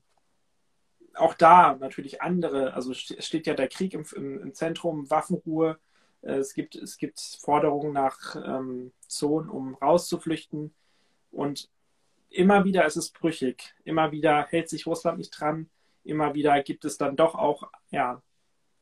auch 1.15 1.33
da 1.33 1.75
natürlich 1.75 2.21
andere, 2.21 2.73
also 2.73 2.93
steht 2.93 3.47
ja 3.47 3.55
der 3.55 3.67
Krieg 3.67 3.95
im, 3.95 4.05
im, 4.15 4.41
im 4.41 4.53
Zentrum, 4.53 5.09
Waffenruhe, 5.09 5.79
es 6.21 6.53
gibt, 6.53 6.75
es 6.75 6.97
gibt 6.97 7.19
Forderungen 7.19 7.93
nach 7.93 8.35
ähm, 8.35 8.91
Zonen, 9.07 9.49
um 9.49 9.75
rauszuflüchten. 9.75 10.73
Und 11.31 11.69
immer 12.29 12.65
wieder 12.65 12.85
ist 12.85 12.97
es 12.97 13.11
brüchig. 13.11 13.75
Immer 13.83 14.11
wieder 14.11 14.45
hält 14.49 14.69
sich 14.69 14.85
Russland 14.85 15.17
nicht 15.17 15.31
dran. 15.31 15.69
Immer 16.03 16.33
wieder 16.33 16.61
gibt 16.63 16.85
es 16.85 16.97
dann 16.97 17.15
doch 17.15 17.35
auch 17.35 17.69
ja, 17.91 18.21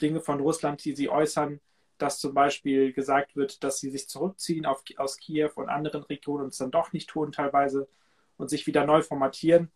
Dinge 0.01 0.21
von 0.21 0.39
Russland, 0.39 0.83
die 0.85 0.95
sie 0.95 1.09
äußern, 1.09 1.59
dass 1.97 2.19
zum 2.19 2.33
Beispiel 2.33 2.93
gesagt 2.93 3.35
wird, 3.35 3.63
dass 3.63 3.79
sie 3.79 3.89
sich 3.89 4.07
zurückziehen 4.09 4.65
auf, 4.65 4.83
aus 4.97 5.17
Kiew 5.17 5.51
und 5.55 5.69
anderen 5.69 6.03
Regionen 6.03 6.45
und 6.45 6.49
es 6.49 6.57
dann 6.57 6.71
doch 6.71 6.93
nicht 6.93 7.09
tun 7.09 7.31
teilweise 7.31 7.87
und 8.37 8.49
sich 8.49 8.67
wieder 8.67 8.85
neu 8.85 9.01
formatieren. 9.01 9.71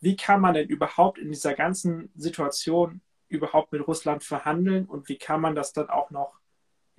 Wie 0.00 0.16
kann 0.16 0.40
man 0.40 0.54
denn 0.54 0.68
überhaupt 0.68 1.18
in 1.18 1.30
dieser 1.30 1.54
ganzen 1.54 2.10
Situation 2.16 3.00
überhaupt 3.28 3.72
mit 3.72 3.86
Russland 3.86 4.24
verhandeln 4.24 4.86
und 4.86 5.08
wie 5.08 5.16
kann 5.16 5.40
man 5.40 5.54
das 5.54 5.72
dann 5.72 5.88
auch 5.88 6.10
noch 6.10 6.41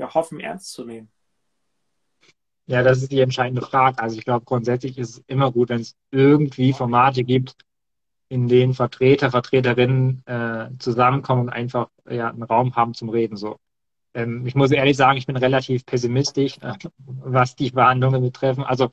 ja, 0.03 0.13
hoffen, 0.13 0.39
ernst 0.39 0.73
zu 0.73 0.85
nehmen? 0.85 1.09
Ja, 2.65 2.81
das 2.81 3.01
ist 3.01 3.11
die 3.11 3.19
entscheidende 3.19 3.61
Frage. 3.61 4.01
Also 4.01 4.17
ich 4.17 4.23
glaube, 4.23 4.45
grundsätzlich 4.45 4.97
ist 4.97 5.09
es 5.09 5.23
immer 5.27 5.51
gut, 5.51 5.69
wenn 5.69 5.81
es 5.81 5.95
irgendwie 6.11 6.71
Formate 6.73 7.23
gibt, 7.23 7.55
in 8.29 8.47
denen 8.47 8.73
Vertreter, 8.73 9.31
Vertreterinnen 9.31 10.23
äh, 10.25 10.69
zusammenkommen 10.79 11.43
und 11.43 11.49
einfach 11.49 11.89
ja, 12.09 12.29
einen 12.29 12.43
Raum 12.43 12.75
haben 12.75 12.93
zum 12.93 13.09
Reden. 13.09 13.35
So. 13.35 13.57
Ähm, 14.13 14.45
ich 14.45 14.55
muss 14.55 14.71
ehrlich 14.71 14.95
sagen, 14.95 15.17
ich 15.17 15.25
bin 15.25 15.35
relativ 15.35 15.85
pessimistisch, 15.85 16.57
äh, 16.61 16.73
was 16.97 17.55
die 17.55 17.71
Verhandlungen 17.71 18.21
betreffen. 18.21 18.63
Also 18.63 18.89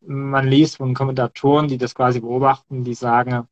man 0.00 0.48
liest 0.48 0.78
von 0.78 0.94
Kommentatoren, 0.94 1.68
die 1.68 1.76
das 1.76 1.94
quasi 1.94 2.20
beobachten, 2.20 2.84
die 2.84 2.94
sagen, 2.94 3.46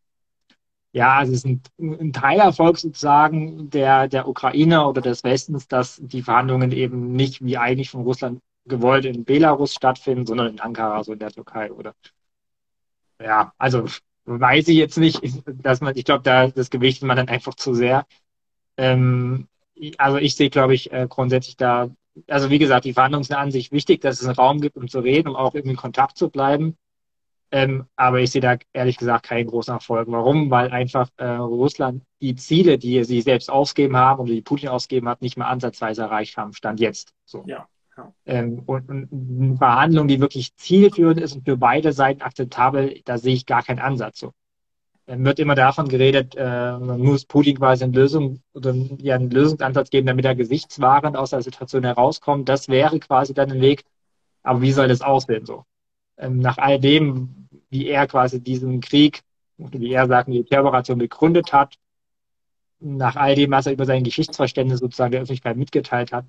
ja, 0.99 1.23
es 1.23 1.29
ist 1.29 1.47
ein, 1.47 1.63
ein 1.79 2.13
Teilerfolg 2.13 2.77
sozusagen 2.77 3.71
der, 3.71 4.09
der 4.09 4.27
Ukraine 4.27 4.85
oder 4.85 5.01
des 5.01 5.23
Westens, 5.23 5.69
dass 5.69 6.01
die 6.03 6.23
Verhandlungen 6.23 6.73
eben 6.73 7.13
nicht 7.13 7.45
wie 7.45 7.57
eigentlich 7.57 7.91
von 7.91 8.03
Russland 8.03 8.41
gewollt 8.67 9.05
in 9.05 9.25
Belarus 9.25 9.75
stattfinden, 9.75 10.27
sondern 10.27 10.49
in 10.49 10.61
Ankara, 10.61 11.05
so 11.05 11.13
in 11.13 11.21
der 11.21 11.31
Türkei 11.31 11.71
oder 11.73 11.95
ja, 13.21 13.53
also 13.59 13.85
weiß 14.25 14.67
ich 14.69 14.77
jetzt 14.77 14.99
nicht, 14.99 15.21
dass 15.47 15.81
man, 15.81 15.97
ich 15.97 16.05
glaube, 16.05 16.25
da 16.25 16.49
das 16.49 16.69
gewichtet 16.69 17.07
man 17.07 17.17
dann 17.17 17.29
einfach 17.29 17.55
zu 17.55 17.75
sehr. 17.75 18.05
Ähm, 18.77 19.47
also 19.99 20.17
ich 20.19 20.35
sehe, 20.35 20.51
glaube 20.51 20.75
ich, 20.75 20.93
äh, 20.93 21.07
grundsätzlich 21.09 21.57
da, 21.57 21.91
also 22.27 22.51
wie 22.51 22.59
gesagt, 22.59 22.85
die 22.87 22.93
Verhandlungen 22.93 23.25
sind 23.25 23.37
an 23.37 23.53
sich 23.53 23.71
wichtig, 23.71 24.01
dass 24.01 24.21
es 24.21 24.27
einen 24.27 24.35
Raum 24.35 24.61
gibt, 24.61 24.77
um 24.77 24.89
zu 24.89 24.99
reden, 24.99 25.29
um 25.29 25.37
auch 25.37 25.55
irgendwie 25.55 25.75
in 25.75 25.77
Kontakt 25.77 26.19
zu 26.19 26.29
bleiben. 26.29 26.77
Ähm, 27.51 27.87
aber 27.97 28.21
ich 28.21 28.31
sehe 28.31 28.43
da 28.43 28.57
ehrlich 28.73 28.99
gesagt 28.99 29.27
keinen 29.27 29.47
großen 29.47 29.73
Erfolg. 29.73 30.07
Warum? 30.11 30.51
Weil 30.51 30.71
einfach 30.71 31.09
äh, 31.17 31.25
Russland 31.25 32.03
die 32.21 32.35
Ziele, 32.35 32.79
die 32.79 33.03
sie 33.05 33.23
selbst 33.23 33.51
ausgegeben 33.51 33.97
haben 33.97 34.21
oder 34.21 34.33
die 34.33 34.43
Putin 34.43 34.69
ausgegeben 34.69 35.09
hat, 35.09 35.23
nicht 35.23 35.39
mehr 35.39 35.49
ansatzweise 35.49 36.03
erreicht 36.03 36.37
haben, 36.37 36.53
stand 36.53 36.79
jetzt. 36.81 37.15
So. 37.25 37.45
Ja. 37.47 37.67
ja. 37.97 38.13
Ähm, 38.27 38.63
und, 38.67 38.89
und 38.91 39.09
eine 39.13 39.57
Verhandlung, 39.57 40.09
die 40.09 40.21
wirklich 40.21 40.55
zielführend 40.57 41.21
ist 41.21 41.37
und 41.37 41.45
für 41.45 41.57
beide 41.57 41.93
Seiten 41.93 42.21
akzeptabel, 42.21 43.01
da 43.05 43.17
sehe 43.17 43.35
ich 43.35 43.47
gar 43.47 43.63
keinen 43.63 43.79
Ansatz. 43.79 44.21
So. 44.21 44.33
Dann 45.07 45.25
wird 45.25 45.39
immer 45.39 45.55
davon 45.55 45.89
geredet, 45.89 46.35
äh, 46.37 46.45
man 46.79 47.01
muss 47.01 47.25
Putin 47.25 47.57
quasi 47.57 47.85
eine 47.85 47.95
Lösung 47.95 48.43
oder 48.53 48.75
ja, 48.99 49.15
einen 49.15 49.31
Lösungsansatz 49.31 49.89
geben, 49.89 50.07
damit 50.07 50.27
er 50.27 50.35
gesichtswahrend 50.35 51.17
aus 51.17 51.31
der 51.31 51.41
Situation 51.41 51.85
herauskommt. 51.85 52.47
Das 52.51 52.69
wäre 52.69 53.01
quasi 53.01 53.33
dann 53.33 53.51
ein 53.51 53.63
Weg. 53.63 53.85
Aber 54.43 54.61
wie 54.61 54.73
soll 54.73 54.89
das 54.89 55.01
aussehen 55.01 55.47
so? 55.47 55.65
Ähm, 56.19 56.39
nach 56.39 56.59
all 56.59 56.79
dem, 56.81 57.49
wie 57.71 57.87
er 57.87 58.07
quasi 58.07 58.41
diesen 58.41 58.81
Krieg, 58.81 59.23
wie 59.57 59.93
er 59.93 60.07
sagt, 60.07 60.29
die 60.29 60.45
Terroration 60.45 60.99
begründet 60.99 61.53
hat, 61.53 61.77
nach 62.81 63.17
all 63.17 63.35
dem, 63.35 63.51
was 63.51 63.67
er 63.67 63.73
über 63.73 63.87
sein 63.87 64.05
Geschichtsverständnis 64.05 64.81
sozusagen 64.81 65.13
der 65.13 65.21
Öffentlichkeit 65.21 65.57
mitgeteilt 65.57 66.13
hat, 66.13 66.27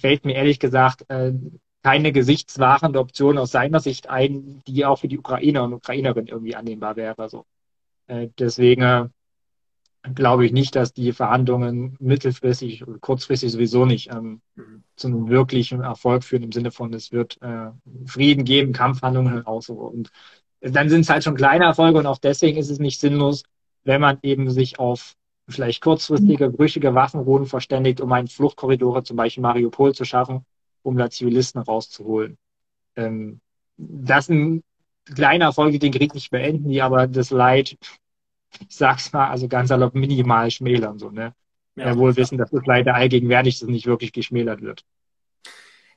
fällt 0.00 0.24
mir 0.24 0.34
ehrlich 0.34 0.58
gesagt 0.58 1.04
äh, 1.08 1.32
keine 1.82 2.12
gesichtswahrende 2.12 2.98
Option 2.98 3.38
aus 3.38 3.50
seiner 3.50 3.80
Sicht 3.80 4.08
ein, 4.08 4.62
die 4.66 4.84
auch 4.84 4.98
für 4.98 5.08
die 5.08 5.18
Ukrainer 5.18 5.64
und 5.64 5.74
Ukrainerinnen 5.74 6.28
irgendwie 6.28 6.56
annehmbar 6.56 6.96
wäre. 6.96 7.28
So. 7.28 7.46
Äh, 8.06 8.28
deswegen 8.38 8.82
äh, 8.82 9.08
glaube 10.14 10.46
ich 10.46 10.52
nicht, 10.52 10.76
dass 10.76 10.92
die 10.92 11.12
Verhandlungen 11.12 11.96
mittelfristig 12.00 12.86
und 12.86 13.00
kurzfristig 13.00 13.50
sowieso 13.52 13.84
nicht 13.84 14.10
ähm, 14.12 14.40
mhm. 14.54 14.84
zu 14.96 15.08
einem 15.08 15.28
wirklichen 15.28 15.80
Erfolg 15.80 16.24
führen 16.24 16.44
im 16.44 16.52
Sinne 16.52 16.70
von, 16.70 16.92
es 16.94 17.12
wird 17.12 17.40
äh, 17.42 17.70
Frieden 18.06 18.44
geben, 18.44 18.72
Kampfhandlungen 18.72 19.32
heraus. 19.32 19.68
Und 19.68 20.10
dann 20.60 20.88
sind 20.88 21.02
es 21.02 21.10
halt 21.10 21.24
schon 21.24 21.34
kleine 21.34 21.64
Erfolge 21.64 21.98
und 21.98 22.06
auch 22.06 22.18
deswegen 22.18 22.58
ist 22.58 22.70
es 22.70 22.78
nicht 22.78 23.00
sinnlos, 23.00 23.42
wenn 23.84 24.00
man 24.00 24.18
eben 24.22 24.50
sich 24.50 24.78
auf 24.78 25.14
vielleicht 25.48 25.82
kurzfristige, 25.82 26.50
brüchige 26.50 26.94
Waffenruhen 26.94 27.46
verständigt, 27.46 28.00
um 28.00 28.12
einen 28.12 28.28
Fluchtkorridor, 28.28 29.04
zum 29.04 29.16
Beispiel 29.16 29.42
Mariupol, 29.42 29.94
zu 29.94 30.04
schaffen, 30.04 30.44
um 30.82 30.96
da 30.96 31.10
Zivilisten 31.10 31.62
rauszuholen. 31.62 32.36
Ähm, 32.96 33.40
das 33.76 34.26
sind 34.26 34.62
kleine 35.06 35.44
Erfolge, 35.44 35.72
die 35.72 35.78
den 35.78 35.92
Krieg 35.92 36.14
nicht 36.14 36.30
beenden, 36.30 36.68
die 36.68 36.82
aber 36.82 37.06
das 37.06 37.30
Leid, 37.30 37.78
ich 38.60 38.76
sag's 38.76 39.12
mal, 39.12 39.28
also 39.28 39.48
ganz 39.48 39.68
salopp 39.68 39.94
minimal 39.94 40.50
schmälern, 40.50 40.98
so, 40.98 41.10
ne? 41.10 41.34
Ja, 41.76 41.96
wohl 41.96 42.16
wissen, 42.16 42.38
dass 42.38 42.50
das 42.50 42.66
Leid 42.66 42.88
allgegenwärtig 42.88 43.54
ist 43.54 43.62
und 43.62 43.70
nicht 43.70 43.86
wirklich 43.86 44.12
geschmälert 44.12 44.62
wird. 44.62 44.84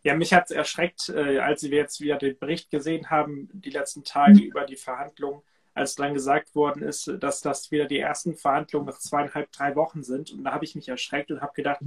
Ja, 0.03 0.15
mich 0.15 0.33
hat 0.33 0.45
es 0.45 0.51
erschreckt, 0.51 1.09
äh, 1.09 1.39
als 1.39 1.63
wir 1.63 1.77
jetzt 1.77 2.01
wieder 2.01 2.17
den 2.17 2.37
Bericht 2.37 2.69
gesehen 2.69 3.09
haben, 3.09 3.49
die 3.51 3.69
letzten 3.69 4.03
Tage 4.03 4.33
mhm. 4.33 4.39
über 4.39 4.65
die 4.65 4.75
Verhandlungen, 4.75 5.41
als 5.73 5.95
dann 5.95 6.13
gesagt 6.13 6.53
worden 6.53 6.83
ist, 6.83 7.11
dass 7.19 7.41
das 7.41 7.71
wieder 7.71 7.85
die 7.85 7.99
ersten 7.99 8.35
Verhandlungen 8.35 8.87
nach 8.87 8.99
zweieinhalb, 8.99 9.51
drei 9.51 9.75
Wochen 9.75 10.03
sind. 10.03 10.31
Und 10.31 10.43
da 10.43 10.51
habe 10.51 10.65
ich 10.65 10.75
mich 10.75 10.89
erschreckt 10.89 11.31
und 11.31 11.41
habe 11.41 11.53
gedacht, 11.53 11.81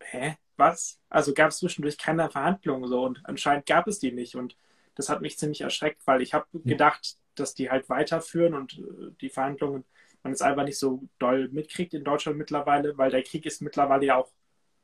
hä, 0.00 0.36
was? 0.56 0.98
Also 1.08 1.32
gab 1.32 1.50
es 1.50 1.58
zwischendurch 1.58 1.98
keine 1.98 2.28
Verhandlungen 2.30 2.88
so 2.88 3.04
und 3.04 3.20
anscheinend 3.24 3.66
gab 3.66 3.86
es 3.86 3.98
die 3.98 4.12
nicht. 4.12 4.34
Und 4.34 4.56
das 4.94 5.08
hat 5.08 5.20
mich 5.20 5.38
ziemlich 5.38 5.60
erschreckt, 5.60 6.02
weil 6.06 6.22
ich 6.22 6.34
habe 6.34 6.46
gedacht, 6.64 7.16
dass 7.40 7.54
die 7.54 7.70
halt 7.70 7.88
weiterführen 7.88 8.54
und 8.54 8.78
äh, 8.78 9.12
die 9.20 9.30
Verhandlungen 9.30 9.84
man 10.26 10.32
es 10.32 10.42
einfach 10.42 10.64
nicht 10.64 10.78
so 10.78 11.08
doll 11.20 11.48
mitkriegt 11.52 11.94
in 11.94 12.02
Deutschland 12.02 12.36
mittlerweile, 12.36 12.98
weil 12.98 13.10
der 13.10 13.22
Krieg 13.22 13.46
ist 13.46 13.62
mittlerweile 13.62 14.06
ja 14.06 14.16
auch 14.16 14.32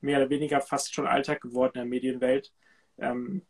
mehr 0.01 0.19
oder 0.21 0.31
weniger 0.31 0.61
fast 0.61 0.95
schon 0.95 1.07
Alltag 1.07 1.41
geworden 1.41 1.73
in 1.75 1.81
der 1.81 1.89
Medienwelt. 1.89 2.53
Ähm, 2.99 3.43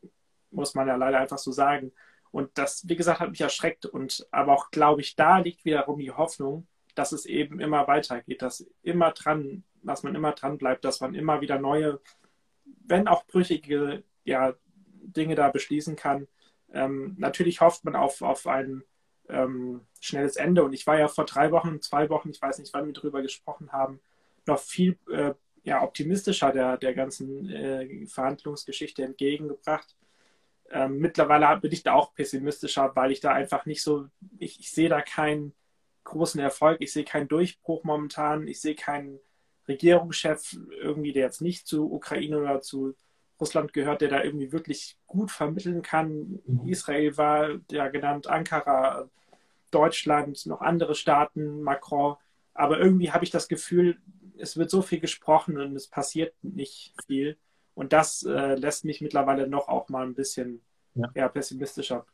muss 0.51 0.75
man 0.75 0.89
ja 0.89 0.97
leider 0.97 1.21
einfach 1.21 1.37
so 1.37 1.53
sagen. 1.53 1.93
Und 2.31 2.57
das, 2.57 2.89
wie 2.89 2.97
gesagt, 2.97 3.21
hat 3.21 3.31
mich 3.31 3.43
erschreckt. 3.43 3.85
Und 3.85 4.27
aber 4.31 4.55
auch, 4.55 4.71
glaube 4.71 5.03
ich, 5.03 5.17
da 5.17 5.39
liegt 5.39 5.67
wiederum 5.67 5.99
die 5.99 6.11
Hoffnung, 6.11 6.67
dass 6.95 7.13
es 7.13 7.27
eben 7.27 7.61
immer 7.61 7.87
weitergeht, 7.87 8.41
dass 8.41 8.67
immer 8.83 9.13
dran, 9.13 9.63
dass 9.83 10.03
man 10.03 10.15
immer 10.15 10.33
dran 10.33 10.57
bleibt, 10.57 10.87
dass 10.87 11.01
man 11.01 11.15
immer 11.15 11.43
wieder 11.43 11.59
neue, 11.59 12.01
wenn 12.65 13.07
auch 13.07 13.27
brüchige 13.27 14.03
ja, 14.25 14.55
Dinge 15.03 15.35
da 15.35 15.51
beschließen 15.51 15.95
kann. 15.97 16.27
Ähm, 16.73 17.17
natürlich 17.19 17.61
hofft 17.61 17.85
man 17.85 17.97
auf, 17.97 18.23
auf 18.23 18.47
ein 18.47 18.83
ähm, 19.29 19.83
schnelles 20.01 20.37
Ende. 20.37 20.65
Und 20.65 20.73
ich 20.73 20.87
war 20.87 20.99
ja 20.99 21.09
vor 21.09 21.25
drei 21.25 21.51
Wochen, 21.51 21.81
zwei 21.81 22.09
Wochen, 22.11 22.31
ich 22.31 22.41
weiß 22.41 22.59
nicht, 22.59 22.73
wann 22.75 22.87
wir 22.87 22.93
darüber 22.93 23.23
gesprochen 23.23 23.73
haben, 23.73 24.01
noch 24.47 24.59
viel 24.59 24.99
äh, 25.11 25.35
ja, 25.65 25.83
optimistischer 25.83 26.53
der, 26.53 26.77
der 26.77 26.95
ganzen 26.95 27.49
äh, 27.49 28.07
Verhandlungsgeschichte 28.07 29.05
entgegengebracht. 29.05 29.97
Ähm, 30.71 30.99
mittlerweile 30.99 31.61
bin 31.61 31.73
ich 31.73 31.83
da 31.83 31.95
auch 31.95 32.15
pessimistischer, 32.15 32.93
weil 32.95 33.13
ich 33.13 33.21
da 33.21 33.33
einfach 33.33 33.67
nicht 33.67 33.83
so, 33.83 34.07
ich, 34.39 34.59
ich 34.59 34.71
sehe 34.71 34.89
da 34.89 35.03
keinen 35.03 35.55
großen 36.05 36.41
Erfolg, 36.41 36.81
ich 36.81 36.93
sehe 36.93 37.05
keinen 37.05 37.29
Durchbruch 37.29 37.85
momentan, 37.85 38.49
ich 38.49 38.61
sehe 38.61 38.75
keinen 38.75 39.21
Regierungschef 39.69 40.57
irgendwie, 40.81 41.13
der 41.13 41.25
jetzt 41.25 41.43
nicht 41.43 41.67
zu 41.67 41.93
Ukraine 41.93 42.39
oder 42.39 42.61
zu 42.61 42.95
Russland 43.43 43.73
gehört, 43.73 44.01
der 44.01 44.09
da 44.09 44.23
irgendwie 44.23 44.53
wirklich 44.53 44.97
gut 45.07 45.31
vermitteln 45.31 45.83
kann. 45.83 46.41
Mhm. 46.47 46.67
Israel 46.67 47.17
war 47.17 47.49
ja 47.71 47.89
genannt, 47.89 48.29
Ankara, 48.29 49.09
Deutschland, 49.71 50.47
noch 50.47 50.61
andere 50.61 50.95
Staaten, 50.95 51.61
Macron. 51.63 52.17
Aber 52.55 52.79
irgendwie 52.79 53.11
habe 53.11 53.25
ich 53.25 53.31
das 53.31 53.49
Gefühl, 53.49 53.99
es 54.39 54.57
wird 54.57 54.71
so 54.71 54.81
viel 54.81 55.01
gesprochen 55.01 55.59
und 55.59 55.75
es 55.75 55.89
passiert 55.89 56.35
nicht 56.43 56.95
viel. 57.07 57.37
Und 57.75 57.93
das 57.93 58.23
äh, 58.23 58.55
lässt 58.55 58.85
mich 58.85 59.01
mittlerweile 59.01 59.49
noch 59.49 59.69
auch 59.69 59.89
mal 59.89 60.07
ein 60.07 60.15
bisschen 60.15 60.63
ja. 60.95 61.11
eher 61.15 61.29
pessimistischer 61.29 62.07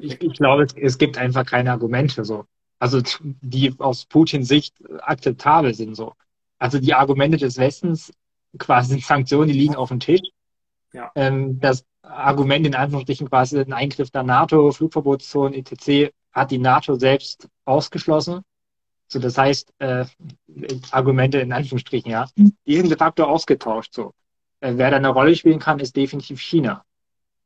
ich, 0.00 0.20
ich, 0.20 0.34
glaube, 0.34 0.64
es, 0.64 0.74
es, 0.74 0.98
gibt 0.98 1.16
einfach 1.16 1.46
keine 1.46 1.72
Argumente 1.72 2.24
so. 2.24 2.44
Also 2.78 3.00
die 3.22 3.74
aus 3.78 4.04
Putins 4.04 4.48
Sicht 4.48 4.74
akzeptabel 5.00 5.72
sind 5.74 5.94
so. 5.94 6.14
Also 6.58 6.78
die 6.78 6.94
Argumente 6.94 7.38
des 7.38 7.56
Westens, 7.56 8.12
quasi 8.58 9.00
Sanktionen, 9.00 9.48
die 9.48 9.58
liegen 9.58 9.76
auf 9.76 9.88
dem 9.88 10.00
Tisch. 10.00 10.20
Ja. 10.92 11.10
Ähm, 11.14 11.58
das 11.60 11.84
Argument 12.02 12.66
in 12.66 12.74
Anführungsstrichen 12.74 13.28
quasi 13.28 13.58
ein 13.58 13.72
Eingriff 13.72 14.10
der 14.10 14.22
NATO, 14.22 14.72
Flugverbotszonen, 14.72 15.54
etc. 15.54 16.12
hat 16.32 16.50
die 16.50 16.58
NATO 16.58 16.94
selbst 16.96 17.48
ausgeschlossen. 17.64 18.42
So, 19.08 19.18
das 19.18 19.36
heißt, 19.36 19.74
äh, 19.78 20.06
Argumente 20.90 21.38
in 21.38 21.52
Anführungsstrichen, 21.52 22.10
ja, 22.10 22.26
die 22.36 22.76
sind 22.76 22.88
de 22.88 22.96
facto 22.96 23.24
ausgetauscht. 23.24 23.94
So, 23.94 24.14
äh, 24.60 24.72
wer 24.76 24.90
da 24.90 24.96
eine 24.96 25.10
Rolle 25.10 25.36
spielen 25.36 25.58
kann, 25.58 25.80
ist 25.80 25.96
definitiv 25.96 26.40
China, 26.40 26.84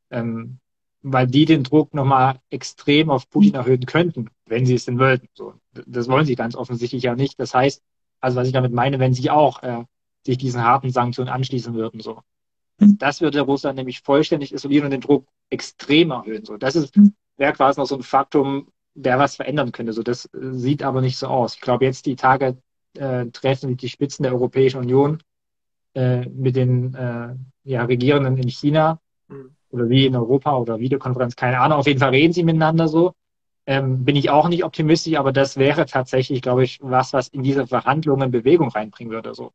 ähm, 0.09 0.59
weil 1.01 1.27
die 1.27 1.45
den 1.45 1.63
Druck 1.63 1.93
nochmal 1.93 2.39
extrem 2.49 3.09
auf 3.09 3.29
Putin 3.29 3.55
erhöhen 3.55 3.85
könnten, 3.85 4.29
wenn 4.45 4.65
sie 4.65 4.75
es 4.75 4.85
denn 4.85 4.97
wollten. 4.97 5.27
So, 5.33 5.53
das 5.85 6.07
wollen 6.07 6.25
sie 6.25 6.35
ganz 6.35 6.55
offensichtlich 6.55 7.03
ja 7.03 7.15
nicht. 7.15 7.39
Das 7.39 7.53
heißt, 7.53 7.83
also 8.21 8.37
was 8.37 8.47
ich 8.47 8.53
damit 8.53 8.71
meine, 8.71 8.99
wenn 8.99 9.13
sie 9.13 9.29
auch 9.29 9.61
äh, 9.61 9.83
sich 10.25 10.37
diesen 10.37 10.63
harten 10.63 10.89
Sanktionen 10.89 11.29
anschließen 11.29 11.73
würden, 11.73 11.99
so, 11.99 12.21
das 12.79 13.21
würde 13.21 13.41
Russland 13.41 13.77
nämlich 13.77 14.01
vollständig 14.01 14.53
isolieren 14.53 14.85
und 14.85 14.91
den 14.91 15.01
Druck 15.01 15.25
extrem 15.49 16.11
erhöhen. 16.11 16.45
So, 16.45 16.57
das 16.57 16.75
ist 16.75 16.93
wäre 17.37 17.53
quasi 17.53 17.79
noch 17.79 17.87
so 17.87 17.95
ein 17.95 18.03
Faktum, 18.03 18.67
der 18.95 19.19
was 19.19 19.35
verändern 19.35 19.71
könnte. 19.71 19.93
So, 19.93 20.03
das 20.03 20.25
äh, 20.25 20.51
sieht 20.51 20.83
aber 20.83 21.01
nicht 21.01 21.17
so 21.17 21.27
aus. 21.27 21.55
Ich 21.55 21.61
glaube, 21.61 21.85
jetzt 21.85 22.05
die 22.05 22.15
Tage 22.15 22.57
äh, 22.95 23.27
treffen 23.27 23.69
sich 23.69 23.77
die 23.77 23.89
Spitzen 23.89 24.23
der 24.23 24.33
Europäischen 24.33 24.79
Union 24.79 25.21
äh, 25.93 26.27
mit 26.29 26.55
den 26.55 26.93
äh, 26.95 27.35
ja, 27.63 27.85
Regierenden 27.85 28.37
in 28.37 28.49
China 28.49 28.99
mhm. 29.27 29.55
oder 29.69 29.89
wie 29.89 30.05
in 30.05 30.15
Europa 30.15 30.57
oder 30.57 30.79
Videokonferenz, 30.79 31.35
keine 31.35 31.59
Ahnung. 31.59 31.77
Auf 31.77 31.87
jeden 31.87 31.99
Fall 31.99 32.09
reden 32.09 32.33
sie 32.33 32.43
miteinander 32.43 32.87
so. 32.87 33.13
Ähm, 33.69 34.05
bin 34.05 34.15
ich 34.15 34.29
auch 34.29 34.47
nicht 34.47 34.63
optimistisch, 34.63 35.15
aber 35.15 35.33
das 35.33 35.57
wäre 35.57 35.85
tatsächlich, 35.85 36.41
glaube 36.41 36.63
ich, 36.63 36.79
was, 36.81 37.11
was 37.11 37.27
in 37.27 37.43
diese 37.43 37.67
Verhandlungen 37.67 38.31
Bewegung 38.31 38.69
reinbringen 38.69 39.13
würde. 39.13 39.35
So. 39.35 39.51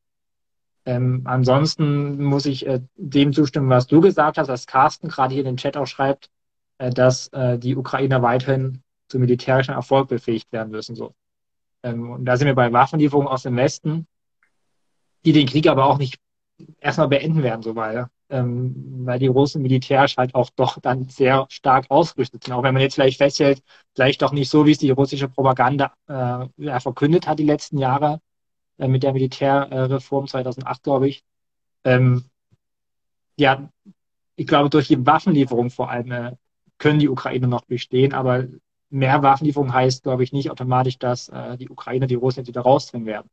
Ähm, 0.85 1.23
ansonsten 1.25 2.23
muss 2.23 2.47
ich 2.47 2.66
äh, 2.66 2.81
dem 2.97 3.33
zustimmen, 3.33 3.71
was 3.71 3.87
du 3.87 4.01
gesagt 4.01 4.38
hast, 4.38 4.49
was 4.49 4.66
Carsten 4.66 5.09
gerade 5.09 5.33
hier 5.33 5.42
in 5.42 5.53
den 5.53 5.57
Chat 5.57 5.77
auch 5.77 5.87
schreibt, 5.87 6.29
äh, 6.79 6.90
dass 6.90 7.29
äh, 7.29 7.59
die 7.59 7.77
Ukrainer 7.77 8.23
weiterhin 8.23 8.83
zu 9.09 9.18
militärischem 9.18 9.75
Erfolg 9.75 10.09
befähigt 10.09 10.51
werden 10.53 10.71
müssen. 10.73 10.97
So. 10.97 11.14
Ähm, 11.85 12.11
und 12.11 12.25
da 12.25 12.37
sind 12.37 12.47
wir 12.47 12.55
bei 12.55 12.73
Waffenlieferungen 12.73 13.29
aus 13.29 13.45
dem 13.45 13.57
Westen, 13.57 14.07
die 15.25 15.33
den 15.33 15.47
Krieg 15.47 15.68
aber 15.68 15.87
auch 15.87 15.99
nicht 15.99 16.18
erstmal 16.81 17.09
beenden 17.09 17.42
werden, 17.45 17.62
so 17.62 17.77
weil, 17.77 18.09
ähm, 18.31 19.03
weil 19.05 19.21
die 19.21 19.29
russischen 19.29 19.62
Militärs 19.62 20.16
halt 20.16 20.35
auch 20.35 20.51
doch 20.51 20.81
dann 20.81 21.09
sehr 21.09 21.47
stark 21.49 21.87
ausgerüstet 21.90 22.42
sind. 22.45 22.55
Auch 22.55 22.62
wenn 22.64 22.75
man 22.75 22.83
jetzt 22.83 22.95
vielleicht 22.95 23.18
feststellt, 23.18 23.62
vielleicht 23.95 24.23
doch 24.23 24.33
nicht 24.33 24.51
so, 24.51 24.66
wie 24.66 24.73
es 24.73 24.79
die 24.79 24.90
russische 24.90 25.29
Propaganda 25.29 25.92
äh, 26.09 26.81
verkündet 26.81 27.29
hat 27.29 27.38
die 27.38 27.47
letzten 27.47 27.79
Jahre 27.79 28.21
äh, 28.78 28.88
mit 28.88 29.02
der 29.02 29.12
Militärreform 29.12 30.26
2008, 30.26 30.82
glaube 30.82 31.08
ich. 31.08 31.24
Ähm, 31.85 32.24
ja, 33.37 33.68
ich 34.37 34.46
glaube, 34.46 34.70
durch 34.70 34.88
die 34.88 35.04
Waffenlieferung 35.06 35.70
vor 35.70 35.90
allem 35.90 36.11
äh, 36.11 36.32
können 36.78 36.98
die 36.98 37.08
Ukraine 37.08 37.48
noch 37.48 37.64
bestehen, 37.64 38.12
aber 38.12 38.46
mehr 38.90 39.22
Waffenlieferung 39.22 39.72
heißt, 39.72 40.02
glaube 40.02 40.24
ich, 40.24 40.32
nicht 40.32 40.50
automatisch, 40.50 40.98
dass 40.98 41.28
äh, 41.28 41.56
die 41.56 41.68
Ukraine 41.68 42.06
die 42.06 42.14
Russen 42.14 42.46
wieder 42.46 42.61
rausdrängen 42.61 43.06
werden. 43.06 43.30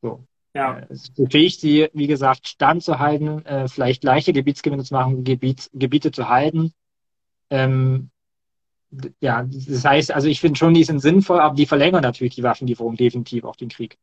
So. 0.00 0.24
Ja. 0.54 0.78
Äh, 0.78 0.86
es 0.90 1.04
ist 1.04 1.14
befähigt 1.14 1.60
sie, 1.60 1.88
wie 1.92 2.06
gesagt, 2.06 2.48
standzuhalten, 2.48 3.44
äh, 3.46 3.68
vielleicht 3.68 4.04
leichte 4.04 4.32
Gebietsgewinne 4.32 4.84
zu 4.84 4.94
machen, 4.94 5.24
Gebiet, 5.24 5.70
Gebiete 5.72 6.12
zu 6.12 6.28
halten. 6.28 6.72
Ähm, 7.50 8.10
ja, 9.20 9.44
das 9.44 9.84
heißt, 9.84 10.12
also 10.12 10.28
ich 10.28 10.40
finde 10.40 10.58
schon, 10.58 10.74
die 10.74 10.84
sind 10.84 11.00
sinnvoll, 11.00 11.40
aber 11.40 11.54
die 11.54 11.66
verlängern 11.66 12.02
natürlich 12.02 12.34
die 12.34 12.42
Waffenlieferung 12.42 12.96
definitiv 12.96 13.44
auch 13.44 13.56
den 13.56 13.70
Krieg. 13.70 13.96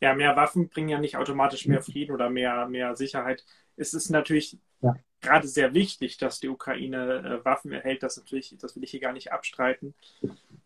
Ja, 0.00 0.14
mehr 0.14 0.36
Waffen 0.36 0.68
bringen 0.68 0.88
ja 0.88 0.98
nicht 0.98 1.16
automatisch 1.16 1.66
mehr 1.66 1.82
Frieden 1.82 2.12
oder 2.12 2.28
mehr, 2.28 2.68
mehr 2.68 2.96
Sicherheit. 2.96 3.44
Es 3.76 3.94
ist 3.94 4.10
natürlich 4.10 4.58
ja. 4.82 4.94
gerade 5.20 5.48
sehr 5.48 5.74
wichtig, 5.74 6.18
dass 6.18 6.40
die 6.40 6.48
Ukraine 6.48 7.40
äh, 7.40 7.44
Waffen 7.44 7.72
erhält. 7.72 8.02
Das 8.02 8.16
natürlich, 8.16 8.54
das 8.58 8.76
will 8.76 8.84
ich 8.84 8.90
hier 8.90 9.00
gar 9.00 9.12
nicht 9.12 9.32
abstreiten. 9.32 9.94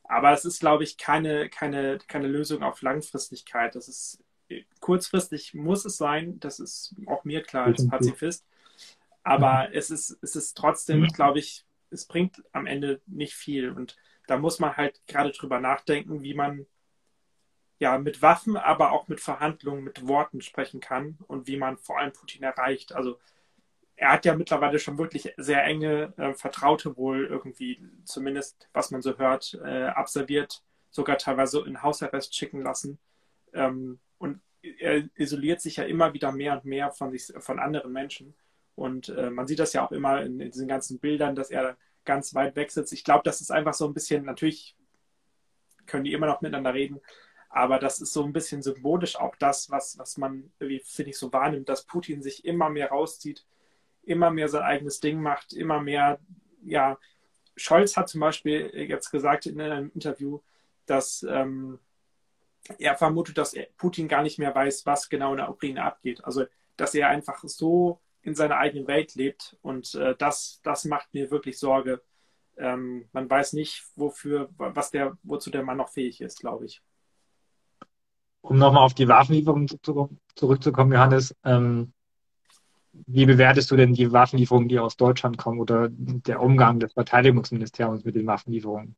Aber 0.05 0.33
es 0.33 0.45
ist, 0.45 0.61
glaube 0.61 0.83
ich, 0.83 0.99
keine, 0.99 1.49
keine, 1.49 1.99
keine 2.09 2.27
Lösung 2.27 2.62
auf 2.62 2.83
Langfristigkeit. 2.83 3.75
Das 3.77 3.88
ist 3.88 4.23
kurzfristig 4.81 5.55
muss 5.55 5.85
es 5.85 5.97
sein, 5.97 6.40
das 6.40 6.61
ist 6.61 6.95
auch 7.07 7.25
mir 7.25 7.43
klar 7.43 7.66
als 7.66 7.87
Pazifist. 7.88 8.47
Aber 9.23 9.69
mhm. 9.69 9.75
es 9.75 9.90
ist, 9.90 10.19
es 10.23 10.37
ist 10.37 10.57
trotzdem, 10.57 11.01
mhm. 11.01 11.09
glaube 11.09 11.38
ich, 11.38 11.64
es 11.90 12.07
bringt 12.07 12.43
am 12.53 12.66
Ende 12.66 13.01
nicht 13.07 13.35
viel. 13.35 13.71
Und 13.71 13.97
da 14.27 14.38
muss 14.38 14.59
man 14.59 14.77
halt 14.77 15.01
gerade 15.07 15.31
drüber 15.31 15.61
nachdenken, 15.61 16.23
wie 16.23 16.35
man 16.35 16.66
ja 17.81 17.99
mit 17.99 18.23
Waffen, 18.23 18.57
aber 18.57 18.93
auch 18.93 19.09
mit 19.09 19.21
Verhandlungen, 19.21 19.83
mit 19.83 20.07
Worten 20.07 20.43
sprechen 20.43 20.81
kann 20.81 21.19
und 21.27 21.49
wie 21.49 21.57
man 21.57 21.79
vor 21.79 21.99
allem 21.99 22.12
Putin 22.12 22.43
erreicht. 22.43 22.93
Also 22.93 23.19
er 23.97 24.12
hat 24.12 24.25
ja 24.25 24.37
mittlerweile 24.37 24.79
schon 24.79 24.99
wirklich 24.99 25.33
sehr 25.38 25.64
enge 25.64 26.12
äh, 26.19 26.35
Vertraute 26.35 26.97
wohl 26.97 27.27
irgendwie, 27.27 27.83
zumindest 28.05 28.69
was 28.73 28.90
man 28.90 29.03
so 29.03 29.19
hört, 29.19 29.59
äh, 29.64 29.87
absolviert, 29.87 30.62
sogar 30.90 31.16
teilweise 31.16 31.61
in 31.66 31.83
Hausarrest 31.83 32.35
schicken 32.37 32.62
lassen. 32.62 32.99
Ähm, 33.55 33.99
und 34.19 34.40
er 34.62 35.09
isoliert 35.14 35.62
sich 35.62 35.77
ja 35.77 35.85
immer 35.85 36.12
wieder 36.12 36.33
mehr 36.33 36.55
und 36.55 36.66
mehr 36.66 36.90
von, 36.90 37.11
sich, 37.11 37.33
von 37.38 37.59
anderen 37.59 37.93
Menschen. 37.93 38.35
Und 38.75 39.09
äh, 39.09 39.31
man 39.31 39.47
sieht 39.47 39.59
das 39.59 39.73
ja 39.73 39.87
auch 39.87 39.93
immer 39.93 40.23
in, 40.23 40.38
in, 40.38 40.51
diesen 40.51 40.69
ganzen 40.69 40.99
Bildern, 40.99 41.35
dass 41.35 41.51
er 41.51 41.79
ganz 42.05 42.35
weit 42.35 42.57
weg 42.57 42.71
sitzt. 42.71 42.93
Ich 42.93 43.05
glaube, 43.05 43.23
das 43.25 43.40
ist 43.40 43.51
einfach 43.51 43.75
so 43.75 43.87
ein 43.87 43.95
bisschen, 43.95 44.25
natürlich 44.25 44.77
können 45.87 46.05
die 46.05 46.12
immer 46.12 46.27
noch 46.27 46.40
miteinander 46.40 46.75
reden, 46.75 47.01
aber 47.51 47.81
das 47.81 48.01
ist 48.01 48.13
so 48.13 48.23
ein 48.25 48.33
bisschen 48.33 48.63
symbolisch 48.63 49.17
auch 49.17 49.35
das, 49.37 49.71
was, 49.71 49.99
was 49.99 50.17
man, 50.17 50.53
finde 50.59 51.11
ich, 51.11 51.19
so 51.19 51.33
wahrnimmt, 51.33 51.69
dass 51.69 51.85
Putin 51.85 52.23
sich 52.23 52.45
immer 52.45 52.71
mehr 52.71 52.91
rauszieht, 52.91 53.45
immer 54.05 54.31
mehr 54.31 54.49
sein 54.49 54.63
eigenes 54.63 55.01
Ding 55.01 55.21
macht, 55.21 55.53
immer 55.53 55.81
mehr, 55.81 56.21
ja, 56.63 56.97
Scholz 57.57 57.97
hat 57.97 58.09
zum 58.09 58.21
Beispiel 58.21 58.71
jetzt 58.75 59.11
gesagt 59.11 59.47
in 59.47 59.61
einem 59.61 59.91
Interview, 59.95 60.41
dass 60.87 61.27
ähm, 61.29 61.81
er 62.79 62.97
vermutet, 62.97 63.37
dass 63.37 63.55
Putin 63.77 64.09
gar 64.09 64.23
nicht 64.23 64.39
mehr 64.39 64.55
weiß, 64.55 64.87
was 64.87 65.09
genau 65.09 65.33
in 65.33 65.39
der 65.39 65.51
Ukraine 65.51 65.83
abgeht. 65.83 66.25
Also, 66.25 66.45
dass 66.77 66.95
er 66.95 67.09
einfach 67.09 67.43
so 67.45 68.01
in 68.23 68.35
seiner 68.35 68.59
eigenen 68.59 68.87
Welt 68.87 69.15
lebt 69.17 69.57
und 69.63 69.95
äh, 69.97 70.15
das, 70.17 70.61
das 70.63 70.85
macht 70.85 71.13
mir 71.13 71.31
wirklich 71.31 71.59
Sorge. 71.59 72.01
Ähm, 72.57 73.09
man 73.13 73.29
weiß 73.29 73.55
nicht, 73.55 73.87
wofür, 73.97 74.51
was 74.57 74.91
der, 74.91 75.19
wozu 75.23 75.51
der 75.51 75.65
Mann 75.65 75.79
noch 75.79 75.89
fähig 75.89 76.21
ist, 76.21 76.41
glaube 76.41 76.67
ich. 76.67 76.83
Um 78.42 78.59
nochmal 78.59 78.85
auf 78.85 78.94
die 78.94 79.09
Waffenlieferung 79.09 79.68
zu, 79.68 80.18
zurückzukommen, 80.35 80.92
Johannes, 80.92 81.35
ähm, 81.44 81.92
wie 82.92 83.26
bewertest 83.26 83.70
du 83.70 83.76
denn 83.76 83.92
die 83.92 84.12
Waffenlieferungen, 84.12 84.68
die 84.68 84.79
aus 84.79 84.96
Deutschland 84.96 85.38
kommen 85.38 85.61
oder 85.61 85.88
der 85.90 86.40
Umgang 86.40 86.81
des 86.81 86.92
Verteidigungsministeriums 86.92 88.05
mit 88.05 88.14
den 88.14 88.26
Waffenlieferungen? 88.26 88.96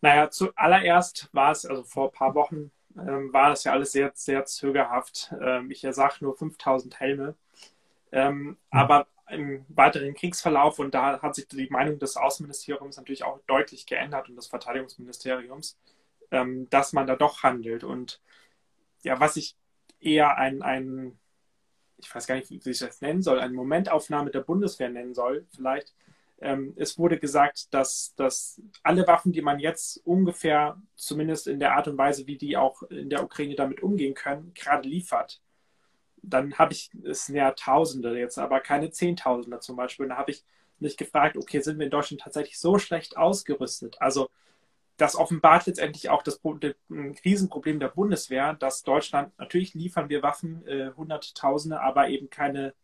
Naja, 0.00 0.30
zuallererst 0.30 1.28
war 1.32 1.52
es, 1.52 1.64
also 1.64 1.82
vor 1.82 2.08
ein 2.08 2.12
paar 2.12 2.34
Wochen, 2.34 2.70
ähm, 2.98 3.32
war 3.32 3.50
das 3.50 3.64
ja 3.64 3.72
alles 3.72 3.92
sehr, 3.92 4.12
sehr 4.14 4.44
zögerhaft. 4.44 5.32
Ähm, 5.40 5.70
ich 5.70 5.86
sage 5.90 6.16
nur 6.20 6.36
5000 6.36 7.00
Helme. 7.00 7.34
Ähm, 8.12 8.38
mhm. 8.38 8.56
Aber 8.70 9.06
im 9.28 9.64
weiteren 9.68 10.14
Kriegsverlauf, 10.14 10.78
und 10.78 10.94
da 10.94 11.20
hat 11.20 11.34
sich 11.34 11.48
die 11.48 11.68
Meinung 11.68 11.98
des 11.98 12.16
Außenministeriums 12.16 12.96
natürlich 12.96 13.24
auch 13.24 13.40
deutlich 13.46 13.86
geändert 13.86 14.28
und 14.28 14.36
des 14.36 14.46
Verteidigungsministeriums, 14.46 15.78
ähm, 16.30 16.68
dass 16.70 16.92
man 16.92 17.06
da 17.06 17.16
doch 17.16 17.42
handelt. 17.42 17.82
Und 17.82 18.20
ja, 19.06 19.20
was 19.20 19.36
ich 19.36 19.56
eher 20.00 20.36
ein, 20.36 20.62
ein, 20.62 21.18
ich 21.98 22.12
weiß 22.12 22.26
gar 22.26 22.34
nicht, 22.34 22.50
wie 22.50 22.70
ich 22.70 22.78
das 22.78 23.00
nennen 23.00 23.22
soll, 23.22 23.38
eine 23.38 23.54
Momentaufnahme 23.54 24.30
der 24.30 24.40
Bundeswehr 24.40 24.90
nennen 24.90 25.14
soll, 25.14 25.46
vielleicht, 25.54 25.94
ähm, 26.40 26.74
es 26.76 26.98
wurde 26.98 27.18
gesagt, 27.18 27.72
dass, 27.72 28.14
dass 28.16 28.60
alle 28.82 29.06
Waffen, 29.06 29.32
die 29.32 29.42
man 29.42 29.60
jetzt 29.60 30.04
ungefähr, 30.04 30.76
zumindest 30.96 31.46
in 31.46 31.60
der 31.60 31.74
Art 31.76 31.88
und 31.88 31.96
Weise, 31.96 32.26
wie 32.26 32.36
die 32.36 32.56
auch 32.56 32.82
in 32.82 33.08
der 33.08 33.22
Ukraine 33.22 33.54
damit 33.54 33.82
umgehen 33.82 34.14
können, 34.14 34.52
gerade 34.54 34.88
liefert. 34.88 35.40
Dann 36.22 36.58
habe 36.58 36.72
ich, 36.72 36.90
es 37.04 37.26
sind 37.26 37.36
ja 37.36 37.52
Tausende 37.52 38.18
jetzt, 38.18 38.38
aber 38.38 38.60
keine 38.60 38.90
Zehntausende 38.90 39.60
zum 39.60 39.76
Beispiel. 39.76 40.04
Und 40.04 40.10
da 40.10 40.16
habe 40.16 40.32
ich 40.32 40.44
mich 40.78 40.96
gefragt, 40.96 41.36
okay, 41.38 41.60
sind 41.60 41.78
wir 41.78 41.86
in 41.86 41.90
Deutschland 41.90 42.20
tatsächlich 42.20 42.58
so 42.58 42.78
schlecht 42.78 43.16
ausgerüstet? 43.16 43.96
Also 44.00 44.28
das 44.96 45.14
offenbart 45.16 45.66
letztendlich 45.66 46.08
auch 46.08 46.22
das 46.22 46.40
Riesenproblem 46.90 47.80
der 47.80 47.88
Bundeswehr, 47.88 48.54
dass 48.54 48.82
Deutschland, 48.82 49.38
natürlich 49.38 49.74
liefern 49.74 50.08
wir 50.08 50.22
Waffen, 50.22 50.66
äh, 50.66 50.90
Hunderttausende, 50.96 51.80
aber 51.80 52.08
eben 52.08 52.30
keine, 52.30 52.74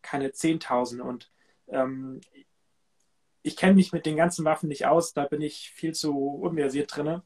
keine 0.00 0.32
Zehntausende. 0.32 1.04
Und 1.04 1.30
ähm, 1.68 2.20
ich 3.42 3.56
kenne 3.56 3.74
mich 3.74 3.92
mit 3.92 4.06
den 4.06 4.16
ganzen 4.16 4.44
Waffen 4.44 4.68
nicht 4.68 4.86
aus, 4.86 5.12
da 5.12 5.26
bin 5.26 5.42
ich 5.42 5.70
viel 5.70 5.94
zu 5.94 6.16
unversiert 6.16 6.96
drin. 6.96 7.22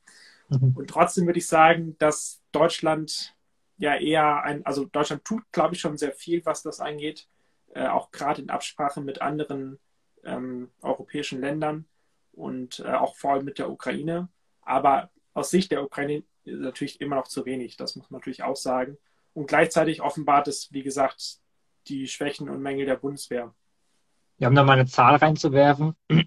Mhm. 0.48 0.72
Und 0.74 0.90
trotzdem 0.90 1.26
würde 1.26 1.38
ich 1.38 1.46
sagen, 1.46 1.96
dass 1.98 2.42
Deutschland 2.50 3.37
ja 3.78 3.96
eher 3.96 4.42
ein, 4.42 4.66
also 4.66 4.85
Deutschland 4.85 5.24
tut, 5.24 5.42
glaube 5.52 5.74
ich, 5.74 5.81
schon 5.81 5.98
sehr 5.98 6.12
viel, 6.12 6.44
was 6.44 6.62
das 6.62 6.81
angeht, 6.81 7.28
äh, 7.74 7.87
auch 7.87 8.11
gerade 8.11 8.42
in 8.42 8.50
Absprache 8.50 9.00
mit 9.00 9.22
anderen 9.22 9.78
ähm, 10.24 10.70
europäischen 10.83 11.40
Ländern 11.40 11.87
und 12.33 12.81
äh, 12.81 12.92
auch 12.92 13.16
vor 13.16 13.33
allem 13.33 13.45
mit 13.45 13.59
der 13.59 13.71
Ukraine. 13.71 14.29
Aber 14.62 15.11
aus 15.35 15.51
Sicht 15.51 15.71
der 15.71 15.83
Ukraine 15.83 16.25
natürlich 16.45 17.01
immer 17.01 17.16
noch 17.16 17.29
zu 17.29 17.45
wenig, 17.47 17.77
das 17.77 17.97
muss 17.97 18.11
man 18.11 18.21
natürlich 18.21 18.42
auch 18.42 18.57
sagen. 18.57 18.97
Und 19.35 19.47
gleichzeitig 19.47 20.03
offenbart 20.03 20.49
es, 20.49 20.73
wie 20.73 20.83
gesagt, 20.83 21.38
die 21.88 22.07
Schwächen 22.07 22.49
und 22.49 22.62
Mängel 22.62 22.87
der 22.87 22.97
Bundeswehr. 22.97 23.55
Wir 24.38 24.47
haben 24.47 24.55
da 24.55 24.64
mal 24.64 24.75
eine 24.75 24.87
Zahl 24.87 25.16
reinzuwerfen. 25.16 25.95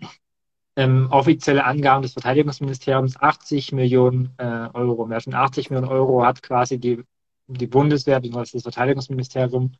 Ähm, 0.77 1.07
offizielle 1.09 1.63
Angaben 1.63 2.01
des 2.01 2.11
Verteidigungsministeriums 2.11 3.15
80 3.15 3.71
Millionen 3.71 4.33
äh, 4.37 4.67
Euro. 4.73 5.05
Mehr 5.05 5.15
als 5.15 5.25
80 5.25 5.69
Millionen 5.69 5.89
Euro 5.89 6.25
hat 6.25 6.43
quasi 6.43 6.77
die, 6.77 7.01
die 7.47 7.67
Bundeswehr, 7.67 8.19
das 8.19 8.51
Verteidigungsministerium 8.51 9.71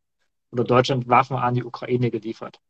oder 0.52 0.64
Deutschland 0.64 1.10
Waffen 1.10 1.36
an 1.36 1.54
die 1.54 1.66
Ukraine 1.66 2.12
geliefert. 2.12 2.62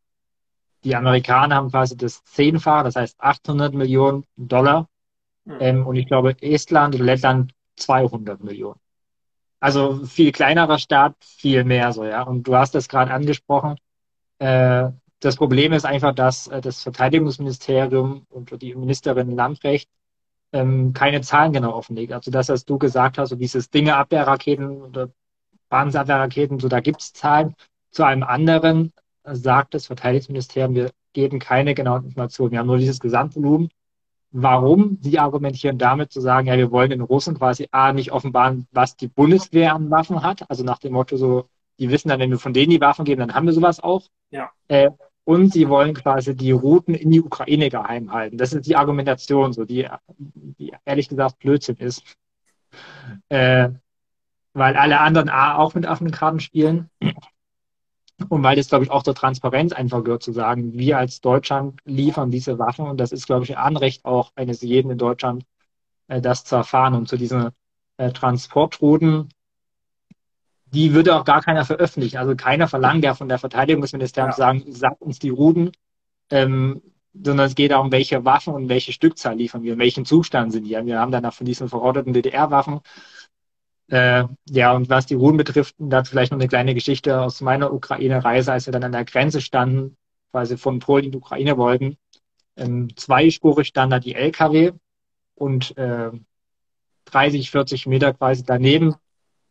Die 0.86 0.96
Amerikaner 0.96 1.56
haben 1.56 1.72
quasi 1.72 1.98
das 1.98 2.24
Zehnfache, 2.24 2.84
das 2.84 2.96
heißt 2.96 3.16
800 3.20 3.74
Millionen 3.74 4.24
Dollar. 4.38 4.88
Mhm. 5.46 5.58
Ähm, 5.60 5.88
und 5.88 5.96
ich 5.96 6.06
glaube, 6.06 6.42
Estland 6.42 6.96
oder 6.96 7.04
Lettland 7.04 7.54
200 7.78 8.44
Millionen. 8.44 8.80
Also 9.60 10.06
viel 10.06 10.32
kleinerer 10.32 10.78
Staat, 10.78 11.16
viel 11.20 11.64
mehr 11.64 11.92
so, 11.92 12.06
ja. 12.06 12.22
Und 12.22 12.44
du 12.44 12.56
hast 12.56 12.76
das 12.76 12.88
gerade 12.88 13.12
angesprochen. 13.12 13.78
Äh, 14.38 14.90
das 15.20 15.38
Problem 15.38 15.74
ist 15.74 15.86
einfach, 15.86 16.14
dass 16.14 16.48
äh, 16.48 16.62
das 16.62 16.84
Verteidigungsministerium 16.84 18.28
und 18.30 18.62
die 18.62 18.76
Ministerin 18.76 19.32
Lamprecht 19.32 19.90
ähm, 20.54 20.94
keine 20.94 21.22
Zahlen 21.22 21.52
genau 21.52 21.74
offenlegt. 21.74 22.14
Also 22.14 22.30
das, 22.30 22.50
was 22.50 22.64
du 22.64 22.78
gesagt 22.78 23.18
hast, 23.18 23.30
so 23.30 23.36
dieses 23.36 23.72
Dinge-Abwehrraketen 23.72 24.84
oder 24.84 25.10
Bahnabwehrraketen, 25.70 26.60
so 26.60 26.68
da 26.68 26.80
gibt 26.80 27.02
es 27.02 27.14
Zahlen. 27.14 27.56
Zu 27.90 28.04
einem 28.04 28.24
anderen 28.24 28.94
sagt 29.34 29.74
das 29.74 29.88
Verteidigungsministerium, 29.88 30.76
wir 30.76 30.92
geben 31.14 31.40
keine 31.40 31.74
genauen 31.74 32.06
Informationen. 32.06 32.52
Wir 32.52 32.60
haben 32.60 32.68
nur 32.68 32.78
dieses 32.78 33.00
Gesamtvolumen. 33.00 33.70
Warum? 34.32 34.98
Sie 35.02 35.18
argumentieren 35.18 35.78
damit 35.78 36.12
zu 36.12 36.20
sagen, 36.20 36.48
ja, 36.48 36.58
wir 36.58 36.72
wollen 36.72 36.90
den 36.90 37.02
Russen 37.02 37.38
quasi 37.38 37.68
A, 37.72 37.94
nicht 37.94 38.12
offenbaren, 38.12 38.68
was 38.72 38.98
die 38.98 39.08
Bundeswehr 39.08 39.74
an 39.74 39.90
Waffen 39.90 40.24
hat. 40.24 40.50
Also 40.50 40.64
nach 40.64 40.80
dem 40.80 40.94
Motto 40.94 41.16
so, 41.16 41.48
die 41.80 41.90
wissen 41.90 42.10
dann, 42.10 42.20
wenn 42.20 42.32
wir 42.32 42.40
von 42.40 42.54
denen 42.54 42.72
die 42.72 42.82
Waffen 42.82 43.06
geben, 43.06 43.22
dann 43.22 43.34
haben 43.34 43.46
wir 43.46 43.54
sowas 43.54 43.82
auch. 43.82 44.04
Ja. 44.32 44.52
Äh, 44.68 44.92
und 45.24 45.54
sie 45.54 45.70
wollen 45.70 45.94
quasi 45.94 46.36
die 46.36 46.52
Routen 46.52 46.94
in 46.94 47.10
die 47.12 47.22
Ukraine 47.22 47.70
geheim 47.70 48.12
halten. 48.12 48.38
Das 48.38 48.54
ist 48.54 48.68
die 48.68 48.76
Argumentation, 48.76 49.54
so 49.54 49.66
die, 49.66 49.88
die 50.18 50.74
ehrlich 50.86 51.10
gesagt 51.10 51.40
Blödsinn 51.40 51.78
ist. 51.78 52.04
Äh, 53.30 53.70
weil 54.54 54.76
alle 54.78 55.00
anderen 55.00 55.30
A 55.30 55.58
auch 55.58 55.76
mit 55.76 55.86
offenen 55.86 56.12
Karten 56.12 56.40
spielen. 56.40 56.90
Und 58.30 58.44
weil 58.44 58.56
das, 58.56 58.70
glaube 58.70 58.86
ich, 58.86 58.92
auch 58.92 59.04
zur 59.04 59.16
Transparenz 59.16 59.74
einfach 59.74 60.04
gehört, 60.04 60.24
zu 60.24 60.32
sagen, 60.32 60.74
wir 60.74 60.98
als 60.98 61.20
Deutschland 61.20 61.80
liefern 61.84 62.32
diese 62.32 62.58
Waffen 62.60 62.88
und 62.88 62.98
das 62.98 63.12
ist, 63.12 63.26
glaube 63.26 63.44
ich, 63.44 63.58
ein 63.58 63.64
Anrecht 63.64 64.06
auch 64.06 64.32
eines 64.36 64.62
jeden 64.62 64.90
in 64.92 64.98
Deutschland, 64.98 65.44
äh, 66.08 66.22
das 66.22 66.46
zu 66.46 66.56
erfahren. 66.56 66.94
Und 66.94 67.10
zu 67.10 67.18
diesen 67.18 67.50
äh, 67.98 68.12
Transportrouten, 68.12 69.30
die 70.68 70.94
würde 70.94 71.16
auch 71.16 71.26
gar 71.26 71.42
keiner 71.42 71.66
veröffentlichen. 71.66 72.18
Also 72.18 72.36
keiner 72.36 72.68
verlangt 72.68 73.04
ja 73.04 73.16
von 73.16 73.30
der 73.30 73.40
Verteidigungsministerium 73.40 74.30
ja. 74.30 74.36
zu 74.36 74.40
sagen, 74.40 74.64
sagt 74.68 75.02
uns 75.02 75.20
die 75.20 75.30
Routen, 75.30 75.72
ähm, 76.32 76.82
sondern 77.14 77.48
es 77.48 77.56
geht 77.56 77.72
darum, 77.72 77.92
welche 77.92 78.26
Waffen 78.26 78.54
und 78.54 78.70
welche 78.70 78.92
Stückzahl 78.92 79.36
liefern 79.36 79.64
wir, 79.64 79.74
in 79.74 79.80
welchem 79.80 80.06
Zustand 80.06 80.52
sind 80.52 80.66
die. 80.66 80.72
Wir 80.72 81.00
haben 81.00 81.12
dann 81.12 81.26
auch 81.26 81.34
von 81.34 81.46
diesen 81.46 81.70
verordneten 81.70 82.14
DDR-Waffen 82.14 82.80
äh, 83.88 84.24
ja, 84.50 84.74
und 84.74 84.90
was 84.90 85.06
die 85.06 85.14
Ruhen 85.14 85.38
betrifft, 85.38 85.76
dazu 85.78 86.12
vielleicht 86.12 86.32
noch 86.32 86.40
eine 86.40 86.48
kleine 86.48 86.74
Geschichte 86.74 87.22
aus 87.22 87.42
meiner 87.42 87.72
Ukraine-Reise, 87.72 88.52
als 88.52 88.66
wir 88.66 88.74
dann 88.74 88.84
an 88.84 88.92
der 88.92 89.06
Grenze 89.06 89.42
standen, 89.42 89.96
quasi 90.32 90.58
von 90.58 90.80
Polen 90.80 91.06
in 91.06 91.12
die 91.12 91.18
Ukraine 91.18 91.58
wollten. 91.58 91.98
Ähm, 92.58 92.96
zweispurig 92.96 93.68
stand 93.68 93.94
da 93.94 94.00
die 94.00 94.16
LKW 94.16 94.72
und 95.36 95.78
äh, 95.78 96.12
30, 97.06 97.52
40 97.52 97.86
Meter 97.88 98.14
quasi 98.14 98.44
daneben, 98.44 98.96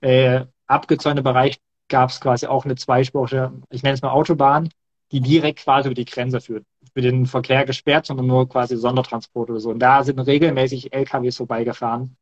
äh, 0.01 0.47
abgezäunter 0.67 1.23
Bereich, 1.23 1.61
gab 1.89 2.11
es 2.11 2.21
quasi 2.21 2.47
auch 2.47 2.65
eine 2.65 2.77
zweispurige, 2.77 3.53
ich 3.71 3.83
nenne 3.83 3.95
es 3.95 4.03
mal 4.03 4.11
Autobahn, 4.11 4.71
die 5.13 5.21
direkt 5.21 5.61
quasi 5.61 5.89
über 5.89 5.95
die 5.95 6.07
Grenze 6.07 6.41
führt. 6.41 6.65
Für 6.93 7.03
den 7.03 7.27
Verkehr 7.27 7.65
gesperrt, 7.67 8.07
sondern 8.07 8.27
nur 8.27 8.49
quasi 8.49 8.77
Sondertransport 8.77 9.51
oder 9.51 9.61
so. 9.61 9.71
Und 9.71 9.81
da 9.81 10.03
sind 10.03 10.19
regelmäßig 10.19 10.93
LKWs 10.93 11.37
vorbeigefahren 11.37 12.17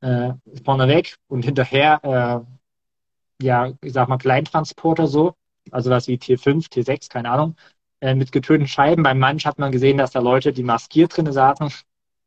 äh, 0.00 0.32
vorneweg 0.64 1.16
und 1.28 1.44
hinterher, 1.44 2.44
äh, 3.40 3.44
ja, 3.44 3.72
ich 3.82 3.92
sag 3.92 4.08
mal, 4.08 4.18
Kleintransporter 4.18 5.06
so, 5.06 5.34
also 5.70 5.90
was 5.90 6.08
wie 6.08 6.18
T5, 6.18 6.68
T6, 6.68 7.08
keine 7.08 7.30
Ahnung, 7.30 7.56
äh, 8.00 8.14
mit 8.14 8.32
getönten 8.32 8.68
Scheiben. 8.68 9.02
Beim 9.02 9.18
Manch 9.18 9.46
hat 9.46 9.58
man 9.58 9.72
gesehen, 9.72 9.98
dass 9.98 10.12
da 10.12 10.20
Leute, 10.20 10.52
die 10.52 10.62
maskiert 10.62 11.16
drin 11.16 11.30
saßen, 11.32 11.70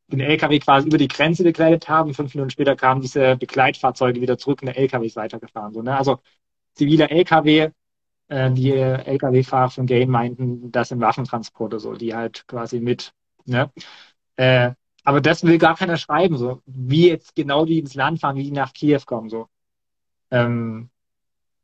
den 0.07 0.19
LKW 0.19 0.59
quasi 0.59 0.87
über 0.87 0.97
die 0.97 1.07
Grenze 1.07 1.43
begleitet 1.43 1.89
haben. 1.89 2.13
Fünf 2.13 2.33
Minuten 2.35 2.51
später 2.51 2.75
kamen 2.75 3.01
diese 3.01 3.35
Begleitfahrzeuge 3.37 4.21
wieder 4.21 4.37
zurück 4.37 4.61
und 4.61 4.67
der 4.67 4.77
LKW 4.77 5.05
ist 5.07 5.15
weitergefahren. 5.15 5.73
So, 5.73 5.81
ne? 5.81 5.97
Also 5.97 6.19
ziviler 6.75 7.11
LKW, 7.11 7.71
äh, 8.29 8.51
die 8.51 8.71
LKW-Fahrer 8.73 9.69
von 9.71 9.85
Game 9.85 10.09
meinten, 10.09 10.71
das 10.71 10.89
sind 10.89 11.01
Waffentransporte, 11.01 11.79
so, 11.79 11.93
die 11.93 12.13
halt 12.15 12.45
quasi 12.47 12.79
mit, 12.79 13.13
ne? 13.45 13.71
Äh, 14.37 14.71
aber 15.03 15.21
das 15.21 15.43
will 15.43 15.57
gar 15.57 15.75
keiner 15.75 15.97
schreiben, 15.97 16.37
so 16.37 16.61
wie 16.65 17.09
jetzt 17.09 17.35
genau 17.35 17.65
die 17.65 17.79
ins 17.79 17.95
Land 17.95 18.21
fahren, 18.21 18.37
wie 18.37 18.43
die 18.43 18.51
nach 18.51 18.73
Kiew 18.73 19.01
kommen. 19.05 19.29
So, 19.29 19.49
ähm, 20.31 20.89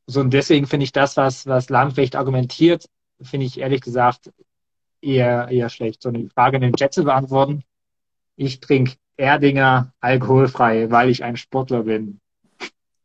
so 0.07 0.19
und 0.19 0.31
deswegen 0.31 0.67
finde 0.67 0.83
ich 0.83 0.91
das, 0.91 1.17
was, 1.17 1.47
was 1.47 1.69
Landrecht 1.69 2.15
argumentiert, 2.15 2.89
finde 3.21 3.45
ich 3.45 3.59
ehrlich 3.59 3.81
gesagt 3.81 4.31
eher, 5.01 5.47
eher 5.49 5.69
schlecht. 5.69 6.01
So 6.01 6.09
eine 6.09 6.29
Frage 6.29 6.57
in 6.57 6.63
den 6.63 6.73
Chat 6.73 6.93
zu 6.93 7.03
beantworten. 7.03 7.63
Ich 8.35 8.59
trinke 8.59 8.95
Erdinger 9.17 9.93
alkoholfrei, 9.99 10.89
weil 10.91 11.09
ich 11.09 11.23
ein 11.23 11.37
Sportler 11.37 11.83
bin. 11.83 12.19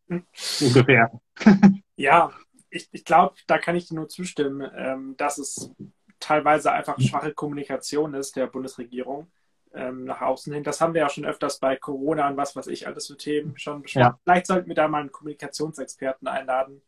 Ungefähr. 0.61 1.21
ja, 1.97 2.33
ich, 2.71 2.89
ich 2.93 3.05
glaube, 3.05 3.35
da 3.47 3.59
kann 3.59 3.77
ich 3.77 3.89
dir 3.89 3.95
nur 3.95 4.09
zustimmen, 4.09 4.69
ähm, 4.77 5.15
dass 5.17 5.39
es 5.39 5.71
teilweise 6.21 6.73
einfach 6.73 6.99
schwache 7.01 7.35
Kommunikation 7.35 8.15
ist 8.15 8.37
der 8.37 8.47
Bundesregierung 8.47 9.31
ähm, 9.75 10.05
nach 10.05 10.21
außen 10.21 10.53
hin. 10.53 10.63
Das 10.63 10.81
haben 10.81 10.95
wir 10.95 11.03
ja 11.03 11.09
schon 11.09 11.25
öfters 11.25 11.59
bei 11.59 11.77
Corona 11.77 12.29
und 12.29 12.37
was 12.37 12.55
weiß 12.55 12.69
ich 12.69 12.87
alles 12.87 13.09
für 13.09 13.17
Themen 13.17 13.59
schon 13.59 13.83
besprochen. 13.83 14.03
Ja. 14.03 14.19
Vielleicht 14.23 14.47
sollten 14.47 14.69
wir 14.69 14.75
da 14.75 14.89
mal 14.89 15.01
einen 15.01 15.13
Kommunikationsexperten 15.13 16.29
einladen. 16.29 16.81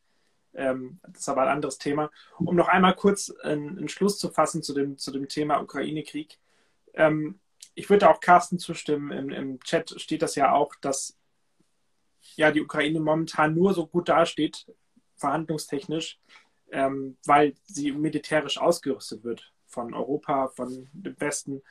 Ähm, 0.55 1.01
das 1.03 1.23
ist 1.23 1.29
aber 1.29 1.43
ein 1.43 1.49
anderes 1.49 1.79
Thema. 1.79 2.11
Um 2.39 2.57
noch 2.57 2.69
einmal 2.69 2.95
kurz 2.95 3.31
einen, 3.43 3.77
einen 3.77 3.89
Schluss 3.89 4.19
zu 4.19 4.31
fassen 4.31 4.63
zu 4.63 4.73
dem, 4.73 4.99
zu 4.99 5.11
dem 5.11 5.29
Thema 5.29 5.61
Ukraine-Krieg. 5.61 6.39
Ähm, 6.95 7.41
ich 7.75 7.91
würde 7.91 8.09
auch 8.09 8.21
Carsten 8.21 8.59
zustimmen. 8.59 9.11
Im, 9.11 9.31
Im 9.31 9.61
Chat 9.61 10.01
steht 10.01 10.23
das 10.23 10.35
ja 10.35 10.53
auch, 10.53 10.75
dass 10.77 11.19
ja 12.37 12.51
die 12.51 12.63
Ukraine 12.63 13.01
momentan 13.01 13.55
nur 13.55 13.75
so 13.75 13.87
gut 13.87 14.09
dasteht, 14.09 14.67
verhandlungstechnisch, 15.17 16.19
ähm, 16.71 17.17
weil 17.25 17.55
sie 17.65 17.93
militärisch 17.93 18.59
ausgerüstet 18.59 19.25
wird 19.25 19.53
von 19.67 19.93
Europa, 19.93 20.49
von 20.49 20.89
dem 20.93 21.21
Westen 21.21 21.63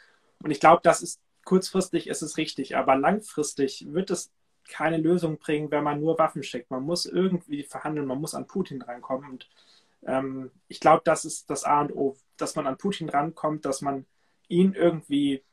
und 0.43 0.51
ich 0.51 0.59
glaube, 0.59 0.81
das 0.83 1.01
ist 1.01 1.21
kurzfristig 1.45 2.07
ist 2.07 2.21
es 2.21 2.37
richtig, 2.37 2.75
aber 2.75 2.97
langfristig 2.97 3.85
wird 3.89 4.09
es 4.09 4.31
keine 4.67 4.97
Lösung 4.97 5.37
bringen, 5.37 5.71
wenn 5.71 5.83
man 5.83 6.01
nur 6.01 6.17
Waffen 6.17 6.43
schickt. 6.43 6.71
Man 6.71 6.83
muss 6.83 7.05
irgendwie 7.05 7.63
verhandeln, 7.63 8.07
man 8.07 8.19
muss 8.19 8.33
an 8.33 8.47
Putin 8.47 8.81
rankommen. 8.81 9.29
Und 9.29 9.49
ähm, 10.05 10.51
ich 10.67 10.79
glaube, 10.79 11.03
das 11.05 11.23
ist 11.23 11.49
das 11.49 11.63
A 11.63 11.81
und 11.81 11.93
O, 11.93 12.17
dass 12.37 12.55
man 12.55 12.67
an 12.67 12.77
Putin 12.77 13.09
rankommt, 13.09 13.63
dass 13.63 13.81
man 13.81 14.05
ihn 14.47 14.73
irgendwie, 14.73 15.43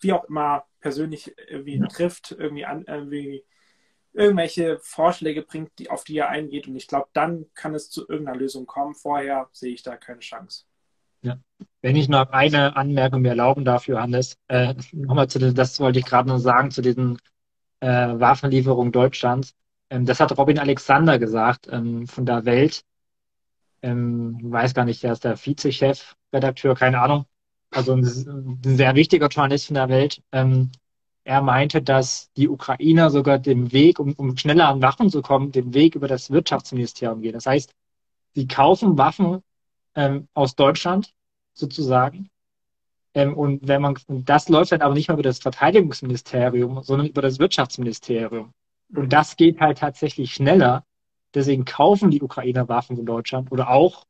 wie 0.00 0.12
auch 0.12 0.24
immer, 0.24 0.64
persönlich 0.80 1.34
irgendwie 1.48 1.78
ja. 1.78 1.86
trifft, 1.86 2.30
irgendwie, 2.32 2.64
an, 2.64 2.84
irgendwie 2.86 3.44
irgendwelche 4.12 4.78
Vorschläge 4.80 5.42
bringt, 5.42 5.76
die, 5.78 5.90
auf 5.90 6.04
die 6.04 6.18
er 6.18 6.28
eingeht. 6.28 6.68
Und 6.68 6.76
ich 6.76 6.86
glaube, 6.86 7.08
dann 7.12 7.46
kann 7.54 7.74
es 7.74 7.90
zu 7.90 8.08
irgendeiner 8.08 8.38
Lösung 8.38 8.66
kommen. 8.66 8.94
Vorher 8.94 9.48
sehe 9.52 9.74
ich 9.74 9.82
da 9.82 9.96
keine 9.96 10.20
Chance. 10.20 10.64
Ja. 11.22 11.38
Wenn 11.80 11.96
ich 11.96 12.08
noch 12.08 12.30
eine 12.30 12.76
Anmerkung 12.76 13.22
mir 13.22 13.30
erlauben 13.30 13.64
darf, 13.64 13.86
Johannes, 13.86 14.36
äh, 14.48 14.74
nochmal 14.92 15.28
zu 15.28 15.38
den, 15.38 15.54
das 15.54 15.78
wollte 15.80 15.98
ich 15.98 16.04
gerade 16.04 16.28
noch 16.28 16.38
sagen, 16.38 16.70
zu 16.70 16.82
diesen 16.82 17.18
äh, 17.80 17.86
Waffenlieferungen 17.86 18.92
Deutschlands. 18.92 19.54
Ähm, 19.90 20.06
das 20.06 20.20
hat 20.20 20.36
Robin 20.38 20.58
Alexander 20.58 21.18
gesagt 21.18 21.68
ähm, 21.70 22.06
von 22.06 22.26
der 22.26 22.44
Welt. 22.44 22.84
Ähm, 23.82 24.38
weiß 24.42 24.74
gar 24.74 24.84
nicht, 24.84 25.02
der 25.02 25.12
ist 25.12 25.24
der 25.24 25.36
Vizechef, 25.36 26.16
Redakteur, 26.32 26.74
keine 26.74 27.00
Ahnung. 27.00 27.26
Also 27.70 27.92
ein, 27.94 28.04
ein, 28.04 28.60
sehr 28.76 28.94
wichtiger 28.94 29.28
Journalist 29.28 29.66
von 29.66 29.74
der 29.74 29.88
Welt. 29.88 30.22
Ähm, 30.32 30.70
er 31.24 31.42
meinte, 31.42 31.82
dass 31.82 32.32
die 32.36 32.48
Ukrainer 32.48 33.10
sogar 33.10 33.38
den 33.38 33.72
Weg, 33.72 33.98
um, 33.98 34.12
um 34.14 34.36
schneller 34.36 34.68
an 34.68 34.82
Waffen 34.82 35.10
zu 35.10 35.22
kommen, 35.22 35.52
den 35.52 35.72
Weg 35.74 35.94
über 35.94 36.08
das 36.08 36.30
Wirtschaftsministerium 36.30 37.22
gehen. 37.22 37.32
Das 37.32 37.46
heißt, 37.46 37.72
sie 38.34 38.46
kaufen 38.46 38.98
Waffen 38.98 39.42
ähm, 39.94 40.28
aus 40.34 40.54
Deutschland 40.56 41.12
sozusagen. 41.54 42.30
Ähm, 43.14 43.36
und 43.36 43.66
wenn 43.68 43.82
man, 43.82 43.96
das 44.08 44.48
läuft 44.48 44.72
dann 44.72 44.82
aber 44.82 44.94
nicht 44.94 45.08
mehr 45.08 45.14
über 45.14 45.22
das 45.22 45.38
Verteidigungsministerium, 45.38 46.82
sondern 46.82 47.08
über 47.08 47.22
das 47.22 47.38
Wirtschaftsministerium. 47.38 48.52
Und 48.94 49.12
das 49.12 49.36
geht 49.36 49.60
halt 49.60 49.78
tatsächlich 49.78 50.34
schneller. 50.34 50.84
Deswegen 51.34 51.64
kaufen 51.64 52.10
die 52.10 52.22
Ukrainer 52.22 52.68
Waffen 52.68 52.96
von 52.96 53.06
Deutschland 53.06 53.52
oder 53.52 53.70
auch 53.70 54.04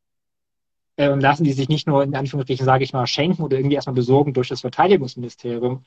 äh, 0.97 1.09
und 1.09 1.21
lassen 1.21 1.45
die 1.45 1.53
sich 1.53 1.69
nicht 1.69 1.87
nur 1.87 2.03
in 2.03 2.15
Anführungsstrichen, 2.15 2.67
sage 2.67 2.85
ich 2.85 2.93
mal, 2.93 3.07
schenken 3.07 3.43
oder 3.43 3.57
irgendwie 3.57 3.77
erstmal 3.77 3.95
besorgen 3.95 4.35
durch 4.35 4.49
das 4.49 4.61
Verteidigungsministerium. 4.61 5.85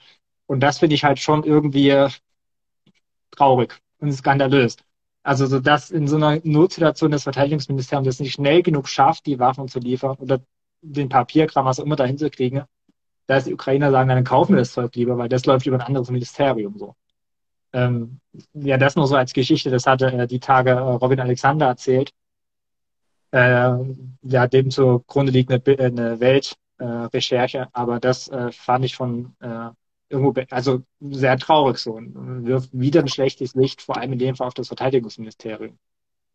Und 0.47 0.59
das 0.61 0.79
finde 0.79 0.95
ich 0.95 1.03
halt 1.03 1.19
schon 1.19 1.43
irgendwie 1.43 2.07
traurig 3.31 3.81
und 3.99 4.11
skandalös. 4.13 4.77
Also 5.25 5.47
so 5.47 5.59
dass 5.59 5.89
in 5.89 6.07
so 6.07 6.17
einer 6.17 6.39
Notsituation 6.43 7.09
das 7.09 7.23
Verteidigungsministerium 7.23 8.05
das 8.05 8.19
nicht 8.19 8.33
schnell 8.33 8.61
genug 8.61 8.87
schafft, 8.87 9.25
die 9.25 9.39
Waffen 9.39 9.67
zu 9.67 9.79
liefern 9.79 10.17
oder 10.17 10.39
den 10.83 11.09
Papierkram, 11.09 11.65
was 11.65 11.79
auch 11.79 11.83
immer 11.83 11.95
dahin 11.95 12.19
zu 12.19 12.29
kriegen, 12.29 12.63
dass 13.25 13.45
die 13.45 13.53
Ukrainer 13.55 13.89
sagen, 13.89 14.09
dann 14.09 14.23
kaufen 14.23 14.53
wir 14.53 14.59
das 14.59 14.73
Zeug 14.73 14.93
lieber, 14.95 15.17
weil 15.17 15.27
das 15.27 15.47
läuft 15.47 15.65
über 15.65 15.77
ein 15.77 15.87
anderes 15.87 16.11
Ministerium 16.11 16.77
so. 16.77 16.93
Ähm, 17.73 18.19
ja, 18.53 18.77
das 18.77 18.95
nur 18.95 19.07
so 19.07 19.15
als 19.15 19.33
Geschichte, 19.33 19.71
das 19.71 19.87
hatte 19.87 20.11
äh, 20.11 20.27
die 20.27 20.39
Tage 20.39 20.69
äh, 20.69 20.77
Robin 20.77 21.19
Alexander 21.19 21.65
erzählt. 21.65 22.11
Äh, 23.31 23.73
ja, 24.21 24.45
dem 24.47 24.69
zugrunde 24.69 25.31
liegt 25.31 25.51
eine, 25.51 25.79
eine 25.79 26.19
Weltrecherche, 26.19 27.67
aber 27.73 27.99
das 27.99 28.27
äh, 28.27 28.51
fand 28.51 28.85
ich 28.85 28.95
von 28.95 29.35
äh, 29.39 29.69
irgendwo, 30.09 30.39
also 30.49 30.83
sehr 30.99 31.37
traurig 31.37 31.77
so 31.77 31.93
und 31.93 32.45
wirft 32.45 32.69
wieder 32.73 33.01
ein 33.01 33.07
schlechtes 33.07 33.55
Licht, 33.55 33.81
vor 33.81 33.97
allem 33.97 34.13
in 34.13 34.19
dem 34.19 34.35
Fall 34.35 34.47
auf 34.47 34.53
das 34.53 34.67
Verteidigungsministerium. 34.67 35.77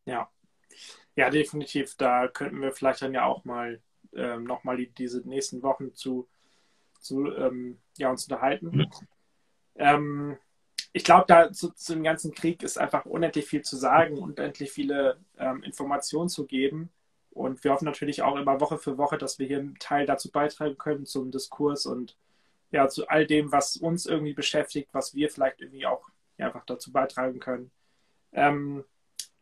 Ja. 0.07 0.29
Ja, 1.17 1.31
definitiv. 1.31 1.97
Da 1.97 2.29
könnten 2.29 2.61
wir 2.61 2.73
vielleicht 2.73 3.03
dann 3.03 3.15
ja 3.15 3.25
auch 3.25 3.45
mal 3.45 3.81
ähm, 4.15 4.45
nochmal 4.45 4.77
die, 4.77 4.91
diese 4.91 5.27
nächsten 5.29 5.63
Wochen 5.63 5.95
zu, 5.95 6.29
zu 7.01 7.27
ähm, 7.35 7.79
ja, 7.97 8.11
uns 8.11 8.25
unterhalten. 8.25 8.71
Mhm. 8.71 8.91
Ähm, 9.77 10.39
ich 10.93 11.05
glaube, 11.05 11.25
da 11.29 11.53
zu, 11.53 11.71
zu, 11.73 11.95
dem 11.95 12.03
ganzen 12.03 12.35
Krieg 12.35 12.63
ist 12.63 12.79
einfach 12.79 13.05
unendlich 13.07 13.47
viel 13.47 13.63
zu 13.63 13.77
sagen, 13.77 14.19
unendlich 14.19 14.73
viele 14.73 15.19
ähm, 15.39 15.63
Informationen 15.63 16.29
zu 16.29 16.47
geben. 16.47 16.91
Und 17.31 17.63
wir 17.63 17.73
hoffen 17.73 17.85
natürlich 17.85 18.23
auch 18.23 18.37
immer 18.37 18.61
Woche 18.61 18.79
für 18.79 18.99
Woche, 18.99 19.17
dass 19.17 19.39
wir 19.39 19.47
hier 19.47 19.59
einen 19.59 19.79
Teil 19.79 20.05
dazu 20.05 20.31
beitragen 20.31 20.77
können 20.79 21.07
zum 21.07 21.31
Diskurs 21.31 21.87
und 21.87 22.17
ja, 22.71 22.89
zu 22.89 23.09
all 23.09 23.27
dem, 23.27 23.53
was 23.53 23.77
uns 23.77 24.07
irgendwie 24.07 24.35
beschäftigt, 24.35 24.89
was 24.93 25.15
wir 25.15 25.31
vielleicht 25.31 25.61
irgendwie 25.61 25.87
auch 25.87 26.09
ja, 26.39 26.47
einfach 26.47 26.65
dazu 26.65 26.93
beitragen 26.93 27.41
können. 27.41 27.71
Ähm, 28.33 28.85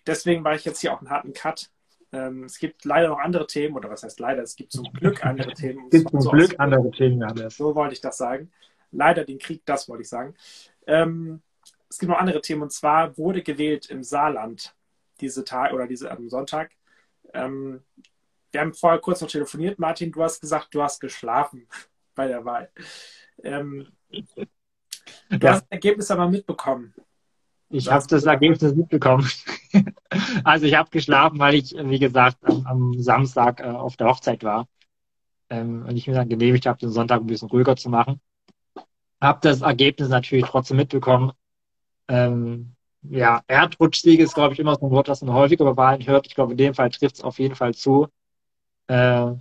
deswegen 0.07 0.45
war 0.45 0.55
ich 0.55 0.65
jetzt 0.65 0.81
hier 0.81 0.93
auch 0.93 1.01
einen 1.01 1.11
harten 1.11 1.33
Cut. 1.33 1.71
Ähm, 2.11 2.45
es 2.45 2.59
gibt 2.59 2.85
leider 2.85 3.09
noch 3.09 3.19
andere 3.19 3.47
Themen, 3.47 3.77
oder 3.77 3.91
was 3.91 4.03
heißt 4.03 4.19
leider? 4.19 4.43
Es 4.43 4.57
gibt 4.57 4.73
zum 4.73 4.91
Glück 4.93 5.25
andere 5.25 5.53
Themen. 5.53 5.85
Es 5.91 5.99
gibt 5.99 6.11
zum 6.11 6.21
so 6.23 6.31
Glück 6.31 6.55
andere 6.59 6.91
Themen, 6.91 7.21
ja. 7.21 7.51
So 7.51 7.75
wollte 7.75 7.95
ich 7.95 8.01
das 8.01 8.17
sagen. 8.17 8.51
Leider 8.91 9.25
den 9.25 9.39
Krieg, 9.39 9.63
das 9.67 9.89
wollte 9.89 10.03
ich 10.03 10.09
sagen. 10.09 10.35
Ähm, 10.87 11.43
es 11.91 11.99
gibt 11.99 12.11
noch 12.11 12.19
andere 12.19 12.41
Themen, 12.41 12.63
und 12.63 12.73
zwar 12.73 13.17
wurde 13.19 13.43
gewählt 13.43 13.91
im 13.91 14.03
Saarland 14.03 14.75
diese 15.21 15.45
Tag 15.45 15.73
oder 15.73 15.87
diese 15.87 16.11
am 16.11 16.31
Sonntag. 16.31 16.71
Ähm, 17.35 17.83
wir 18.53 18.63
haben 18.63 18.73
vorher 18.73 19.01
kurz 19.01 19.21
noch 19.21 19.29
telefoniert. 19.29 19.79
Martin, 19.79 20.11
du 20.11 20.23
hast 20.23 20.41
gesagt, 20.41 20.75
du 20.75 20.83
hast 20.83 21.01
geschlafen 21.01 21.67
bei 22.19 22.27
der 22.27 22.45
Wahl. 22.45 22.69
Ähm, 23.45 23.87
du 24.11 25.37
ja. 25.41 25.53
hast 25.53 25.63
das 25.63 25.67
Ergebnis 25.71 26.11
aber 26.11 26.29
mitbekommen. 26.29 26.93
Ich 27.71 27.91
habe 27.91 28.05
das 28.09 28.25
Ergebnis 28.25 28.75
mitbekommen. 28.75 29.31
also 30.45 30.67
ich 30.67 30.75
habe 30.75 30.91
geschlafen, 30.91 31.39
weil 31.39 31.55
ich, 31.55 31.75
wie 31.79 31.99
gesagt, 31.99 32.39
am, 32.43 32.67
am 32.67 33.01
Samstag 33.01 33.61
äh, 33.61 33.67
auf 33.67 33.97
der 33.97 34.09
Hochzeit 34.09 34.43
war. 34.43 34.67
Ähm, 35.49 35.85
und 35.87 35.97
ich 35.97 36.09
mir 36.09 36.15
dann 36.15 36.29
genehmigt 36.29 36.67
habe, 36.67 36.79
den 36.79 36.91
Sonntag 36.91 37.21
ein 37.21 37.27
bisschen 37.27 37.49
ruhiger 37.49 37.77
zu 37.77 37.89
machen. 37.89 38.21
Habe 39.21 39.39
das 39.43 39.61
Ergebnis 39.61 40.09
natürlich 40.09 40.47
trotzdem 40.47 40.79
mitbekommen. 40.79 41.33
Ähm, 42.09 42.75
ja, 43.03 43.43
Erdrutschsieg 43.47 44.19
ist, 44.19 44.35
glaube 44.35 44.55
ich, 44.55 44.59
immer 44.59 44.75
so 44.75 44.87
ein 44.87 44.91
Wort, 44.91 45.07
das 45.07 45.23
man 45.23 45.35
häufiger 45.35 45.65
bei 45.65 45.77
Wahlen 45.77 46.07
hört. 46.07 46.27
Ich 46.27 46.35
glaube, 46.35 46.53
in 46.53 46.59
dem 46.59 46.75
Fall 46.75 46.91
trifft 46.91 47.17
es 47.17 47.23
auf 47.23 47.39
jeden 47.39 47.55
Fall 47.55 47.75
zu. 47.75 48.09
Äh, 48.89 49.35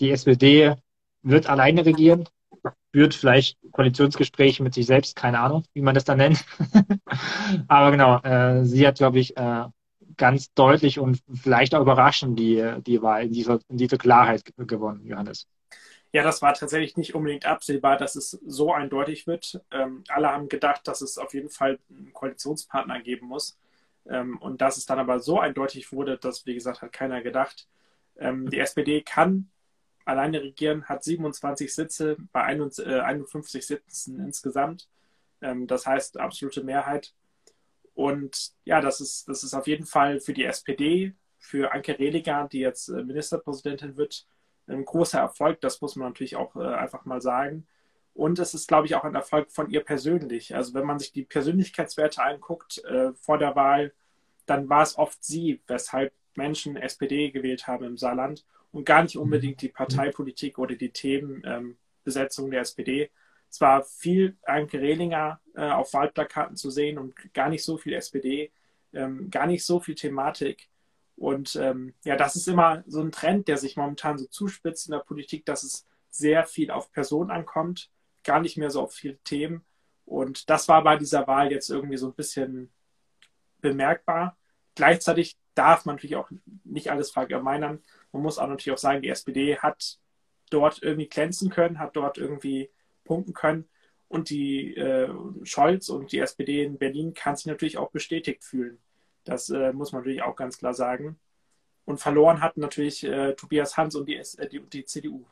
die 0.00 0.10
SPD 0.10 0.74
wird 1.24 1.48
alleine 1.48 1.84
regieren, 1.84 2.28
führt 2.92 3.14
vielleicht 3.14 3.58
Koalitionsgespräche 3.72 4.62
mit 4.62 4.74
sich 4.74 4.86
selbst, 4.86 5.16
keine 5.16 5.40
Ahnung, 5.40 5.64
wie 5.72 5.82
man 5.82 5.94
das 5.94 6.04
dann 6.04 6.18
nennt. 6.18 6.44
Aber 7.68 7.90
genau, 7.90 8.20
äh, 8.20 8.64
sie 8.64 8.86
hat, 8.86 8.98
glaube 8.98 9.18
ich, 9.18 9.36
äh, 9.36 9.64
ganz 10.16 10.52
deutlich 10.54 10.98
und 10.98 11.20
vielleicht 11.32 11.74
auch 11.74 11.80
überraschend 11.80 12.38
die, 12.38 12.62
die 12.86 13.02
Wahl 13.02 13.24
in 13.24 13.32
dieser 13.76 13.98
Klarheit 13.98 14.44
gewonnen, 14.56 15.04
Johannes. 15.06 15.48
Ja, 16.12 16.22
das 16.22 16.42
war 16.42 16.54
tatsächlich 16.54 16.96
nicht 16.96 17.16
unbedingt 17.16 17.44
absehbar, 17.44 17.96
dass 17.96 18.14
es 18.14 18.38
so 18.46 18.72
eindeutig 18.72 19.26
wird. 19.26 19.60
Ähm, 19.72 20.04
alle 20.06 20.30
haben 20.30 20.48
gedacht, 20.48 20.86
dass 20.86 21.00
es 21.00 21.18
auf 21.18 21.34
jeden 21.34 21.50
Fall 21.50 21.80
einen 21.90 22.12
Koalitionspartner 22.12 23.00
geben 23.00 23.26
muss. 23.26 23.58
Ähm, 24.08 24.38
und 24.38 24.60
dass 24.60 24.76
es 24.76 24.86
dann 24.86 25.00
aber 25.00 25.18
so 25.18 25.40
eindeutig 25.40 25.90
wurde, 25.90 26.16
dass, 26.16 26.46
wie 26.46 26.54
gesagt, 26.54 26.82
hat 26.82 26.92
keiner 26.92 27.20
gedacht. 27.20 27.66
Ähm, 28.16 28.48
die 28.48 28.60
SPD 28.60 29.02
kann 29.02 29.50
alleine 30.04 30.42
regieren, 30.42 30.84
hat 30.84 31.04
27 31.04 31.74
Sitze 31.74 32.16
bei 32.32 32.42
51 32.42 33.60
äh, 33.60 33.64
Sitzen 33.64 34.20
insgesamt. 34.20 34.88
Ähm, 35.40 35.66
das 35.66 35.86
heißt 35.86 36.18
absolute 36.18 36.62
Mehrheit. 36.62 37.14
Und 37.94 38.52
ja, 38.64 38.80
das 38.80 39.00
ist, 39.00 39.28
das 39.28 39.44
ist 39.44 39.54
auf 39.54 39.66
jeden 39.66 39.86
Fall 39.86 40.20
für 40.20 40.32
die 40.32 40.44
SPD, 40.44 41.14
für 41.38 41.72
Anke 41.72 41.98
Rehlinger, 41.98 42.48
die 42.48 42.60
jetzt 42.60 42.88
äh, 42.88 43.02
Ministerpräsidentin 43.02 43.96
wird, 43.96 44.26
ein 44.66 44.84
großer 44.84 45.20
Erfolg. 45.20 45.60
Das 45.60 45.80
muss 45.80 45.96
man 45.96 46.08
natürlich 46.08 46.36
auch 46.36 46.56
äh, 46.56 46.64
einfach 46.64 47.04
mal 47.04 47.20
sagen. 47.20 47.66
Und 48.14 48.38
es 48.38 48.54
ist, 48.54 48.68
glaube 48.68 48.86
ich, 48.86 48.94
auch 48.94 49.04
ein 49.04 49.14
Erfolg 49.14 49.50
von 49.50 49.70
ihr 49.70 49.82
persönlich. 49.82 50.54
Also 50.54 50.74
wenn 50.74 50.86
man 50.86 50.98
sich 50.98 51.12
die 51.12 51.24
Persönlichkeitswerte 51.24 52.22
anguckt 52.22 52.80
vor 53.20 53.38
der 53.38 53.56
Wahl, 53.56 53.92
dann 54.46 54.68
war 54.68 54.82
es 54.82 54.96
oft 54.96 55.24
sie, 55.24 55.60
weshalb 55.66 56.12
Menschen 56.36 56.76
SPD 56.76 57.32
gewählt 57.32 57.66
haben 57.66 57.84
im 57.84 57.96
Saarland 57.96 58.44
und 58.74 58.84
gar 58.84 59.04
nicht 59.04 59.16
unbedingt 59.16 59.62
die 59.62 59.68
Parteipolitik 59.68 60.58
oder 60.58 60.74
die 60.74 60.90
Themenbesetzung 60.90 62.46
ähm, 62.46 62.50
der 62.50 62.60
SPD. 62.62 63.08
Es 63.48 63.60
war 63.60 63.84
viel 63.84 64.36
Anke 64.42 64.80
Rehlinger 64.80 65.40
äh, 65.54 65.70
auf 65.70 65.92
Wahlplakaten 65.92 66.56
zu 66.56 66.70
sehen 66.70 66.98
und 66.98 67.14
gar 67.32 67.48
nicht 67.48 67.64
so 67.64 67.78
viel 67.78 67.92
SPD, 67.92 68.50
ähm, 68.92 69.30
gar 69.30 69.46
nicht 69.46 69.64
so 69.64 69.78
viel 69.78 69.94
Thematik. 69.94 70.68
Und 71.14 71.54
ähm, 71.54 71.94
ja, 72.04 72.16
das 72.16 72.34
ist 72.34 72.48
immer 72.48 72.82
so 72.88 73.00
ein 73.00 73.12
Trend, 73.12 73.46
der 73.46 73.58
sich 73.58 73.76
momentan 73.76 74.18
so 74.18 74.26
zuspitzt 74.26 74.88
in 74.88 74.92
der 74.92 74.98
Politik, 74.98 75.46
dass 75.46 75.62
es 75.62 75.86
sehr 76.10 76.44
viel 76.44 76.72
auf 76.72 76.90
Personen 76.90 77.30
ankommt, 77.30 77.90
gar 78.24 78.40
nicht 78.40 78.56
mehr 78.56 78.70
so 78.70 78.82
auf 78.82 78.94
viele 78.94 79.18
Themen. 79.18 79.64
Und 80.04 80.50
das 80.50 80.66
war 80.66 80.82
bei 80.82 80.96
dieser 80.96 81.28
Wahl 81.28 81.52
jetzt 81.52 81.70
irgendwie 81.70 81.96
so 81.96 82.08
ein 82.08 82.14
bisschen 82.14 82.72
bemerkbar. 83.60 84.36
Gleichzeitig 84.74 85.38
darf 85.54 85.84
man 85.84 85.96
natürlich 85.96 86.16
auch 86.16 86.30
nicht 86.64 86.90
alles 86.90 87.10
verallgemeinern. 87.10 87.82
Man 88.12 88.22
muss 88.22 88.38
auch 88.38 88.48
natürlich 88.48 88.72
auch 88.72 88.80
sagen, 88.80 89.02
die 89.02 89.08
SPD 89.08 89.58
hat 89.58 89.98
dort 90.50 90.82
irgendwie 90.82 91.08
glänzen 91.08 91.50
können, 91.50 91.78
hat 91.78 91.96
dort 91.96 92.18
irgendwie 92.18 92.70
punkten 93.04 93.34
können. 93.34 93.68
Und 94.08 94.30
die 94.30 94.76
äh, 94.76 95.08
Scholz 95.42 95.88
und 95.88 96.12
die 96.12 96.20
SPD 96.20 96.62
in 96.62 96.78
Berlin 96.78 97.14
kann 97.14 97.36
sich 97.36 97.46
natürlich 97.46 97.78
auch 97.78 97.90
bestätigt 97.90 98.44
fühlen. 98.44 98.78
Das 99.24 99.50
äh, 99.50 99.72
muss 99.72 99.92
man 99.92 100.02
natürlich 100.02 100.22
auch 100.22 100.36
ganz 100.36 100.58
klar 100.58 100.74
sagen. 100.74 101.18
Und 101.84 101.98
verloren 101.98 102.40
hatten 102.40 102.60
natürlich 102.60 103.04
äh, 103.04 103.34
Tobias 103.34 103.76
Hans 103.76 103.94
und 103.94 104.08
die, 104.08 104.16
äh, 104.16 104.48
die, 104.48 104.60
die, 104.60 104.84
CDU. 104.84 105.24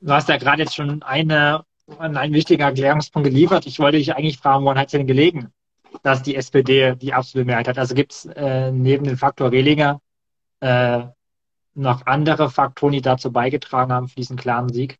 Du 0.00 0.12
hast 0.12 0.28
ja 0.28 0.36
gerade 0.36 0.62
jetzt 0.62 0.74
schon 0.74 1.02
eine, 1.02 1.64
einen 1.98 2.34
wichtigen 2.34 2.62
Erklärungspunkt 2.62 3.28
geliefert. 3.28 3.66
Ich 3.66 3.78
wollte 3.78 3.98
dich 3.98 4.14
eigentlich 4.14 4.38
fragen, 4.38 4.64
woran 4.64 4.78
hat 4.78 4.86
es 4.86 4.92
denn 4.92 5.06
gelegen, 5.06 5.52
dass 6.02 6.22
die 6.22 6.36
SPD 6.36 6.94
die 6.96 7.12
absolute 7.12 7.46
Mehrheit 7.46 7.68
hat? 7.68 7.78
Also 7.78 7.94
gibt 7.94 8.12
es 8.12 8.24
äh, 8.26 8.70
neben 8.70 9.04
dem 9.04 9.16
Faktor 9.16 9.50
Rehlinger 9.50 10.00
äh, 10.60 11.04
noch 11.74 12.06
andere 12.06 12.50
Faktoren, 12.50 12.92
die 12.92 13.02
dazu 13.02 13.30
beigetragen 13.32 13.92
haben 13.92 14.08
für 14.08 14.16
diesen 14.16 14.36
klaren 14.36 14.72
Sieg? 14.72 14.98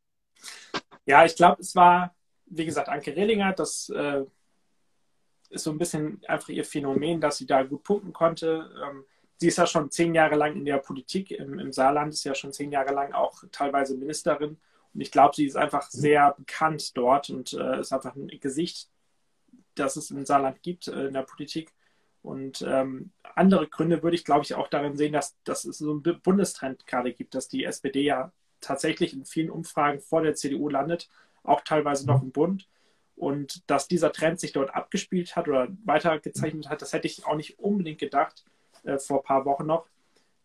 Ja, 1.07 1.25
ich 1.25 1.37
glaube, 1.37 1.61
es 1.61 1.75
war, 1.75 2.15
wie 2.47 2.67
gesagt, 2.67 2.89
Anke 2.89 3.15
Rehlinger, 3.17 3.53
das 3.53 3.89
äh, 3.91 4.25
ist 5.51 5.65
so 5.65 5.71
ein 5.71 5.79
bisschen 5.79 6.21
einfach 6.27 6.49
ihr 6.49 6.65
Phänomen, 6.65 7.21
dass 7.21 7.39
sie 7.39 7.47
da 7.47 7.63
gut 7.63 7.83
punkten 7.83 8.13
konnte. 8.13 8.71
Ähm, 8.85 9.05
sie 9.37 9.49
ist 9.49 9.59
ja 9.59 9.67
schon 9.67 9.91
zehn 9.91 10.15
Jahre 10.15 10.37
lang 10.37 10.57
in 10.57 10.65
der 10.65 10.79
Politik 10.79 11.31
im, 11.31 11.59
im 11.59 11.73
Saarland, 11.73 12.13
ist 12.13 12.25
ja 12.25 12.35
schon 12.35 12.53
zehn 12.53 12.73
Jahre 12.73 12.93
lang 12.93 13.13
auch 13.13 13.43
teilweise 13.53 13.97
Ministerin. 13.97 14.59
Und 14.95 15.01
ich 15.01 15.11
glaube, 15.11 15.37
sie 15.37 15.47
ist 15.47 15.57
einfach 15.57 15.91
sehr 15.91 16.35
bekannt 16.39 16.97
dort 16.97 17.31
und 17.31 17.53
äh, 17.53 17.81
ist 17.81 17.93
einfach 17.93 18.17
ein 18.17 18.29
Gesicht, 18.41 18.89
das 19.79 19.97
es 19.97 20.11
im 20.11 20.25
Saarland 20.25 20.63
gibt 20.63 20.89
äh, 20.89 21.07
in 21.07 21.15
der 21.15 21.23
Politik. 21.23 21.73
Und 22.23 22.63
ähm, 22.63 23.13
andere 23.35 23.69
Gründe 23.69 24.03
würde 24.03 24.17
ich, 24.17 24.25
glaube 24.25 24.43
ich, 24.43 24.55
auch 24.55 24.69
darin 24.69 24.97
sehen, 24.97 25.13
dass, 25.13 25.37
dass 25.45 25.65
es 25.65 25.79
so 25.79 25.93
einen 25.93 26.21
Bundestrend 26.23 26.87
gerade 26.87 27.13
gibt, 27.13 27.35
dass 27.35 27.49
die 27.49 27.65
SPD 27.65 28.03
ja 28.03 28.33
tatsächlich 28.61 29.13
in 29.15 29.25
vielen 29.25 29.51
Umfragen 29.51 30.01
vor 30.01 30.23
der 30.23 30.35
CDU 30.35 30.69
landet, 30.69 31.09
auch 31.45 31.61
teilweise 31.61 32.07
noch 32.07 32.23
im 32.23 32.33
Bund. 32.33 32.69
Und 33.15 33.71
dass 33.71 33.89
dieser 33.89 34.13
Trend 34.13 34.41
sich 34.41 34.53
dort 34.53 34.75
abgespielt 34.75 35.37
hat 35.37 35.49
oder 35.49 35.69
weitergezeichnet 35.85 36.69
hat, 36.69 36.83
das 36.83 36.93
hätte 36.93 37.07
ich 37.07 37.25
auch 37.25 37.37
nicht 37.37 37.59
unbedingt 37.59 37.99
gedacht 37.99 38.45
äh, 38.83 38.99
vor 38.99 39.21
ein 39.21 39.25
paar 39.25 39.45
Wochen 39.45 39.67
noch. 39.67 39.87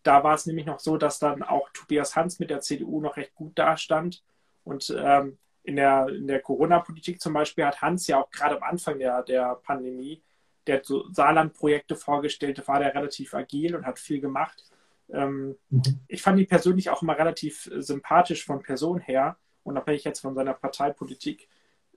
Da 0.03 0.23
war 0.23 0.35
es 0.35 0.45
nämlich 0.45 0.65
noch 0.65 0.79
so, 0.79 0.97
dass 0.97 1.19
dann 1.19 1.43
auch 1.43 1.69
Tobias 1.73 2.15
Hans 2.15 2.39
mit 2.39 2.49
der 2.49 2.61
CDU 2.61 3.01
noch 3.01 3.17
recht 3.17 3.35
gut 3.35 3.57
dastand. 3.57 4.23
Und 4.63 4.95
ähm, 4.97 5.37
in 5.63 5.75
der, 5.75 6.07
in 6.09 6.27
der 6.27 6.41
Corona-Politik 6.41 7.21
zum 7.21 7.33
Beispiel 7.33 7.65
hat 7.65 7.81
Hans 7.81 8.07
ja 8.07 8.21
auch 8.21 8.29
gerade 8.31 8.57
am 8.57 8.63
Anfang 8.63 8.99
der, 8.99 9.23
der 9.23 9.55
Pandemie, 9.55 10.23
der 10.67 10.81
so 10.83 11.09
Saarland-Projekte 11.11 11.95
vorgestellt, 11.95 12.67
war 12.67 12.79
der 12.79 12.95
relativ 12.95 13.33
agil 13.33 13.75
und 13.75 13.85
hat 13.85 13.99
viel 13.99 14.21
gemacht. 14.21 14.63
Ähm, 15.09 15.57
mhm. 15.69 15.99
Ich 16.07 16.21
fand 16.21 16.39
ihn 16.39 16.47
persönlich 16.47 16.89
auch 16.89 17.01
immer 17.01 17.17
relativ 17.17 17.69
sympathisch 17.75 18.45
von 18.45 18.61
Person 18.61 18.99
her, 18.99 19.37
unabhängig 19.63 20.03
jetzt 20.03 20.21
von 20.21 20.35
seiner 20.35 20.53
Parteipolitik. 20.53 21.47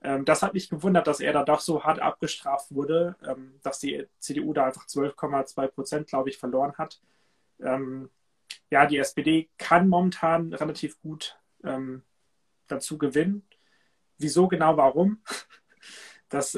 Ähm, 0.01 0.25
das 0.25 0.43
hat 0.43 0.53
mich 0.53 0.69
gewundert, 0.69 1.07
dass 1.07 1.19
er 1.19 1.33
da 1.33 1.43
doch 1.43 1.59
so 1.59 1.83
hart 1.83 1.99
abgestraft 1.99 2.73
wurde, 2.73 3.15
ähm, 3.27 3.59
dass 3.63 3.79
die 3.79 4.05
CDU 4.19 4.53
da 4.53 4.65
einfach 4.65 4.85
12,2 4.85 5.67
Prozent, 5.67 6.07
glaube 6.07 6.29
ich, 6.29 6.37
verloren 6.37 6.73
hat. 6.77 7.01
Ähm, 7.59 8.09
ja, 8.69 8.85
die 8.85 8.97
SPD 8.97 9.49
kann 9.57 9.87
momentan 9.87 10.53
relativ 10.53 10.99
gut 11.01 11.39
ähm, 11.63 12.03
dazu 12.67 12.97
gewinnen. 12.97 13.47
Wieso 14.17 14.47
genau, 14.47 14.77
warum? 14.77 15.21
Das 16.27 16.57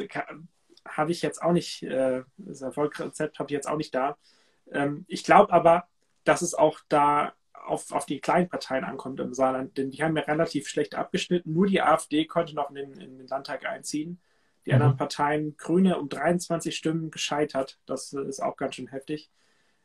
habe 0.88 1.12
ich 1.12 1.22
jetzt 1.22 1.42
auch 1.42 1.52
nicht, 1.52 1.84
äh, 1.84 2.24
das 2.38 2.62
Erfolgsrezept 2.62 3.38
habe 3.38 3.50
ich 3.50 3.54
jetzt 3.54 3.68
auch 3.68 3.76
nicht 3.76 3.94
da. 3.94 4.18
Ähm, 4.72 5.04
ich 5.10 5.26
glaube 5.26 5.52
aber, 5.52 5.90
dass 6.24 6.42
es 6.42 6.54
auch 6.54 6.80
da 6.88 7.34
auf, 7.54 7.92
auf 7.92 8.06
die 8.06 8.22
kleinen 8.22 8.48
Parteien 8.50 8.86
ankommt 8.86 9.20
im 9.20 9.34
Saarland, 9.34 9.78
denn 9.78 9.92
die 9.92 10.02
haben 10.02 10.16
ja 10.16 10.24
relativ 10.24 10.68
schlecht 10.68 10.96
abgeschnitten. 10.96 11.54
Nur 11.54 11.68
die 11.68 11.82
AfD 11.82 12.26
konnte 12.26 12.56
noch 12.56 12.70
in 12.70 12.76
den, 12.76 12.94
in 12.94 13.18
den 13.18 13.28
Landtag 13.28 13.66
einziehen. 13.66 14.22
Die 14.66 14.72
mhm. 14.72 14.76
anderen 14.76 14.98
Parteien, 14.98 15.58
Grüne 15.58 16.00
um 16.00 16.10
23 16.10 16.76
Stimmen 16.76 17.12
gescheitert. 17.12 17.80
Das 17.86 18.14
ist 18.14 18.42
auch 18.42 18.56
ganz 18.56 18.76
schön 18.76 18.88
heftig. 18.88 19.30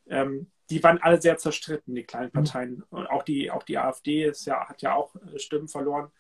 Ähm, 0.09 0.50
die 0.70 0.82
waren 0.82 0.98
alle 1.03 1.20
sehr 1.20 1.38
zerstritten, 1.38 1.94
die 1.94 2.05
kleinen 2.05 2.28
mhm. 2.28 2.44
Parteien. 2.44 2.82
Und 2.90 3.07
auch 3.09 3.22
die, 3.22 3.50
auch 3.50 3.62
die 3.62 3.78
AfD 3.78 4.24
ist 4.24 4.46
ja, 4.46 4.68
hat 4.68 4.82
ja 4.82 4.94
auch 4.94 5.14
äh, 5.16 5.38
Stimmen 5.38 5.68
verloren. 5.68 6.11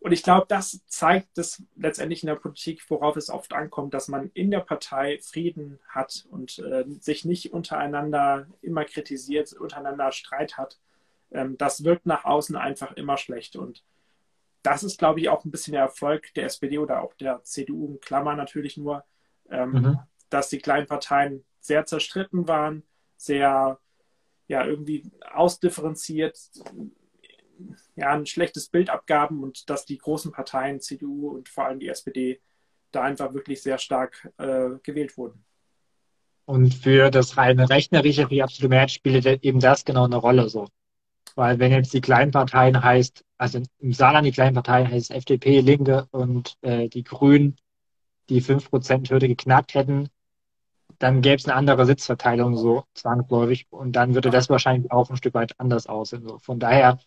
Und 0.00 0.12
ich 0.12 0.22
glaube, 0.22 0.46
das 0.48 0.80
zeigt 0.86 1.38
es 1.38 1.62
letztendlich 1.74 2.22
in 2.22 2.28
der 2.28 2.36
Politik, 2.36 2.82
worauf 2.88 3.16
es 3.16 3.30
oft 3.30 3.52
ankommt, 3.52 3.94
dass 3.94 4.06
man 4.06 4.30
in 4.32 4.50
der 4.52 4.60
Partei 4.60 5.18
Frieden 5.20 5.80
hat 5.88 6.24
und 6.30 6.60
äh, 6.60 6.84
sich 7.00 7.24
nicht 7.24 7.52
untereinander 7.52 8.46
immer 8.62 8.84
kritisiert, 8.84 9.52
untereinander 9.54 10.12
Streit 10.12 10.56
hat. 10.56 10.78
Ähm, 11.32 11.58
das 11.58 11.82
wirkt 11.82 12.06
nach 12.06 12.24
außen 12.24 12.54
einfach 12.54 12.92
immer 12.92 13.16
schlecht. 13.16 13.56
Und 13.56 13.82
das 14.62 14.84
ist, 14.84 14.98
glaube 14.98 15.18
ich, 15.20 15.28
auch 15.30 15.44
ein 15.44 15.50
bisschen 15.50 15.72
der 15.72 15.82
Erfolg 15.82 16.32
der 16.34 16.44
SPD 16.44 16.78
oder 16.78 17.02
auch 17.02 17.14
der 17.14 17.42
CDU, 17.42 17.94
in 17.94 18.00
Klammer 18.00 18.36
natürlich 18.36 18.76
nur, 18.76 19.04
ähm, 19.50 19.72
mhm. 19.72 19.98
dass 20.30 20.48
die 20.48 20.58
kleinen 20.58 20.86
Parteien 20.86 21.44
sehr 21.60 21.86
zerstritten 21.86 22.48
waren, 22.48 22.82
sehr 23.16 23.78
ja, 24.48 24.64
irgendwie 24.64 25.10
ausdifferenziert, 25.30 26.38
ja, 27.96 28.10
ein 28.10 28.26
schlechtes 28.26 28.68
Bild 28.68 28.90
abgaben 28.90 29.42
und 29.42 29.68
dass 29.68 29.84
die 29.84 29.98
großen 29.98 30.32
Parteien, 30.32 30.80
CDU 30.80 31.30
und 31.30 31.48
vor 31.48 31.66
allem 31.66 31.80
die 31.80 31.88
SPD, 31.88 32.40
da 32.90 33.02
einfach 33.02 33.34
wirklich 33.34 33.62
sehr 33.62 33.78
stark 33.78 34.32
äh, 34.38 34.70
gewählt 34.82 35.16
wurden. 35.18 35.44
Und 36.46 36.72
für 36.72 37.10
das 37.10 37.36
reine 37.36 37.68
rechnerische, 37.68 38.22
für 38.22 38.34
die 38.34 38.42
absolute 38.42 38.70
Mehrheit 38.70 38.90
spielt 38.90 39.26
eben 39.26 39.60
das 39.60 39.84
genau 39.84 40.04
eine 40.04 40.16
Rolle 40.16 40.48
so. 40.48 40.68
Weil 41.34 41.58
wenn 41.58 41.72
jetzt 41.72 41.92
die 41.92 42.00
kleinen 42.00 42.30
Parteien 42.30 42.82
heißt, 42.82 43.22
also 43.36 43.60
im 43.78 43.92
Saarland 43.92 44.26
die 44.26 44.32
kleinen 44.32 44.54
Parteien 44.54 44.90
heißt 44.90 45.10
FDP, 45.10 45.60
Linke 45.60 46.06
und 46.10 46.56
äh, 46.62 46.88
die 46.88 47.04
Grünen, 47.04 47.56
die 48.30 48.42
5%-Hürde 48.42 49.28
geknackt 49.28 49.74
hätten, 49.74 50.08
dann 50.98 51.22
gäbe 51.22 51.36
es 51.36 51.46
eine 51.46 51.54
andere 51.54 51.86
Sitzverteilung 51.86 52.56
so 52.56 52.84
zwangsläufig 52.94 53.66
und 53.70 53.92
dann 53.92 54.14
würde 54.14 54.30
das 54.30 54.48
wahrscheinlich 54.50 54.90
auch 54.90 55.10
ein 55.10 55.16
Stück 55.16 55.34
weit 55.34 55.58
anders 55.58 55.86
aussehen. 55.86 56.24
So. 56.24 56.38
Von 56.38 56.58
daher 56.58 56.98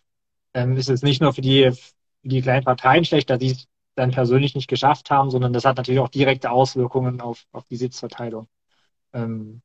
ähm, 0.54 0.78
ist 0.78 0.90
es 0.90 1.02
nicht 1.02 1.22
nur 1.22 1.34
für 1.34 1.42
die, 1.42 1.72
für 1.72 2.28
die 2.28 2.42
kleinen 2.42 2.64
Parteien 2.64 3.04
schlecht, 3.04 3.30
dass 3.30 3.40
sie 3.40 3.52
es 3.52 3.68
dann 3.96 4.12
persönlich 4.12 4.56
nicht 4.56 4.70
geschafft 4.70 5.12
haben, 5.12 5.30
sondern 5.30 5.52
das 5.52 5.66
hat 5.66 5.78
natürlich 5.78 6.00
auch 6.00 6.10
direkte 6.10 6.52
Auswirkungen 6.52 7.20
auf, 7.20 7.46
auf 7.52 7.66
die 7.66 7.76
Sitzverteilung 7.76 8.48
ähm, 9.14 9.62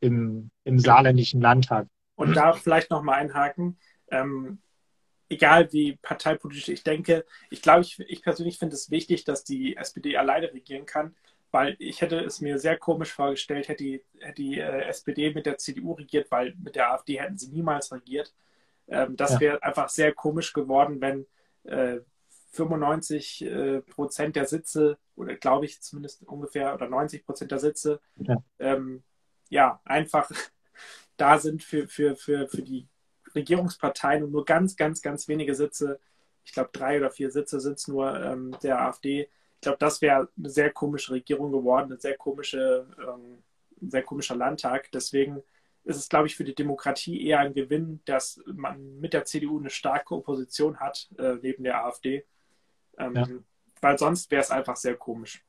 im, 0.00 0.50
im 0.64 0.78
saarländischen 0.78 1.40
Landtag. 1.40 1.86
Und 2.14 2.34
da 2.34 2.52
vielleicht 2.54 2.90
nochmal 2.90 3.20
einhaken. 3.20 3.78
Ähm, 4.10 4.62
egal 5.28 5.72
wie 5.72 5.96
parteipolitisch 5.96 6.68
ich 6.68 6.82
denke, 6.82 7.24
ich 7.50 7.62
glaube, 7.62 7.82
ich, 7.82 7.98
ich 8.00 8.22
persönlich 8.22 8.58
finde 8.58 8.74
es 8.74 8.90
wichtig, 8.90 9.24
dass 9.24 9.44
die 9.44 9.76
SPD 9.76 10.16
alleine 10.16 10.52
regieren 10.52 10.86
kann, 10.86 11.14
weil 11.52 11.76
ich 11.78 12.00
hätte 12.00 12.18
es 12.18 12.40
mir 12.40 12.58
sehr 12.58 12.76
komisch 12.76 13.12
vorgestellt, 13.12 13.68
hätte 13.68 13.84
die, 13.84 14.04
hätte 14.18 14.42
die 14.42 14.58
äh, 14.58 14.84
SPD 14.86 15.32
mit 15.32 15.46
der 15.46 15.58
CDU 15.58 15.92
regiert, 15.92 16.30
weil 16.30 16.54
mit 16.62 16.74
der 16.74 16.92
AfD 16.92 17.20
hätten 17.20 17.38
sie 17.38 17.50
niemals 17.50 17.92
regiert. 17.92 18.34
Ähm, 18.88 19.16
das 19.16 19.34
ja. 19.34 19.40
wäre 19.40 19.62
einfach 19.62 19.88
sehr 19.88 20.12
komisch 20.12 20.52
geworden, 20.52 21.00
wenn 21.00 21.26
äh, 21.64 22.00
95 22.52 23.44
äh, 23.44 23.80
Prozent 23.82 24.36
der 24.36 24.46
Sitze, 24.46 24.98
oder 25.14 25.36
glaube 25.36 25.66
ich 25.66 25.80
zumindest 25.80 26.22
ungefähr, 26.26 26.74
oder 26.74 26.88
90 26.88 27.24
Prozent 27.24 27.50
der 27.50 27.58
Sitze, 27.58 28.00
ja, 28.16 28.42
ähm, 28.58 29.02
ja 29.48 29.80
einfach 29.84 30.30
da 31.16 31.38
sind 31.38 31.62
für, 31.62 31.86
für, 31.86 32.16
für, 32.16 32.48
für 32.48 32.62
die 32.62 32.88
Regierungsparteien 33.34 34.24
und 34.24 34.32
nur 34.32 34.44
ganz, 34.44 34.76
ganz, 34.76 35.02
ganz 35.02 35.28
wenige 35.28 35.54
Sitze, 35.54 36.00
ich 36.44 36.52
glaube 36.52 36.70
drei 36.72 36.98
oder 36.98 37.10
vier 37.10 37.30
Sitze 37.30 37.60
sind 37.60 37.78
es 37.78 37.88
nur 37.88 38.20
ähm, 38.20 38.56
der 38.62 38.80
AfD. 38.80 39.28
Ich 39.62 39.64
glaube, 39.64 39.78
das 39.78 40.02
wäre 40.02 40.28
eine 40.36 40.50
sehr 40.50 40.72
komische 40.72 41.12
Regierung 41.12 41.52
geworden, 41.52 41.92
eine 41.92 42.00
sehr 42.00 42.16
komische, 42.16 42.84
ähm, 42.98 43.38
ein 43.80 43.90
sehr 43.92 44.02
komischer 44.02 44.34
Landtag. 44.34 44.90
Deswegen 44.90 45.40
ist 45.84 45.98
es, 45.98 46.08
glaube 46.08 46.26
ich, 46.26 46.34
für 46.34 46.42
die 46.42 46.56
Demokratie 46.56 47.24
eher 47.24 47.38
ein 47.38 47.54
Gewinn, 47.54 48.00
dass 48.04 48.40
man 48.44 48.98
mit 48.98 49.12
der 49.12 49.24
CDU 49.24 49.60
eine 49.60 49.70
starke 49.70 50.16
Opposition 50.16 50.80
hat, 50.80 51.08
äh, 51.16 51.34
neben 51.40 51.62
der 51.62 51.84
AfD. 51.84 52.24
Ähm, 52.98 53.14
ja. 53.14 53.28
Weil 53.80 53.98
sonst 54.00 54.32
wäre 54.32 54.42
es 54.42 54.50
einfach 54.50 54.74
sehr 54.74 54.96
komisch. 54.96 55.44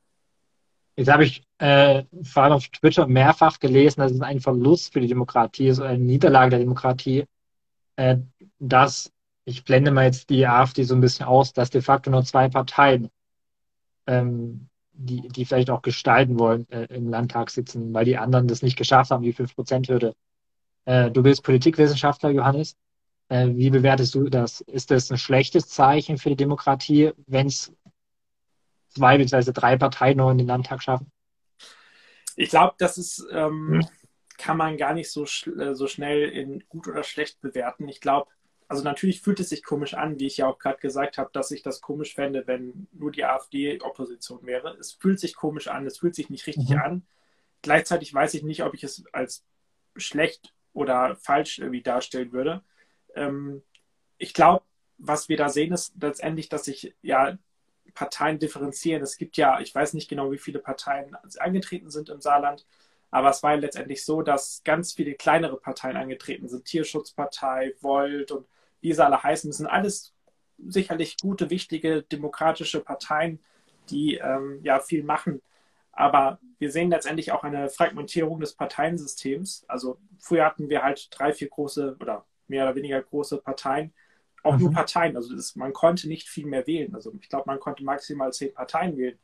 Jetzt 0.94 1.10
habe 1.10 1.24
ich 1.24 1.42
äh, 1.58 2.04
vor 2.22 2.44
allem 2.44 2.52
auf 2.52 2.68
Twitter 2.68 3.08
mehrfach 3.08 3.58
gelesen, 3.58 4.00
dass 4.00 4.12
es 4.12 4.20
ein 4.20 4.38
Verlust 4.38 4.92
für 4.92 5.00
die 5.00 5.08
Demokratie 5.08 5.66
ist, 5.66 5.80
eine 5.80 5.98
Niederlage 5.98 6.50
der 6.50 6.60
Demokratie, 6.60 7.24
äh, 7.96 8.18
dass, 8.60 9.10
ich 9.44 9.64
blende 9.64 9.90
mal 9.90 10.04
jetzt 10.04 10.30
die 10.30 10.46
AfD 10.46 10.84
so 10.84 10.94
ein 10.94 11.00
bisschen 11.00 11.26
aus, 11.26 11.52
dass 11.52 11.70
de 11.70 11.82
facto 11.82 12.12
nur 12.12 12.24
zwei 12.24 12.48
Parteien, 12.48 13.10
ähm, 14.06 14.68
die, 14.92 15.28
die 15.28 15.44
vielleicht 15.44 15.70
auch 15.70 15.82
gestalten 15.82 16.38
wollen, 16.38 16.68
äh, 16.70 16.84
im 16.94 17.08
Landtag 17.08 17.50
sitzen, 17.50 17.92
weil 17.92 18.04
die 18.04 18.16
anderen 18.16 18.48
das 18.48 18.62
nicht 18.62 18.76
geschafft 18.76 19.10
haben, 19.10 19.22
die 19.22 19.34
5%-Hürde. 19.34 20.14
Äh, 20.84 21.10
du 21.10 21.22
bist 21.22 21.42
Politikwissenschaftler, 21.42 22.30
Johannes. 22.30 22.76
Äh, 23.28 23.48
wie 23.54 23.70
bewertest 23.70 24.14
du 24.14 24.28
das? 24.28 24.60
Ist 24.60 24.90
das 24.90 25.10
ein 25.10 25.18
schlechtes 25.18 25.68
Zeichen 25.68 26.18
für 26.18 26.28
die 26.28 26.36
Demokratie, 26.36 27.12
wenn 27.26 27.46
es 27.46 27.72
zwei 28.88 29.18
bzw. 29.18 29.52
drei 29.52 29.76
Parteien 29.76 30.18
noch 30.18 30.30
in 30.30 30.38
den 30.38 30.46
Landtag 30.46 30.82
schaffen? 30.82 31.10
Ich 32.36 32.50
glaube, 32.50 32.74
das 32.78 32.98
ist, 32.98 33.26
ähm, 33.30 33.80
hm. 33.80 33.88
kann 34.38 34.56
man 34.56 34.76
gar 34.76 34.94
nicht 34.94 35.10
so, 35.10 35.24
äh, 35.24 35.74
so 35.74 35.86
schnell 35.86 36.28
in 36.28 36.64
gut 36.68 36.88
oder 36.88 37.02
schlecht 37.02 37.40
bewerten. 37.40 37.88
Ich 37.88 38.00
glaube, 38.00 38.30
also 38.68 38.82
natürlich 38.82 39.20
fühlt 39.20 39.40
es 39.40 39.50
sich 39.50 39.62
komisch 39.62 39.94
an, 39.94 40.18
wie 40.18 40.26
ich 40.26 40.38
ja 40.38 40.46
auch 40.46 40.58
gerade 40.58 40.78
gesagt 40.80 41.18
habe, 41.18 41.30
dass 41.32 41.50
ich 41.50 41.62
das 41.62 41.80
komisch 41.80 42.14
fände, 42.14 42.46
wenn 42.46 42.88
nur 42.92 43.12
die 43.12 43.24
AfD 43.24 43.80
Opposition 43.80 44.44
wäre. 44.46 44.76
Es 44.78 44.92
fühlt 44.92 45.20
sich 45.20 45.36
komisch 45.36 45.68
an, 45.68 45.86
es 45.86 45.98
fühlt 45.98 46.14
sich 46.14 46.30
nicht 46.30 46.46
richtig 46.46 46.70
mhm. 46.70 46.78
an. 46.78 47.06
Gleichzeitig 47.62 48.12
weiß 48.12 48.34
ich 48.34 48.42
nicht, 48.42 48.62
ob 48.62 48.74
ich 48.74 48.84
es 48.84 49.04
als 49.12 49.44
schlecht 49.96 50.54
oder 50.72 51.16
falsch 51.16 51.58
irgendwie 51.58 51.82
darstellen 51.82 52.32
würde. 52.32 52.62
Ähm, 53.14 53.62
ich 54.18 54.34
glaube, 54.34 54.64
was 54.98 55.28
wir 55.28 55.36
da 55.36 55.48
sehen, 55.48 55.72
ist 55.72 55.94
letztendlich, 56.00 56.48
dass 56.48 56.64
sich 56.64 56.94
ja 57.02 57.38
Parteien 57.94 58.38
differenzieren. 58.38 59.02
Es 59.02 59.16
gibt 59.16 59.36
ja, 59.36 59.60
ich 59.60 59.74
weiß 59.74 59.94
nicht 59.94 60.08
genau, 60.08 60.32
wie 60.32 60.38
viele 60.38 60.58
Parteien 60.58 61.16
angetreten 61.38 61.90
sind 61.90 62.08
im 62.08 62.20
Saarland, 62.20 62.66
aber 63.14 63.30
es 63.30 63.44
war 63.44 63.52
ja 63.52 63.58
letztendlich 63.58 64.04
so, 64.04 64.22
dass 64.22 64.60
ganz 64.64 64.92
viele 64.92 65.14
kleinere 65.14 65.56
Parteien 65.56 65.96
angetreten 65.96 66.48
sind. 66.48 66.64
Tierschutzpartei, 66.64 67.72
Volt 67.80 68.32
und 68.32 68.44
wie 68.80 68.92
sie 68.92 69.04
alle 69.04 69.22
heißen. 69.22 69.48
Das 69.48 69.58
sind 69.58 69.68
alles 69.68 70.12
sicherlich 70.58 71.18
gute, 71.22 71.48
wichtige, 71.48 72.02
demokratische 72.02 72.80
Parteien, 72.80 73.38
die 73.88 74.16
ähm, 74.16 74.58
ja 74.64 74.80
viel 74.80 75.04
machen. 75.04 75.42
Aber 75.92 76.40
wir 76.58 76.72
sehen 76.72 76.90
letztendlich 76.90 77.30
auch 77.30 77.44
eine 77.44 77.70
Fragmentierung 77.70 78.40
des 78.40 78.54
Parteiensystems. 78.54 79.64
Also 79.68 79.96
früher 80.18 80.44
hatten 80.44 80.68
wir 80.68 80.82
halt 80.82 81.06
drei, 81.16 81.32
vier 81.32 81.50
große 81.50 81.96
oder 82.00 82.24
mehr 82.48 82.64
oder 82.64 82.74
weniger 82.74 83.00
große 83.00 83.38
Parteien, 83.38 83.92
auch 84.42 84.54
mhm. 84.56 84.60
nur 84.60 84.72
Parteien. 84.72 85.14
Also 85.14 85.36
das, 85.36 85.54
man 85.54 85.72
konnte 85.72 86.08
nicht 86.08 86.28
viel 86.28 86.46
mehr 86.46 86.66
wählen. 86.66 86.92
Also 86.96 87.12
ich 87.20 87.28
glaube, 87.28 87.44
man 87.46 87.60
konnte 87.60 87.84
maximal 87.84 88.32
zehn 88.32 88.52
Parteien 88.52 88.96
wählen. 88.96 89.20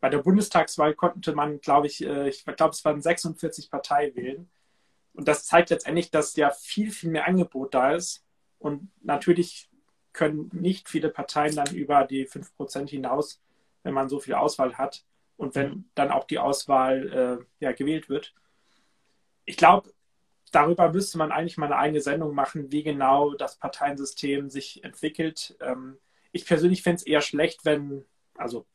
Bei 0.00 0.08
der 0.08 0.18
Bundestagswahl 0.18 0.94
konnte 0.94 1.34
man, 1.34 1.60
glaube 1.60 1.86
ich, 1.86 2.04
äh, 2.04 2.28
ich 2.28 2.44
glaube, 2.44 2.70
es 2.70 2.84
waren 2.84 3.00
46 3.00 3.70
Parteien 3.70 4.14
wählen. 4.14 4.50
Und 5.12 5.26
das 5.26 5.46
zeigt 5.46 5.70
letztendlich, 5.70 6.10
dass 6.10 6.36
ja 6.36 6.50
viel, 6.50 6.92
viel 6.92 7.10
mehr 7.10 7.26
Angebot 7.26 7.74
da 7.74 7.92
ist. 7.92 8.24
Und 8.58 8.90
natürlich 9.02 9.68
können 10.12 10.50
nicht 10.52 10.88
viele 10.88 11.10
Parteien 11.10 11.56
dann 11.56 11.74
über 11.74 12.04
die 12.04 12.26
5% 12.26 12.88
hinaus, 12.88 13.40
wenn 13.82 13.94
man 13.94 14.08
so 14.08 14.20
viel 14.20 14.34
Auswahl 14.34 14.78
hat 14.78 15.04
und 15.36 15.54
wenn 15.54 15.70
mhm. 15.70 15.90
dann 15.94 16.10
auch 16.10 16.24
die 16.24 16.38
Auswahl 16.38 17.40
äh, 17.40 17.64
ja, 17.64 17.72
gewählt 17.72 18.08
wird. 18.08 18.34
Ich 19.44 19.56
glaube, 19.56 19.92
darüber 20.52 20.92
müsste 20.92 21.18
man 21.18 21.32
eigentlich 21.32 21.56
mal 21.56 21.66
eine 21.66 21.76
eigene 21.76 22.00
Sendung 22.00 22.34
machen, 22.34 22.72
wie 22.72 22.82
genau 22.82 23.34
das 23.34 23.56
Parteiensystem 23.56 24.50
sich 24.50 24.84
entwickelt. 24.84 25.56
Ähm, 25.60 25.98
ich 26.32 26.46
persönlich 26.46 26.82
fände 26.82 26.96
es 26.96 27.06
eher 27.06 27.20
schlecht, 27.20 27.64
wenn, 27.64 28.04
also 28.34 28.66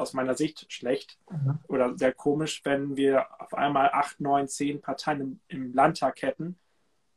aus 0.00 0.14
meiner 0.14 0.34
Sicht 0.34 0.66
schlecht 0.72 1.18
mhm. 1.30 1.58
oder 1.68 1.96
sehr 1.96 2.12
komisch, 2.12 2.62
wenn 2.64 2.96
wir 2.96 3.26
auf 3.40 3.54
einmal 3.54 3.90
acht, 3.92 4.20
neun, 4.20 4.48
zehn 4.48 4.80
Parteien 4.80 5.20
im, 5.20 5.40
im 5.48 5.74
Landtag 5.74 6.22
hätten 6.22 6.58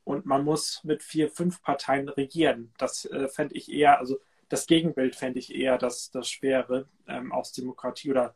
und 0.04 0.26
man 0.26 0.44
muss 0.44 0.84
mit 0.84 1.02
vier, 1.02 1.30
fünf 1.30 1.62
Parteien 1.62 2.10
regieren. 2.10 2.74
Das 2.78 3.06
äh, 3.06 3.28
fände 3.28 3.56
ich 3.56 3.72
eher, 3.72 4.00
also 4.00 4.20
das 4.50 4.68
Gegenbild 4.68 5.16
fände 5.16 5.40
ich 5.40 5.54
eher 5.56 5.78
das, 5.78 6.12
das 6.12 6.30
Schwere 6.30 6.88
ähm, 7.08 7.32
aus 7.32 7.54
Demokratie 7.54 8.12
oder 8.12 8.36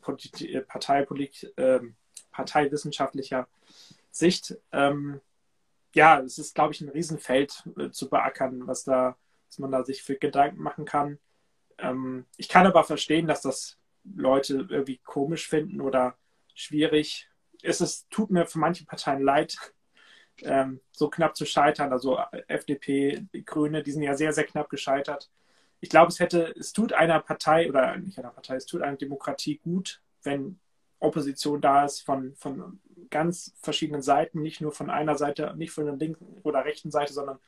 Parteipolitik, 0.00 1.52
äh, 1.56 1.80
parteiwissenschaftlicher 2.32 3.46
Sicht. 4.10 4.56
Ähm, 4.72 5.20
ja, 5.94 6.20
es 6.20 6.38
ist, 6.38 6.54
glaube 6.54 6.72
ich, 6.74 6.80
ein 6.80 6.88
Riesenfeld 6.88 7.68
äh, 7.78 7.90
zu 7.90 8.08
beackern, 8.08 8.66
was 8.66 8.84
da, 8.84 9.16
was 9.48 9.58
man 9.58 9.70
da 9.70 9.84
sich 9.84 10.02
für 10.02 10.16
Gedanken 10.16 10.62
machen 10.62 10.84
kann. 10.84 11.18
Ähm, 11.78 12.26
ich 12.36 12.48
kann 12.48 12.66
aber 12.66 12.84
verstehen, 12.84 13.26
dass 13.26 13.42
das 13.42 13.78
Leute 14.04 14.66
irgendwie 14.68 14.98
komisch 14.98 15.48
finden 15.48 15.80
oder 15.80 16.16
schwierig. 16.54 17.28
Es 17.62 17.80
ist, 17.80 18.10
tut 18.10 18.30
mir 18.30 18.46
für 18.46 18.58
manche 18.58 18.84
Parteien 18.84 19.22
leid, 19.22 19.56
ähm, 20.42 20.80
so 20.92 21.08
knapp 21.08 21.36
zu 21.36 21.46
scheitern. 21.46 21.92
Also 21.92 22.18
FDP, 22.48 23.26
Grüne, 23.44 23.82
die 23.82 23.92
sind 23.92 24.02
ja 24.02 24.16
sehr, 24.16 24.32
sehr 24.32 24.44
knapp 24.44 24.68
gescheitert. 24.68 25.30
Ich 25.80 25.90
glaube, 25.90 26.08
es 26.08 26.20
hätte, 26.20 26.54
es 26.58 26.72
tut 26.72 26.92
einer 26.92 27.20
Partei 27.20 27.68
oder 27.68 27.96
nicht 27.96 28.18
einer 28.18 28.30
Partei, 28.30 28.56
es 28.56 28.66
tut 28.66 28.82
einer 28.82 28.96
Demokratie 28.96 29.58
gut, 29.58 30.00
wenn 30.22 30.58
Opposition 30.98 31.60
da 31.60 31.84
ist 31.84 32.00
von, 32.00 32.34
von 32.36 32.80
ganz 33.10 33.52
verschiedenen 33.60 34.02
Seiten, 34.02 34.40
nicht 34.42 34.60
nur 34.60 34.72
von 34.72 34.90
einer 34.90 35.16
Seite, 35.16 35.54
nicht 35.56 35.72
von 35.72 35.84
der 35.84 35.96
linken 35.96 36.40
oder 36.42 36.64
rechten 36.64 36.90
Seite, 36.90 37.12
sondern 37.12 37.38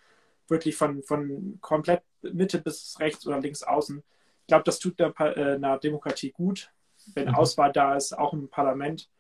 wirklich 0.49 0.77
von, 0.77 1.03
von 1.03 1.59
komplett 1.61 2.03
Mitte 2.23 2.59
bis 2.59 2.97
rechts 3.01 3.27
oder 3.27 3.41
links 3.41 3.63
außen. 3.63 4.03
Ich 4.47 4.49
glaube, 4.49 4.63
das 4.63 4.79
tut 4.79 5.01
der, 5.01 5.13
äh, 5.19 5.57
einer 5.57 5.77
Demokratie 5.77 6.31
gut, 6.31 6.71
wenn 7.15 7.27
mhm. 7.27 7.35
Auswahl 7.35 7.73
da 7.73 7.97
ist, 7.97 8.17
auch 8.17 8.33
im 8.33 8.49
Parlament. 8.49 9.11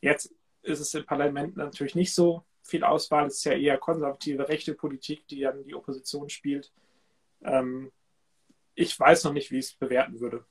Jetzt 0.00 0.34
ist 0.62 0.80
es 0.80 0.92
im 0.94 1.06
Parlament 1.06 1.56
natürlich 1.56 1.94
nicht 1.94 2.12
so 2.12 2.42
viel 2.64 2.82
Auswahl. 2.82 3.26
Es 3.26 3.36
ist 3.36 3.44
ja 3.44 3.52
eher 3.52 3.78
konservative, 3.78 4.48
rechte 4.48 4.74
Politik, 4.74 5.28
die 5.28 5.42
dann 5.42 5.62
die 5.62 5.76
Opposition 5.76 6.28
spielt. 6.28 6.72
Ähm, 7.44 7.92
ich 8.74 8.98
weiß 8.98 9.22
noch 9.22 9.32
nicht, 9.32 9.52
wie 9.52 9.58
ich 9.58 9.66
es 9.66 9.74
bewerten 9.74 10.18
würde. 10.18 10.44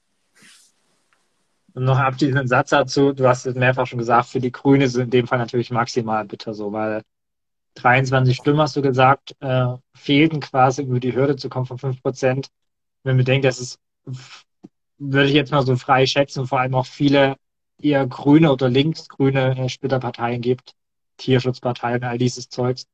Und 1.74 1.84
noch 1.84 2.00
abschließenden 2.00 2.48
Satz 2.48 2.70
dazu. 2.70 3.12
Du 3.12 3.28
hast 3.28 3.46
es 3.46 3.56
mehrfach 3.56 3.86
schon 3.86 4.00
gesagt, 4.00 4.28
für 4.28 4.40
die 4.40 4.54
Grüne 4.54 4.86
ist 4.86 4.96
es 4.96 5.04
in 5.04 5.10
dem 5.10 5.28
Fall 5.28 5.40
natürlich 5.40 5.72
maximal 5.72 6.24
bitter 6.24 6.54
so, 6.54 6.72
weil 6.72 7.02
23 7.76 8.34
Stimmen, 8.34 8.62
hast 8.62 8.78
du 8.78 8.82
gesagt, 8.82 9.36
äh, 9.42 9.76
fehlten 9.94 10.40
quasi, 10.40 10.84
über 10.84 11.02
die 11.02 11.14
Hürde 11.14 11.36
zu 11.36 11.50
kommen 11.50 11.66
von 11.66 11.78
5 11.78 12.02
Prozent. 12.02 12.50
Wenn 13.04 13.18
wir 13.18 13.26
denken, 13.26 13.44
das 13.44 13.60
ist, 13.60 13.80
würde 14.98 15.28
ich 15.28 15.34
jetzt 15.34 15.52
mal 15.52 15.66
so 15.66 15.76
frei 15.76 16.06
schätzen, 16.06 16.48
vor 16.48 16.60
allem 16.60 16.76
auch 16.76 16.86
viele 16.86 17.36
eher 17.82 18.06
grüne 18.08 18.52
oder 18.52 18.70
linksgrüne 18.70 19.58
äh, 19.58 19.70
Splitterparteien 19.70 20.42
gibt, 20.42 20.74
Tierschutzparteien, 21.18 22.04
all 22.04 22.18
dieses 22.18 22.50
Zeugs, 22.50 22.88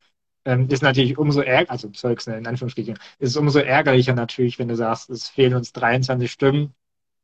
ähm, 0.45 0.67
ist 0.69 0.81
natürlich 0.81 1.17
umso 1.17 1.41
ärgerlicher, 1.41 1.71
also 1.71 1.89
Zeugs 1.89 2.27
in 2.27 2.47
Anführungsstrichen, 2.47 2.97
ist 3.19 3.35
umso 3.35 3.59
ärgerlicher 3.59 4.13
natürlich, 4.13 4.59
wenn 4.59 4.69
du 4.69 4.75
sagst, 4.75 5.09
es 5.09 5.27
fehlen 5.27 5.55
uns 5.55 5.73
23 5.73 6.31
Stimmen 6.31 6.73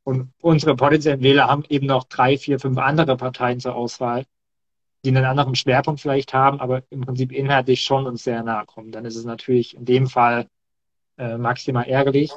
und 0.04 0.30
unsere 0.42 0.76
potenziellen 0.76 1.22
Wähler 1.22 1.48
haben 1.48 1.64
eben 1.70 1.86
noch 1.86 2.04
drei, 2.04 2.36
vier, 2.36 2.60
fünf 2.60 2.76
andere 2.78 3.16
Parteien 3.16 3.60
zur 3.60 3.74
Auswahl, 3.74 4.26
die 5.04 5.08
einen 5.08 5.24
anderen 5.24 5.54
Schwerpunkt 5.54 6.00
vielleicht 6.00 6.34
haben, 6.34 6.60
aber 6.60 6.82
im 6.90 7.00
Prinzip 7.00 7.32
inhaltlich 7.32 7.82
schon 7.82 8.06
uns 8.06 8.24
sehr 8.24 8.42
nahe 8.42 8.66
kommen. 8.66 8.92
Dann 8.92 9.06
ist 9.06 9.16
es 9.16 9.24
natürlich 9.24 9.74
in 9.76 9.84
dem 9.86 10.06
Fall 10.06 10.48
äh, 11.16 11.38
maximal 11.38 11.84
ärgerlich. 11.84 12.32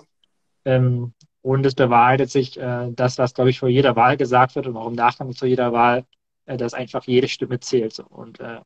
Ähm, 0.65 1.13
und 1.41 1.65
es 1.65 1.75
bewahrheitet 1.75 2.29
sich 2.29 2.59
äh, 2.59 2.91
das, 2.91 3.17
was, 3.17 3.33
glaube 3.33 3.49
ich, 3.49 3.59
vor 3.59 3.69
jeder 3.69 3.95
Wahl 3.95 4.17
gesagt 4.17 4.55
wird 4.55 4.67
und 4.67 4.77
auch 4.77 4.87
im 4.87 4.93
Nachgang 4.93 5.33
zu 5.33 5.45
jeder 5.45 5.71
Wahl, 5.71 6.05
äh, 6.45 6.57
dass 6.57 6.73
einfach 6.73 7.03
jede 7.05 7.27
Stimme 7.27 7.59
zählt. 7.59 7.99
Und 7.99 8.39
äh, 8.39 8.59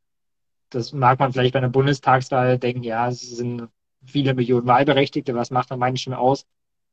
das 0.69 0.93
mag 0.93 1.19
man 1.19 1.33
vielleicht 1.33 1.53
bei 1.53 1.59
einer 1.59 1.69
Bundestagswahl 1.69 2.57
denken, 2.57 2.83
ja, 2.83 3.07
es 3.09 3.21
sind 3.21 3.67
viele 4.05 4.33
Millionen 4.33 4.67
Wahlberechtigte, 4.67 5.35
was 5.35 5.51
macht 5.51 5.71
dann 5.71 5.79
meine 5.79 5.97
Stimme 5.97 6.17
aus? 6.17 6.47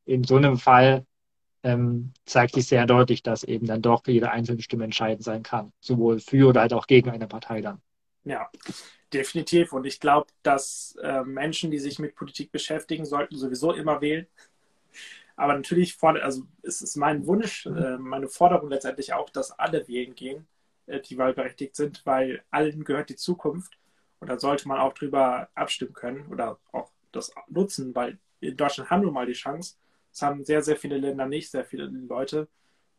In 0.05 0.23
so 0.23 0.35
einem 0.35 0.57
Fall 0.57 1.05
ähm, 1.63 2.13
zeigt 2.25 2.55
sich 2.55 2.67
sehr 2.67 2.85
deutlich, 2.85 3.23
dass 3.23 3.43
eben 3.43 3.65
dann 3.65 3.81
doch 3.81 4.05
jede 4.07 4.31
einzelne 4.31 4.61
Stimme 4.61 4.85
entscheidend 4.85 5.23
sein 5.23 5.43
kann, 5.43 5.73
sowohl 5.79 6.19
für 6.19 6.49
oder 6.49 6.61
halt 6.61 6.73
auch 6.73 6.87
gegen 6.87 7.09
eine 7.09 7.27
Partei 7.27 7.61
dann. 7.61 7.81
Ja, 8.23 8.49
definitiv. 9.11 9.73
Und 9.73 9.85
ich 9.85 9.99
glaube, 9.99 10.27
dass 10.43 10.95
äh, 11.01 11.23
Menschen, 11.23 11.71
die 11.71 11.79
sich 11.79 11.99
mit 11.99 12.15
Politik 12.15 12.51
beschäftigen, 12.51 13.05
sollten 13.05 13.35
sowieso 13.35 13.73
immer 13.73 14.01
wählen. 14.01 14.27
Aber 15.39 15.55
natürlich, 15.55 15.97
also 16.01 16.43
es 16.63 16.81
ist 16.81 16.97
mein 16.97 17.25
Wunsch, 17.25 17.65
äh, 17.65 17.97
meine 17.97 18.27
Forderung 18.27 18.69
letztendlich 18.69 19.13
auch, 19.13 19.29
dass 19.29 19.57
alle 19.57 19.87
wählen 19.87 20.13
gehen, 20.13 20.45
äh, 20.85 20.99
die 20.99 21.17
wahlberechtigt 21.17 21.77
sind, 21.77 22.05
weil 22.05 22.43
allen 22.51 22.83
gehört 22.83 23.09
die 23.09 23.15
Zukunft. 23.15 23.79
Und 24.19 24.27
da 24.29 24.37
sollte 24.37 24.67
man 24.67 24.79
auch 24.79 24.91
drüber 24.91 25.47
abstimmen 25.55 25.93
können 25.93 26.27
oder 26.27 26.59
auch 26.73 26.91
das 27.13 27.31
nutzen, 27.47 27.95
weil 27.95 28.19
in 28.41 28.57
Deutschland 28.57 28.89
haben 28.89 29.03
wir 29.03 29.11
mal 29.11 29.25
die 29.27 29.31
Chance. 29.31 29.77
Das 30.11 30.23
haben 30.23 30.43
sehr, 30.43 30.61
sehr 30.61 30.75
viele 30.75 30.97
Länder 30.97 31.25
nicht, 31.25 31.49
sehr 31.49 31.63
viele 31.63 31.85
Leute. 31.85 32.49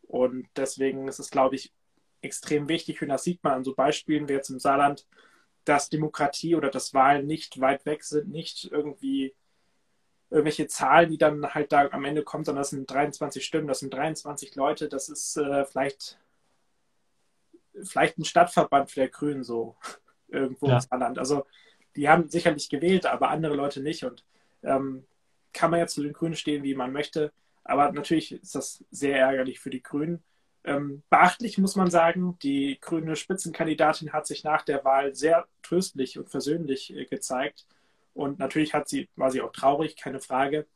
Und 0.00 0.48
deswegen 0.56 1.08
ist 1.08 1.18
es, 1.18 1.30
glaube 1.30 1.56
ich, 1.56 1.74
extrem 2.22 2.70
wichtig, 2.70 3.02
und 3.02 3.08
das 3.08 3.22
sieht 3.22 3.44
man 3.44 3.52
an 3.52 3.64
so 3.64 3.74
Beispielen 3.74 4.30
wie 4.30 4.32
jetzt 4.32 4.48
im 4.48 4.60
Saarland, 4.60 5.06
dass 5.66 5.90
Demokratie 5.90 6.54
oder 6.54 6.70
das 6.70 6.94
Wahlen 6.94 7.26
nicht 7.26 7.60
weit 7.60 7.84
weg 7.84 8.02
sind, 8.02 8.30
nicht 8.30 8.64
irgendwie 8.72 9.34
irgendwelche 10.30 10.68
Zahlen, 10.68 11.10
die 11.10 11.18
dann 11.18 11.54
halt 11.54 11.72
da 11.72 11.88
am 11.90 12.04
Ende 12.04 12.22
kommen, 12.22 12.44
sondern 12.44 12.62
das 12.62 12.70
sind 12.70 12.90
23 12.90 13.44
Stimmen, 13.44 13.66
das 13.66 13.80
sind 13.80 13.92
23 13.92 14.54
Leute, 14.54 14.88
das 14.88 15.08
ist 15.08 15.36
äh, 15.36 15.64
vielleicht, 15.64 16.18
vielleicht 17.82 18.18
ein 18.18 18.24
Stadtverband 18.24 18.90
für 18.90 19.00
der 19.00 19.08
Grünen 19.08 19.42
so 19.42 19.76
irgendwo 20.28 20.68
ja. 20.68 20.74
im 20.74 20.80
Saarland. 20.80 21.18
Also 21.18 21.46
die 21.96 22.08
haben 22.08 22.28
sicherlich 22.28 22.68
gewählt, 22.68 23.06
aber 23.06 23.30
andere 23.30 23.54
Leute 23.54 23.80
nicht. 23.80 24.04
Und 24.04 24.24
ähm, 24.62 25.04
kann 25.52 25.70
man 25.70 25.80
jetzt 25.80 25.94
zu 25.94 26.02
den 26.02 26.12
Grünen 26.12 26.36
stehen, 26.36 26.62
wie 26.62 26.74
man 26.74 26.92
möchte. 26.92 27.32
Aber 27.64 27.90
natürlich 27.92 28.32
ist 28.32 28.54
das 28.54 28.84
sehr 28.90 29.18
ärgerlich 29.18 29.60
für 29.60 29.70
die 29.70 29.82
Grünen. 29.82 30.22
Ähm, 30.62 31.02
beachtlich 31.08 31.58
muss 31.58 31.74
man 31.74 31.90
sagen, 31.90 32.38
die 32.42 32.78
grüne 32.80 33.16
Spitzenkandidatin 33.16 34.12
hat 34.12 34.26
sich 34.26 34.44
nach 34.44 34.62
der 34.62 34.84
Wahl 34.84 35.14
sehr 35.14 35.46
tröstlich 35.62 36.18
und 36.18 36.30
versöhnlich 36.30 36.94
äh, 36.94 37.06
gezeigt. 37.06 37.66
Und 38.14 38.38
natürlich 38.38 38.74
hat 38.74 38.88
sie, 38.88 39.08
war 39.16 39.30
sie 39.30 39.40
auch 39.40 39.52
traurig, 39.52 39.96
keine 39.96 40.20
Frage. 40.20 40.66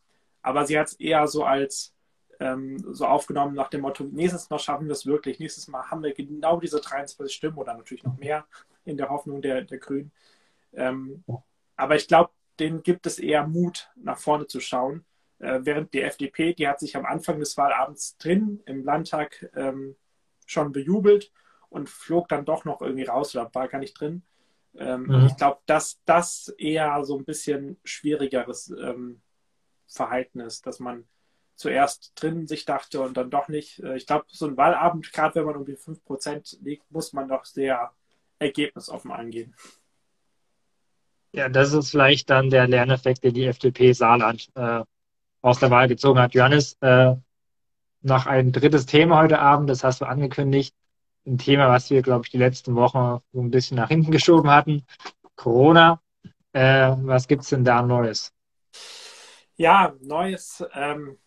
Aber 0.42 0.66
sie 0.66 0.78
hat 0.78 0.88
es 0.88 0.94
eher 0.94 1.26
so 1.26 1.44
als 1.44 1.94
ähm, 2.40 2.78
so 2.92 3.06
aufgenommen 3.06 3.54
nach 3.54 3.68
dem 3.68 3.82
Motto, 3.82 4.04
nächstes 4.04 4.50
Mal 4.50 4.58
schaffen 4.58 4.86
wir 4.86 4.92
es 4.92 5.06
wirklich, 5.06 5.38
nächstes 5.38 5.68
Mal 5.68 5.90
haben 5.90 6.02
wir 6.02 6.14
genau 6.14 6.58
diese 6.60 6.80
23 6.80 7.34
Stimmen 7.34 7.58
oder 7.58 7.74
natürlich 7.74 8.04
noch 8.04 8.16
mehr 8.18 8.46
in 8.84 8.96
der 8.96 9.08
Hoffnung 9.08 9.42
der, 9.42 9.62
der 9.62 9.78
Grünen. 9.78 10.12
Ähm, 10.72 11.24
aber 11.76 11.96
ich 11.96 12.08
glaube, 12.08 12.30
denen 12.58 12.82
gibt 12.82 13.06
es 13.06 13.18
eher 13.18 13.46
Mut, 13.46 13.90
nach 13.96 14.18
vorne 14.18 14.46
zu 14.46 14.60
schauen. 14.60 15.04
Äh, 15.38 15.60
während 15.62 15.92
die 15.94 16.02
FDP, 16.02 16.54
die 16.54 16.68
hat 16.68 16.80
sich 16.80 16.96
am 16.96 17.06
Anfang 17.06 17.38
des 17.38 17.56
Wahlabends 17.56 18.16
drin 18.18 18.62
im 18.66 18.84
Landtag 18.84 19.50
ähm, 19.54 19.96
schon 20.46 20.72
bejubelt 20.72 21.32
und 21.68 21.88
flog 21.88 22.28
dann 22.28 22.44
doch 22.44 22.64
noch 22.64 22.80
irgendwie 22.80 23.04
raus 23.04 23.34
oder 23.34 23.50
war 23.54 23.68
gar 23.68 23.78
nicht 23.78 23.98
drin. 23.98 24.22
Ähm, 24.78 25.04
mhm. 25.04 25.26
Ich 25.26 25.36
glaube, 25.36 25.60
dass 25.66 26.00
das 26.04 26.48
eher 26.58 27.04
so 27.04 27.18
ein 27.18 27.24
bisschen 27.24 27.78
schwierigeres 27.84 28.70
ähm, 28.70 29.20
Verhalten 29.86 30.40
ist, 30.40 30.66
dass 30.66 30.80
man 30.80 31.04
zuerst 31.54 32.12
drin 32.16 32.46
sich 32.46 32.64
dachte 32.64 33.00
und 33.00 33.16
dann 33.16 33.30
doch 33.30 33.48
nicht. 33.48 33.80
Äh, 33.80 33.96
ich 33.96 34.06
glaube, 34.06 34.24
so 34.28 34.46
ein 34.46 34.56
Wahlabend, 34.56 35.12
gerade 35.12 35.36
wenn 35.36 35.46
man 35.46 35.56
um 35.56 35.64
die 35.64 35.76
5% 35.76 36.62
liegt, 36.62 36.90
muss 36.90 37.12
man 37.12 37.28
doch 37.28 37.44
sehr 37.44 37.92
ergebnisoffen 38.38 39.12
angehen. 39.12 39.54
Ja, 41.32 41.48
das 41.48 41.72
ist 41.72 41.90
vielleicht 41.90 42.30
dann 42.30 42.50
der 42.50 42.68
Lerneffekt, 42.68 43.24
den 43.24 43.34
die 43.34 43.46
FDP 43.46 43.92
Saarland 43.92 44.48
äh, 44.54 44.82
aus 45.42 45.58
der 45.58 45.70
Wahl 45.70 45.88
gezogen 45.88 46.20
hat. 46.20 46.34
Johannes, 46.34 46.76
äh, 46.80 47.14
noch 48.02 48.26
ein 48.26 48.52
drittes 48.52 48.86
Thema 48.86 49.20
heute 49.22 49.38
Abend, 49.38 49.68
das 49.68 49.82
hast 49.82 50.00
du 50.00 50.04
angekündigt. 50.04 50.74
Ein 51.26 51.38
Thema, 51.38 51.68
was 51.68 51.90
wir, 51.90 52.02
glaube 52.02 52.24
ich, 52.24 52.30
die 52.30 52.38
letzten 52.38 52.74
Wochen 52.76 53.22
so 53.32 53.40
ein 53.40 53.50
bisschen 53.50 53.76
nach 53.76 53.88
hinten 53.88 54.10
geschoben 54.10 54.50
hatten. 54.50 54.84
Corona. 55.36 56.00
Äh, 56.52 56.94
was 56.98 57.26
es 57.28 57.48
denn 57.48 57.64
da 57.64 57.82
Neues? 57.82 58.32
Ja, 59.56 59.94
Neues. 60.00 60.64
Ähm, 60.74 61.18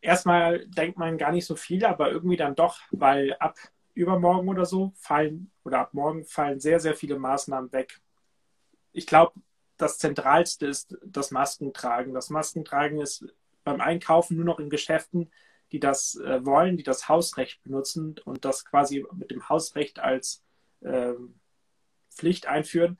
erstmal 0.00 0.66
denkt 0.66 0.98
man 0.98 1.18
gar 1.18 1.32
nicht 1.32 1.46
so 1.46 1.56
viel, 1.56 1.84
aber 1.84 2.10
irgendwie 2.10 2.36
dann 2.36 2.54
doch, 2.54 2.78
weil 2.90 3.34
ab 3.40 3.56
übermorgen 3.94 4.48
oder 4.48 4.66
so 4.66 4.92
fallen 4.94 5.50
oder 5.64 5.80
ab 5.80 5.94
morgen 5.94 6.24
fallen 6.24 6.60
sehr, 6.60 6.80
sehr 6.80 6.94
viele 6.94 7.18
Maßnahmen 7.18 7.72
weg 7.72 8.00
ich 8.96 9.06
glaube, 9.06 9.34
das 9.76 9.98
Zentralste 9.98 10.66
ist 10.66 10.96
das 11.04 11.30
Maskentragen. 11.30 12.14
Das 12.14 12.30
Maskentragen 12.30 13.00
ist 13.00 13.26
beim 13.62 13.80
Einkaufen 13.80 14.36
nur 14.36 14.46
noch 14.46 14.58
in 14.58 14.70
Geschäften, 14.70 15.30
die 15.72 15.80
das 15.80 16.16
äh, 16.16 16.44
wollen, 16.44 16.76
die 16.76 16.82
das 16.82 17.08
Hausrecht 17.08 17.62
benutzen 17.62 18.16
und 18.24 18.44
das 18.44 18.64
quasi 18.64 19.04
mit 19.12 19.30
dem 19.30 19.48
Hausrecht 19.48 19.98
als 19.98 20.42
äh, 20.80 21.14
Pflicht 22.10 22.46
einführen. 22.46 22.98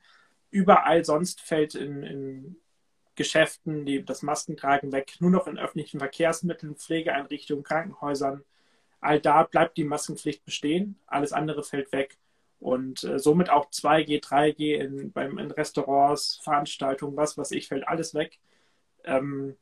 Überall 0.49 1.03
sonst 1.05 1.41
fällt 1.41 1.75
in, 1.75 2.03
in 2.03 2.61
Geschäften 3.15 3.85
die, 3.85 4.05
das 4.05 4.21
Maskentragen 4.21 4.91
weg, 4.91 5.15
nur 5.19 5.31
noch 5.31 5.47
in 5.47 5.57
öffentlichen 5.57 5.99
Verkehrsmitteln, 5.99 6.75
Pflegeeinrichtungen, 6.75 7.63
Krankenhäusern. 7.63 8.43
All 8.99 9.19
da 9.19 9.43
bleibt 9.43 9.77
die 9.77 9.83
Maskenpflicht 9.83 10.45
bestehen, 10.45 10.99
alles 11.07 11.33
andere 11.33 11.63
fällt 11.63 11.91
weg. 11.91 12.17
Und 12.59 13.03
äh, 13.03 13.19
somit 13.19 13.49
auch 13.49 13.69
2G, 13.69 14.23
3G 14.23 14.75
in, 14.75 15.11
beim, 15.11 15.37
in 15.37 15.51
Restaurants, 15.51 16.39
Veranstaltungen, 16.43 17.15
was 17.17 17.37
weiß 17.37 17.51
ich, 17.51 17.67
fällt 17.67 17.87
alles 17.87 18.13
weg. 18.13 18.39
Ähm, 19.03 19.57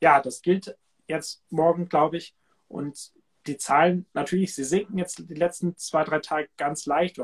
ja, 0.00 0.20
das 0.20 0.42
gilt 0.42 0.76
jetzt 1.08 1.42
morgen, 1.50 1.88
glaube 1.88 2.18
ich. 2.18 2.36
Und 2.68 3.12
die 3.46 3.56
Zahlen, 3.56 4.06
natürlich, 4.12 4.54
sie 4.54 4.64
sinken 4.64 4.98
jetzt 4.98 5.18
die 5.18 5.34
letzten 5.34 5.76
zwei, 5.76 6.04
drei 6.04 6.20
Tage 6.20 6.48
ganz 6.56 6.86
leicht, 6.86 7.20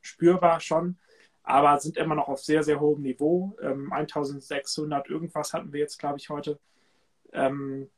spürbar 0.00 0.60
schon, 0.60 0.98
aber 1.42 1.78
sind 1.80 1.96
immer 1.96 2.14
noch 2.14 2.28
auf 2.28 2.42
sehr, 2.42 2.62
sehr 2.62 2.80
hohem 2.80 3.02
Niveau. 3.02 3.56
Ähm, 3.60 3.92
1600 3.92 5.08
irgendwas 5.08 5.52
hatten 5.52 5.72
wir 5.72 5.80
jetzt, 5.80 5.98
glaube 5.98 6.18
ich, 6.18 6.30
heute. 6.30 6.58
Ähm, 7.32 7.90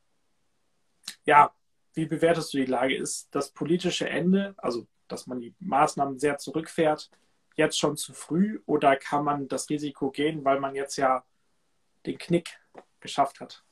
ja, 1.24 1.52
wie 1.94 2.06
bewertest 2.06 2.54
du 2.54 2.58
die 2.58 2.66
Lage? 2.66 2.96
Ist 2.96 3.28
das 3.34 3.50
politische 3.50 4.08
Ende, 4.08 4.54
also 4.56 4.86
dass 5.08 5.26
man 5.26 5.40
die 5.40 5.54
Maßnahmen 5.58 6.18
sehr 6.18 6.38
zurückfährt, 6.38 7.10
jetzt 7.56 7.78
schon 7.78 7.96
zu 7.96 8.14
früh 8.14 8.60
oder 8.66 8.96
kann 8.96 9.24
man 9.24 9.48
das 9.48 9.68
Risiko 9.68 10.10
gehen, 10.10 10.44
weil 10.44 10.60
man 10.60 10.74
jetzt 10.74 10.96
ja 10.96 11.24
den 12.06 12.16
Knick 12.16 12.58
geschafft 13.00 13.40
hat? 13.40 13.64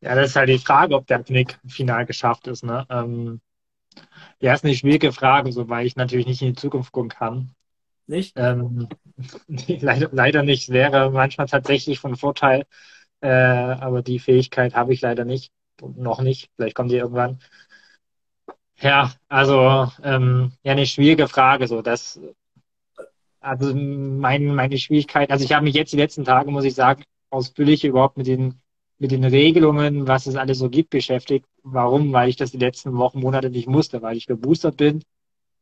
Ja, 0.00 0.14
das 0.14 0.30
ist 0.30 0.36
halt 0.36 0.48
die 0.48 0.58
Frage, 0.58 0.94
ob 0.94 1.06
der 1.06 1.22
Knick 1.22 1.58
final 1.66 2.06
geschafft 2.06 2.46
ist. 2.46 2.64
Ne? 2.64 2.86
Ähm, 2.88 3.40
ja, 4.40 4.54
ist 4.54 4.64
eine 4.64 4.74
schwierige 4.74 5.12
Frage, 5.12 5.52
so 5.52 5.68
weil 5.68 5.86
ich 5.86 5.96
natürlich 5.96 6.26
nicht 6.26 6.42
in 6.42 6.48
die 6.48 6.60
Zukunft 6.60 6.92
gucken 6.92 7.10
kann. 7.10 7.54
Nicht? 8.06 8.32
Ähm, 8.36 8.88
leider, 9.46 10.08
leider 10.12 10.42
nicht. 10.42 10.70
Wäre 10.70 11.10
manchmal 11.10 11.46
tatsächlich 11.46 12.00
von 12.00 12.16
Vorteil, 12.16 12.64
äh, 13.20 13.28
aber 13.28 14.02
die 14.02 14.18
Fähigkeit 14.18 14.74
habe 14.74 14.92
ich 14.94 15.02
leider 15.02 15.24
nicht. 15.24 15.52
Noch 15.80 16.20
nicht. 16.20 16.50
Vielleicht 16.56 16.74
kommt 16.76 16.90
die 16.90 16.96
irgendwann. 16.96 17.38
Ja, 18.80 19.12
also 19.28 19.90
ähm, 20.02 20.52
ja, 20.62 20.72
eine 20.72 20.86
schwierige 20.86 21.28
Frage. 21.28 21.66
So, 21.68 21.82
das, 21.82 22.18
also 23.40 23.74
mein, 23.74 24.54
meine 24.54 24.78
Schwierigkeit, 24.78 25.30
also 25.30 25.44
ich 25.44 25.52
habe 25.52 25.64
mich 25.64 25.74
jetzt 25.74 25.92
die 25.92 25.96
letzten 25.96 26.24
Tage, 26.24 26.50
muss 26.50 26.64
ich 26.64 26.74
sagen, 26.74 27.04
ausführlich 27.30 27.84
überhaupt 27.84 28.16
mit 28.16 28.26
den 28.26 28.59
mit 29.00 29.12
den 29.12 29.24
Regelungen, 29.24 30.08
was 30.08 30.26
es 30.28 30.36
alles 30.36 30.58
so 30.60 30.70
gibt, 30.70 30.90
beschäftigt. 30.90 31.46
Warum? 31.64 32.12
Weil 32.14 32.30
ich 32.30 32.36
das 32.36 32.52
die 32.52 32.58
letzten 32.58 32.96
Wochen, 32.98 33.20
Monate 33.20 33.50
nicht 33.50 33.68
musste, 33.68 34.02
weil 34.02 34.18
ich 34.18 34.26
geboostert 34.28 34.78
bin. 34.78 35.02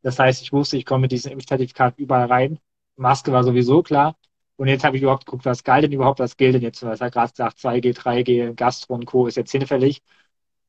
Das 0.03 0.19
heißt, 0.19 0.43
ich 0.43 0.53
wusste, 0.53 0.77
ich 0.77 0.87
komme 0.87 1.03
mit 1.03 1.13
diesem 1.13 1.33
Impfzertifikat 1.33 1.99
überall 1.99 2.27
rein. 2.29 2.59
Maske 2.97 3.33
war 3.33 3.45
sowieso 3.45 3.83
klar. 3.83 4.17
Und 4.57 4.69
jetzt 4.69 4.85
habe 4.85 4.97
ich 4.97 5.03
überhaupt 5.03 5.27
geguckt, 5.27 5.45
was 5.47 5.65
galt 5.65 5.85
denn 5.85 5.93
überhaupt, 5.93 6.21
was 6.21 6.37
gilt 6.37 6.55
denn 6.57 6.63
jetzt? 6.63 6.83
Was 6.85 7.01
er 7.01 7.11
gerade 7.11 7.31
gesagt, 7.33 7.59
2G, 7.61 7.93
3G, 7.95 8.55
Gastro 8.55 8.95
und 8.95 9.07
Co. 9.07 9.27
ist 9.29 9.37
jetzt 9.37 9.53
hinfällig. 9.53 10.03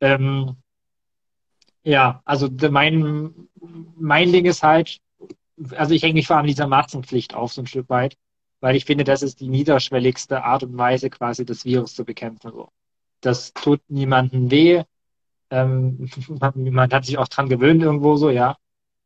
Ähm, 0.02 0.58
Ja, 1.84 2.22
also 2.26 2.50
mein, 2.72 3.34
mein 3.96 4.32
Ding 4.32 4.46
ist 4.46 4.64
halt, 4.64 5.00
also 5.76 5.94
ich 5.94 6.04
hänge 6.04 6.16
mich 6.16 6.28
vor 6.28 6.38
allem 6.38 6.48
dieser 6.48 6.68
Maskenpflicht 6.68 7.34
auf 7.34 7.54
so 7.54 7.62
ein 7.62 7.68
Stück 7.68 7.90
weit, 7.90 8.18
weil 8.60 8.76
ich 8.76 8.86
finde, 8.86 9.03
das 9.03 9.22
ist 9.22 9.39
die 9.39 9.47
niederschwelligste 9.49 10.43
Art 10.43 10.64
und 10.64 10.78
Weise, 10.78 11.10
quasi 11.10 11.45
das 11.45 11.66
Virus 11.66 11.95
zu 11.95 12.05
bekämpfen. 12.05 12.51
Das 13.22 13.53
tut 13.53 13.82
niemandem 13.89 14.51
weh. 14.51 14.84
Ähm, 15.49 16.10
man 16.55 16.91
hat 16.91 17.05
sich 17.05 17.18
auch 17.18 17.28
dran 17.28 17.49
gewöhnt 17.49 17.82
irgendwo 17.82 18.16
so, 18.16 18.30
ja. 18.30 18.57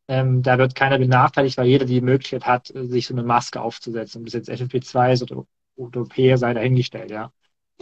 Ähm, 0.07 0.43
da 0.43 0.57
wird 0.57 0.75
keiner 0.75 0.97
benachteiligt, 0.97 1.57
weil 1.57 1.67
jeder 1.67 1.85
die 1.85 2.01
Möglichkeit 2.01 2.45
hat, 2.45 2.73
sich 2.75 3.07
so 3.07 3.13
eine 3.13 3.23
Maske 3.23 3.61
aufzusetzen. 3.61 4.19
Ob 4.21 4.25
das 4.25 4.33
jetzt 4.33 4.49
FFP2 4.49 5.13
ist 5.13 5.23
oder 5.23 5.45
Utopie 5.77 6.35
sei 6.37 6.53
dahingestellt, 6.53 7.11
ja. 7.11 7.31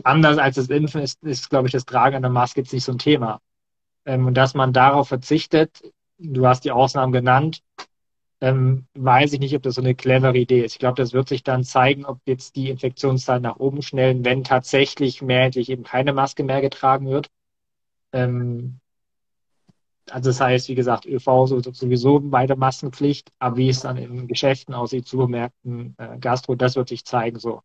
Anders 0.03 0.37
als 0.37 0.55
das 0.55 0.67
Impfen 0.69 1.01
ist, 1.01 1.21
ist, 1.23 1.49
glaube 1.49 1.67
ich, 1.67 1.73
das 1.73 1.85
Tragen 1.85 2.15
einer 2.15 2.29
Maske 2.29 2.61
jetzt 2.61 2.73
nicht 2.73 2.85
so 2.85 2.91
ein 2.91 2.97
Thema. 2.99 3.41
Ähm, 4.05 4.27
und 4.27 4.35
dass 4.35 4.53
man 4.53 4.73
darauf 4.73 5.07
verzichtet, 5.09 5.81
du 6.17 6.47
hast 6.47 6.63
die 6.65 6.71
Ausnahmen 6.71 7.11
genannt, 7.13 7.61
ähm, 8.41 8.87
weiß 8.95 9.33
ich 9.33 9.39
nicht, 9.39 9.55
ob 9.55 9.61
das 9.61 9.75
so 9.75 9.81
eine 9.81 9.95
clevere 9.95 10.37
Idee 10.37 10.65
ist. 10.65 10.73
Ich 10.73 10.79
glaube, 10.79 10.95
das 10.95 11.13
wird 11.13 11.29
sich 11.29 11.43
dann 11.43 11.63
zeigen, 11.63 12.05
ob 12.05 12.19
jetzt 12.25 12.55
die 12.55 12.69
Infektionszahlen 12.69 13.43
nach 13.43 13.57
oben 13.57 13.83
schnellen, 13.83 14.25
wenn 14.25 14.43
tatsächlich 14.43 15.21
mehrheitlich 15.21 15.69
eben 15.69 15.83
keine 15.83 16.11
Maske 16.11 16.43
mehr 16.43 16.61
getragen 16.61 17.07
wird. 17.07 17.29
Ähm, 18.13 18.79
also 20.09 20.29
das 20.29 20.41
heißt, 20.41 20.67
wie 20.69 20.75
gesagt, 20.75 21.05
ÖV 21.05 21.47
sowieso 21.47 22.31
weiter 22.31 22.55
Maskenpflicht, 22.55 23.31
aber 23.39 23.57
wie 23.57 23.69
es 23.69 23.81
dann 23.81 23.97
in 23.97 24.27
Geschäften 24.27 24.73
aussieht, 24.73 25.07
Supermärkten, 25.07 25.95
äh, 25.97 26.17
Gastro, 26.19 26.55
das 26.55 26.75
wird 26.75 26.89
sich 26.89 27.05
zeigen 27.05 27.39
so. 27.39 27.61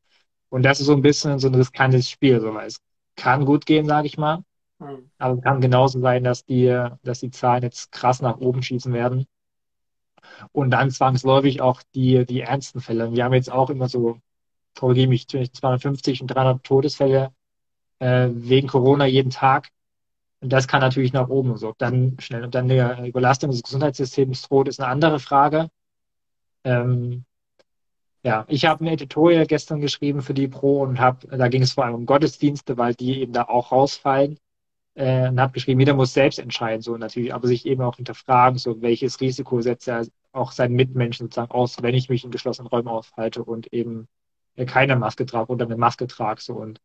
Und 0.50 0.62
das 0.62 0.80
ist 0.80 0.86
so 0.86 0.92
ein 0.92 1.02
bisschen 1.02 1.38
so 1.38 1.48
ein 1.48 1.54
riskantes 1.54 2.08
Spiel, 2.08 2.40
so 2.40 2.54
weil 2.54 2.68
es 2.68 2.80
kann 3.16 3.46
gut 3.46 3.66
gehen, 3.66 3.86
sage 3.86 4.06
ich 4.06 4.18
mal. 4.18 4.42
Mhm. 4.78 5.10
Aber 5.18 5.34
es 5.34 5.42
kann 5.42 5.60
genauso 5.60 6.00
sein, 6.00 6.22
dass 6.22 6.44
die, 6.44 6.88
dass 7.02 7.20
die 7.20 7.30
Zahlen 7.30 7.62
jetzt 7.62 7.90
krass 7.90 8.20
nach 8.20 8.36
oben 8.38 8.62
schießen 8.62 8.92
werden. 8.92 9.26
Und 10.52 10.70
dann 10.70 10.90
zwangsläufig 10.90 11.60
auch 11.60 11.82
die, 11.94 12.24
die 12.26 12.40
ernsten 12.40 12.80
Fälle. 12.80 13.12
Wir 13.12 13.24
haben 13.24 13.34
jetzt 13.34 13.50
auch 13.50 13.70
immer 13.70 13.88
so, 13.88 14.18
korrigiere 14.78 15.08
mich, 15.08 15.28
250 15.28 16.22
und 16.22 16.28
300 16.28 16.64
Todesfälle 16.64 17.32
äh, 17.98 18.28
wegen 18.32 18.68
Corona 18.68 19.06
jeden 19.06 19.30
Tag. 19.30 19.68
Und 20.40 20.52
das 20.52 20.68
kann 20.68 20.80
natürlich 20.80 21.12
nach 21.12 21.28
oben 21.28 21.56
so. 21.56 21.74
Dann 21.78 22.16
schnell. 22.20 22.44
Und 22.44 22.54
dann 22.54 22.70
eine 22.70 23.08
Überlastung 23.08 23.50
des 23.50 23.62
Gesundheitssystems 23.62 24.42
droht, 24.42 24.68
ist 24.68 24.80
eine 24.80 24.88
andere 24.88 25.18
Frage. 25.18 25.68
Ähm, 26.64 27.24
ja, 28.22 28.44
ich 28.48 28.66
habe 28.66 28.84
ein 28.84 28.88
Editorial 28.88 29.46
gestern 29.46 29.80
geschrieben 29.80 30.20
für 30.20 30.34
die 30.34 30.48
Pro 30.48 30.82
und 30.82 30.98
habe, 31.00 31.28
da 31.28 31.48
ging 31.48 31.62
es 31.62 31.72
vor 31.72 31.84
allem 31.84 31.94
um 31.94 32.06
Gottesdienste, 32.06 32.76
weil 32.76 32.94
die 32.94 33.20
eben 33.20 33.32
da 33.32 33.44
auch 33.44 33.72
rausfallen 33.72 34.38
äh, 34.96 35.28
und 35.28 35.40
habe 35.40 35.52
geschrieben, 35.52 35.80
jeder 35.80 35.94
muss 35.94 36.12
selbst 36.12 36.38
entscheiden, 36.38 36.82
so 36.82 36.96
natürlich, 36.96 37.32
aber 37.32 37.46
sich 37.46 37.66
eben 37.66 37.82
auch 37.82 37.96
hinterfragen, 37.96 38.58
so 38.58 38.82
welches 38.82 39.20
Risiko 39.20 39.60
setzt 39.60 39.86
er 39.88 40.06
auch 40.32 40.52
seinen 40.52 40.74
Mitmenschen 40.74 41.26
sozusagen 41.26 41.52
aus, 41.52 41.82
wenn 41.82 41.94
ich 41.94 42.08
mich 42.08 42.24
in 42.24 42.30
geschlossenen 42.30 42.68
Räumen 42.68 42.88
aufhalte 42.88 43.44
und 43.44 43.72
eben 43.72 44.08
keine 44.66 44.96
Maske 44.96 45.26
trage 45.26 45.52
oder 45.52 45.66
eine 45.66 45.76
Maske 45.76 46.06
trage, 46.06 46.40
so 46.40 46.54
und 46.54 46.80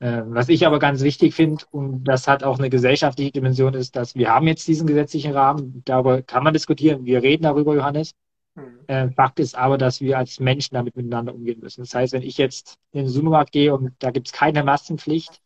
äh, 0.00 0.22
was 0.26 0.48
ich 0.48 0.66
aber 0.66 0.78
ganz 0.78 1.02
wichtig 1.02 1.34
finde, 1.34 1.64
und 1.70 2.04
das 2.04 2.28
hat 2.28 2.44
auch 2.44 2.58
eine 2.58 2.70
gesellschaftliche 2.70 3.32
Dimension, 3.32 3.74
ist, 3.74 3.96
dass 3.96 4.14
wir 4.14 4.30
haben 4.30 4.46
jetzt 4.46 4.68
diesen 4.68 4.86
gesetzlichen 4.86 5.32
Rahmen, 5.32 5.82
darüber 5.84 6.22
kann 6.22 6.44
man 6.44 6.52
diskutieren, 6.52 7.04
wir 7.04 7.22
reden 7.22 7.42
darüber, 7.42 7.74
Johannes. 7.74 8.12
Mhm. 8.54 8.80
Äh, 8.86 9.10
Fakt 9.10 9.40
ist 9.40 9.56
aber, 9.56 9.76
dass 9.76 10.00
wir 10.00 10.18
als 10.18 10.38
Menschen 10.38 10.74
damit 10.74 10.94
miteinander 10.96 11.34
umgehen 11.34 11.60
müssen. 11.60 11.82
Das 11.82 11.94
heißt, 11.94 12.12
wenn 12.12 12.22
ich 12.22 12.38
jetzt 12.38 12.76
in 12.92 13.00
den 13.00 13.08
Supermarkt 13.08 13.52
gehe 13.52 13.74
und 13.74 13.92
da 13.98 14.10
gibt 14.10 14.28
es 14.28 14.32
keine 14.32 14.62
Maskenpflicht, 14.62 15.40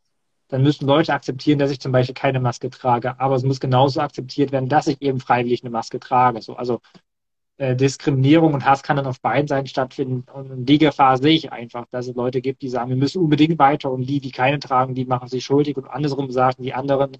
dann 0.52 0.62
müssen 0.62 0.86
Leute 0.86 1.14
akzeptieren, 1.14 1.58
dass 1.58 1.70
ich 1.70 1.80
zum 1.80 1.92
Beispiel 1.92 2.14
keine 2.14 2.38
Maske 2.38 2.68
trage. 2.68 3.18
Aber 3.18 3.36
es 3.36 3.42
muss 3.42 3.58
genauso 3.58 4.02
akzeptiert 4.02 4.52
werden, 4.52 4.68
dass 4.68 4.86
ich 4.86 5.00
eben 5.00 5.18
freiwillig 5.18 5.62
eine 5.64 5.70
Maske 5.70 5.98
trage. 5.98 6.42
So, 6.42 6.56
also 6.56 6.80
äh, 7.56 7.74
Diskriminierung 7.74 8.52
und 8.52 8.66
Hass 8.66 8.82
kann 8.82 8.98
dann 8.98 9.06
auf 9.06 9.22
beiden 9.22 9.48
Seiten 9.48 9.66
stattfinden. 9.66 10.26
Und 10.30 10.66
die 10.66 10.76
Gefahr 10.76 11.16
sehe 11.16 11.34
ich 11.34 11.50
einfach, 11.52 11.86
dass 11.90 12.06
es 12.06 12.14
Leute 12.16 12.42
gibt, 12.42 12.60
die 12.60 12.68
sagen, 12.68 12.90
wir 12.90 12.98
müssen 12.98 13.22
unbedingt 13.22 13.58
weiter 13.58 13.90
und 13.90 14.02
die, 14.02 14.20
die 14.20 14.30
keine 14.30 14.58
tragen, 14.58 14.94
die 14.94 15.06
machen 15.06 15.26
sich 15.26 15.42
schuldig 15.42 15.78
und 15.78 15.86
andersrum 15.86 16.30
sagen 16.30 16.62
die 16.62 16.74
anderen, 16.74 17.16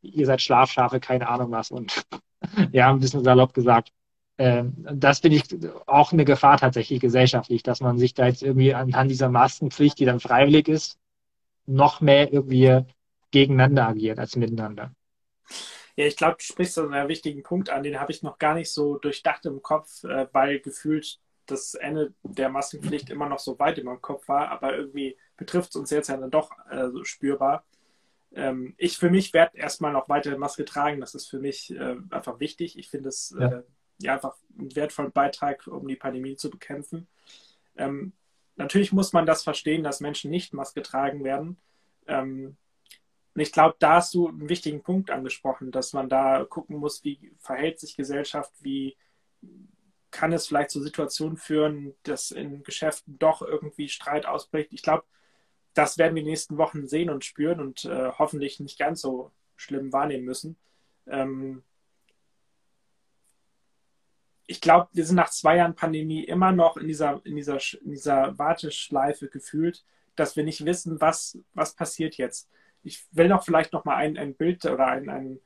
ihr 0.00 0.24
seid 0.24 0.40
Schlafschafe, 0.40 1.00
keine 1.00 1.28
Ahnung 1.28 1.50
was. 1.50 1.70
Und 1.70 2.06
ja, 2.72 2.88
ein 2.88 3.00
bisschen 3.00 3.24
salopp 3.24 3.52
gesagt. 3.52 3.92
Äh, 4.38 4.64
das 4.90 5.18
finde 5.18 5.36
ich 5.36 5.44
auch 5.86 6.12
eine 6.12 6.24
Gefahr 6.24 6.56
tatsächlich 6.56 7.00
gesellschaftlich, 7.00 7.62
dass 7.62 7.80
man 7.80 7.98
sich 7.98 8.14
da 8.14 8.26
jetzt 8.26 8.42
irgendwie 8.42 8.72
anhand 8.72 9.10
dieser 9.10 9.28
Maskenpflicht, 9.28 9.98
die 9.98 10.06
dann 10.06 10.18
freiwillig 10.18 10.66
ist, 10.68 10.98
noch 11.66 12.00
mehr 12.00 12.32
irgendwie 12.32 12.84
gegeneinander 13.30 13.88
agiert 13.88 14.18
als 14.18 14.36
miteinander. 14.36 14.94
Ja, 15.96 16.06
ich 16.06 16.16
glaube, 16.16 16.36
du 16.38 16.44
sprichst 16.44 16.74
so 16.74 16.88
einen 16.88 17.08
wichtigen 17.08 17.42
Punkt 17.42 17.70
an, 17.70 17.82
den 17.82 18.00
habe 18.00 18.10
ich 18.10 18.22
noch 18.22 18.38
gar 18.38 18.54
nicht 18.54 18.70
so 18.70 18.98
durchdacht 18.98 19.46
im 19.46 19.62
Kopf, 19.62 20.04
äh, 20.04 20.26
weil 20.32 20.60
gefühlt 20.60 21.20
das 21.46 21.74
Ende 21.74 22.14
der 22.22 22.48
Maskenpflicht 22.48 23.10
immer 23.10 23.28
noch 23.28 23.38
so 23.38 23.58
weit 23.58 23.78
in 23.78 23.84
meinem 23.84 24.00
Kopf 24.00 24.28
war, 24.28 24.48
aber 24.48 24.76
irgendwie 24.76 25.16
betrifft 25.36 25.70
es 25.70 25.76
uns 25.76 25.90
jetzt 25.90 26.08
ja 26.08 26.16
dann 26.16 26.30
doch 26.30 26.50
äh, 26.70 26.88
spürbar. 27.02 27.64
Ähm, 28.34 28.74
ich 28.78 28.98
für 28.98 29.10
mich 29.10 29.32
werde 29.32 29.56
erstmal 29.56 29.92
noch 29.92 30.08
weiter 30.08 30.36
Maske 30.38 30.64
tragen, 30.64 31.00
das 31.00 31.14
ist 31.14 31.26
für 31.26 31.38
mich 31.38 31.70
äh, 31.70 31.96
einfach 32.10 32.40
wichtig. 32.40 32.78
Ich 32.78 32.88
finde 32.88 33.10
es 33.10 33.34
ja. 33.38 33.48
Äh, 33.48 33.62
ja. 33.98 34.14
einfach 34.14 34.36
einen 34.58 34.74
wertvollen 34.74 35.12
Beitrag, 35.12 35.66
um 35.66 35.86
die 35.86 35.96
Pandemie 35.96 36.36
zu 36.36 36.50
bekämpfen. 36.50 37.06
Ähm, 37.76 38.12
natürlich 38.56 38.92
muss 38.92 39.12
man 39.12 39.26
das 39.26 39.42
verstehen, 39.42 39.82
dass 39.82 40.00
Menschen 40.00 40.30
nicht 40.30 40.52
Maske 40.54 40.82
tragen 40.82 41.24
werden. 41.24 41.56
Ähm, 42.06 42.56
und 43.34 43.40
ich 43.40 43.52
glaube, 43.52 43.76
da 43.80 43.94
hast 43.96 44.14
du 44.14 44.28
einen 44.28 44.48
wichtigen 44.48 44.82
Punkt 44.82 45.10
angesprochen, 45.10 45.72
dass 45.72 45.92
man 45.92 46.08
da 46.08 46.44
gucken 46.44 46.76
muss, 46.76 47.02
wie 47.02 47.32
verhält 47.38 47.80
sich 47.80 47.96
Gesellschaft, 47.96 48.52
wie 48.60 48.96
kann 50.12 50.32
es 50.32 50.46
vielleicht 50.46 50.70
zu 50.70 50.80
Situationen 50.80 51.36
führen, 51.36 51.94
dass 52.04 52.30
in 52.30 52.62
Geschäften 52.62 53.18
doch 53.18 53.42
irgendwie 53.42 53.88
Streit 53.88 54.26
ausbricht. 54.26 54.72
Ich 54.72 54.82
glaube, 54.82 55.04
das 55.74 55.98
werden 55.98 56.14
wir 56.14 56.20
in 56.20 56.26
den 56.26 56.30
nächsten 56.30 56.56
Wochen 56.56 56.86
sehen 56.86 57.10
und 57.10 57.24
spüren 57.24 57.60
und 57.60 57.84
äh, 57.84 58.12
hoffentlich 58.16 58.60
nicht 58.60 58.78
ganz 58.78 59.00
so 59.00 59.32
schlimm 59.56 59.92
wahrnehmen 59.92 60.24
müssen. 60.24 60.56
Ähm, 61.08 61.64
ich 64.46 64.60
glaube, 64.60 64.88
wir 64.92 65.04
sind 65.04 65.16
nach 65.16 65.30
zwei 65.30 65.56
Jahren 65.56 65.74
Pandemie 65.74 66.24
immer 66.24 66.52
noch 66.52 66.76
in 66.76 66.86
dieser, 66.86 67.20
in 67.24 67.36
dieser, 67.36 67.58
in 67.82 67.92
dieser 67.92 68.38
Warteschleife 68.38 69.28
gefühlt, 69.28 69.84
dass 70.16 70.36
wir 70.36 70.44
nicht 70.44 70.64
wissen, 70.64 71.00
was, 71.00 71.38
was 71.54 71.74
passiert 71.74 72.16
jetzt. 72.16 72.50
Ich 72.82 73.06
will 73.12 73.28
noch 73.28 73.44
vielleicht 73.44 73.72
noch 73.72 73.84
mal 73.84 73.96
ein, 73.96 74.18
ein 74.18 74.34
Bild 74.34 74.64
oder 74.66 74.86
ein, 74.86 75.08
ein 75.08 75.40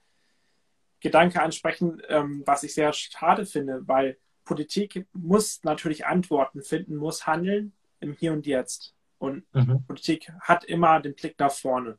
Gedanke 1.01 1.40
ansprechen, 1.40 2.03
ähm, 2.09 2.42
was 2.44 2.64
ich 2.64 2.74
sehr 2.74 2.92
schade 2.92 3.46
finde, 3.46 3.86
weil 3.86 4.18
Politik 4.44 5.07
muss 5.12 5.62
natürlich 5.62 6.07
Antworten 6.07 6.62
finden, 6.62 6.96
muss 6.96 7.26
handeln 7.26 7.74
im 8.01 8.14
Hier 8.14 8.32
und 8.32 8.46
Jetzt. 8.46 8.94
Und 9.18 9.44
mhm. 9.55 9.84
Politik 9.86 10.32
hat 10.40 10.64
immer 10.64 11.01
den 11.01 11.14
Blick 11.14 11.38
nach 11.38 11.53
vorne. 11.53 11.99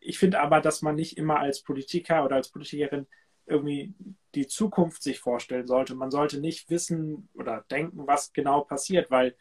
Ich 0.00 0.18
finde 0.18 0.40
aber, 0.40 0.60
dass 0.60 0.82
man 0.82 0.94
nicht 0.96 1.16
immer 1.16 1.38
als 1.38 1.62
Politiker 1.62 2.24
oder 2.24 2.36
als 2.36 2.50
Politikerin 2.50 3.06
irgendwie 3.46 3.94
die 4.34 4.46
Zukunft 4.46 5.02
sich 5.02 5.20
vorstellen 5.20 5.66
sollte. 5.66 5.94
Man 5.94 6.10
sollte 6.10 6.40
nicht 6.40 6.70
wissen 6.70 7.28
oder 7.34 7.64
denken, 7.70 8.06
was 8.06 8.32
genau 8.32 8.62
passiert, 8.62 9.10
weil 9.10 9.36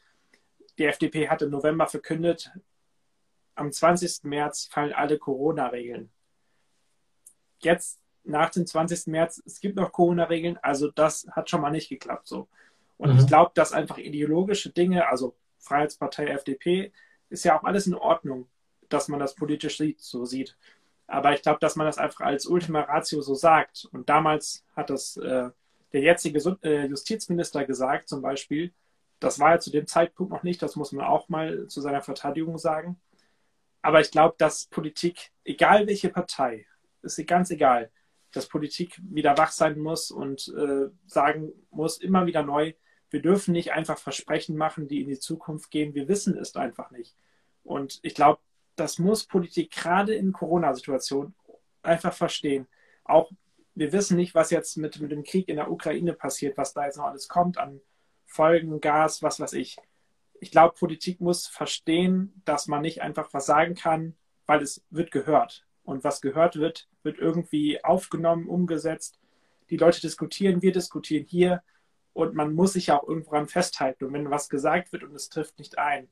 die 0.78 0.86
FDP 0.86 1.30
hat 1.30 1.42
im 1.42 1.52
November 1.52 1.88
verkündet, 1.88 2.52
am 3.56 3.72
20. 3.72 4.24
März 4.24 4.66
fallen 4.66 4.94
alle 4.94 5.18
Corona-Regeln. 5.18 6.10
Jetzt 7.60 8.00
nach 8.24 8.50
dem 8.50 8.66
20. 8.66 9.08
März, 9.08 9.42
es 9.46 9.60
gibt 9.60 9.76
noch 9.76 9.92
Corona-Regeln, 9.92 10.58
also 10.62 10.90
das 10.90 11.28
hat 11.32 11.50
schon 11.50 11.62
mal 11.62 11.72
nicht 11.72 11.90
geklappt 11.90 12.28
so. 12.28 12.48
Und 12.98 13.14
mhm. 13.14 13.20
ich 13.20 13.28
glaube, 13.28 13.52
dass 13.54 13.74
einfach 13.74 13.98
ideologische 13.98 14.72
Dinge, 14.72 15.08
also 15.08 15.36
Freiheitspartei, 15.60 16.28
FDP, 16.28 16.92
ist 17.30 17.44
ja 17.44 17.58
auch 17.58 17.64
alles 17.64 17.88
in 17.88 17.96
Ordnung, 17.96 18.48
dass 18.90 19.08
man 19.08 19.20
das 19.20 19.36
politisch 19.36 19.78
sieht, 19.78 20.02
so 20.02 20.26
sieht. 20.26 20.58
Aber 21.08 21.34
ich 21.34 21.42
glaube, 21.42 21.60
dass 21.60 21.76
man 21.76 21.86
das 21.86 21.98
einfach 21.98 22.22
als 22.22 22.46
Ultima 22.46 22.82
Ratio 22.82 23.22
so 23.22 23.36
sagt. 23.36 23.88
Und 23.92 24.10
damals 24.10 24.66
hat 24.76 24.90
das 24.90 25.18
äh, 25.18 25.50
der 25.92 26.02
jetzige 26.02 26.58
äh, 26.64 26.86
Justizminister 26.88 27.66
gesagt, 27.66 28.10
zum 28.10 28.22
Beispiel, 28.22 28.74
das 29.20 29.40
war 29.40 29.52
ja 29.52 29.60
zu 29.60 29.72
dem 29.72 29.88
Zeitpunkt 29.88 30.32
noch 30.32 30.44
nicht, 30.44 30.62
das 30.62 30.76
muss 30.76 30.92
man 30.92 31.06
auch 31.06 31.30
mal 31.30 31.68
zu 31.68 31.82
seiner 31.82 32.02
Verteidigung 32.02 32.58
sagen. 32.58 33.00
Aber 33.82 34.02
ich 34.02 34.12
glaube, 34.12 34.36
dass 34.38 34.66
Politik, 34.68 35.32
egal 35.44 35.88
welche 35.88 36.10
Partei, 36.10 36.66
ist 37.02 37.26
ganz 37.28 37.52
egal, 37.52 37.92
dass 38.32 38.48
Politik 38.48 39.00
wieder 39.04 39.38
wach 39.38 39.52
sein 39.52 39.78
muss 39.78 40.10
und 40.10 40.48
äh, 40.58 40.90
sagen 41.06 41.52
muss, 41.70 41.98
immer 41.98 42.26
wieder 42.26 42.44
neu, 42.44 42.74
wir 43.10 43.22
dürfen 43.22 43.52
nicht 43.52 43.74
einfach 43.74 44.00
Versprechen 44.00 44.58
machen, 44.58 44.88
die 44.88 45.02
in 45.02 45.08
die 45.08 45.20
Zukunft 45.20 45.70
gehen. 45.70 45.94
Wir 45.94 46.08
wissen 46.08 46.36
es 46.38 46.56
einfach 46.56 46.90
nicht. 46.90 47.16
Und 47.64 48.00
ich 48.02 48.16
glaube, 48.16 48.42
das 48.76 49.00
muss 49.00 49.26
Politik 49.26 49.72
gerade 49.72 50.14
in 50.16 50.34
Corona-Situationen 50.34 51.36
einfach 51.82 52.14
verstehen. 52.14 52.68
Auch 53.04 53.32
wir 53.76 53.92
wissen 53.92 54.18
nicht, 54.18 54.36
was 54.36 54.52
jetzt 54.52 54.78
mit, 54.78 55.00
mit 55.00 55.12
dem 55.12 55.24
Krieg 55.24 55.50
in 55.50 55.56
der 55.56 55.72
Ukraine 55.72 56.14
passiert, 56.14 56.58
was 56.58 56.74
da 56.74 56.86
jetzt 56.86 56.98
noch 56.98 57.06
alles 57.06 57.28
kommt 57.28 57.58
an 57.58 57.82
Folgen, 58.26 58.82
Gas, 58.82 59.22
was 59.22 59.40
weiß 59.40 59.54
ich. 59.54 59.78
Ich 60.40 60.52
glaube, 60.52 60.76
Politik 60.78 61.22
muss 61.22 61.48
verstehen, 61.48 62.42
dass 62.46 62.68
man 62.68 62.82
nicht 62.82 63.02
einfach 63.02 63.34
was 63.34 63.46
sagen 63.46 63.76
kann, 63.76 64.16
weil 64.46 64.62
es 64.62 64.84
wird 64.90 65.12
gehört. 65.12 65.66
und 65.84 66.04
was 66.04 66.22
gehört 66.22 66.56
wird, 66.56 66.88
wird 67.04 67.20
irgendwie 67.20 67.84
aufgenommen, 67.84 68.48
umgesetzt. 68.48 69.20
Die 69.70 69.78
Leute 69.78 70.02
diskutieren, 70.02 70.62
wir 70.62 70.72
diskutieren 70.72 71.26
hier 71.26 71.62
und 72.14 72.34
man 72.34 72.54
muss 72.54 72.74
sich 72.74 72.88
ja 72.88 73.00
auch 73.00 73.08
irgendwann 73.08 73.48
festhalten. 73.48 74.06
Und 74.06 74.14
wenn 74.14 74.30
was 74.30 74.50
gesagt 74.50 74.92
wird 74.94 75.04
und 75.04 75.14
es 75.16 75.30
trifft 75.30 75.60
nicht 75.60 75.78
ein, 75.78 76.10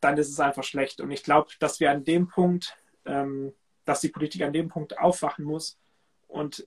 dann 0.00 0.16
ist 0.16 0.28
es 0.28 0.40
einfach 0.40 0.64
schlecht. 0.64 1.00
Und 1.00 1.10
ich 1.10 1.22
glaube, 1.22 1.50
dass 1.58 1.80
wir 1.80 1.90
an 1.90 2.04
dem 2.04 2.28
Punkt, 2.28 2.76
ähm, 3.04 3.52
dass 3.84 4.00
die 4.00 4.08
Politik 4.08 4.42
an 4.42 4.52
dem 4.52 4.68
Punkt 4.68 4.98
aufwachen 4.98 5.44
muss 5.44 5.78
und 6.26 6.66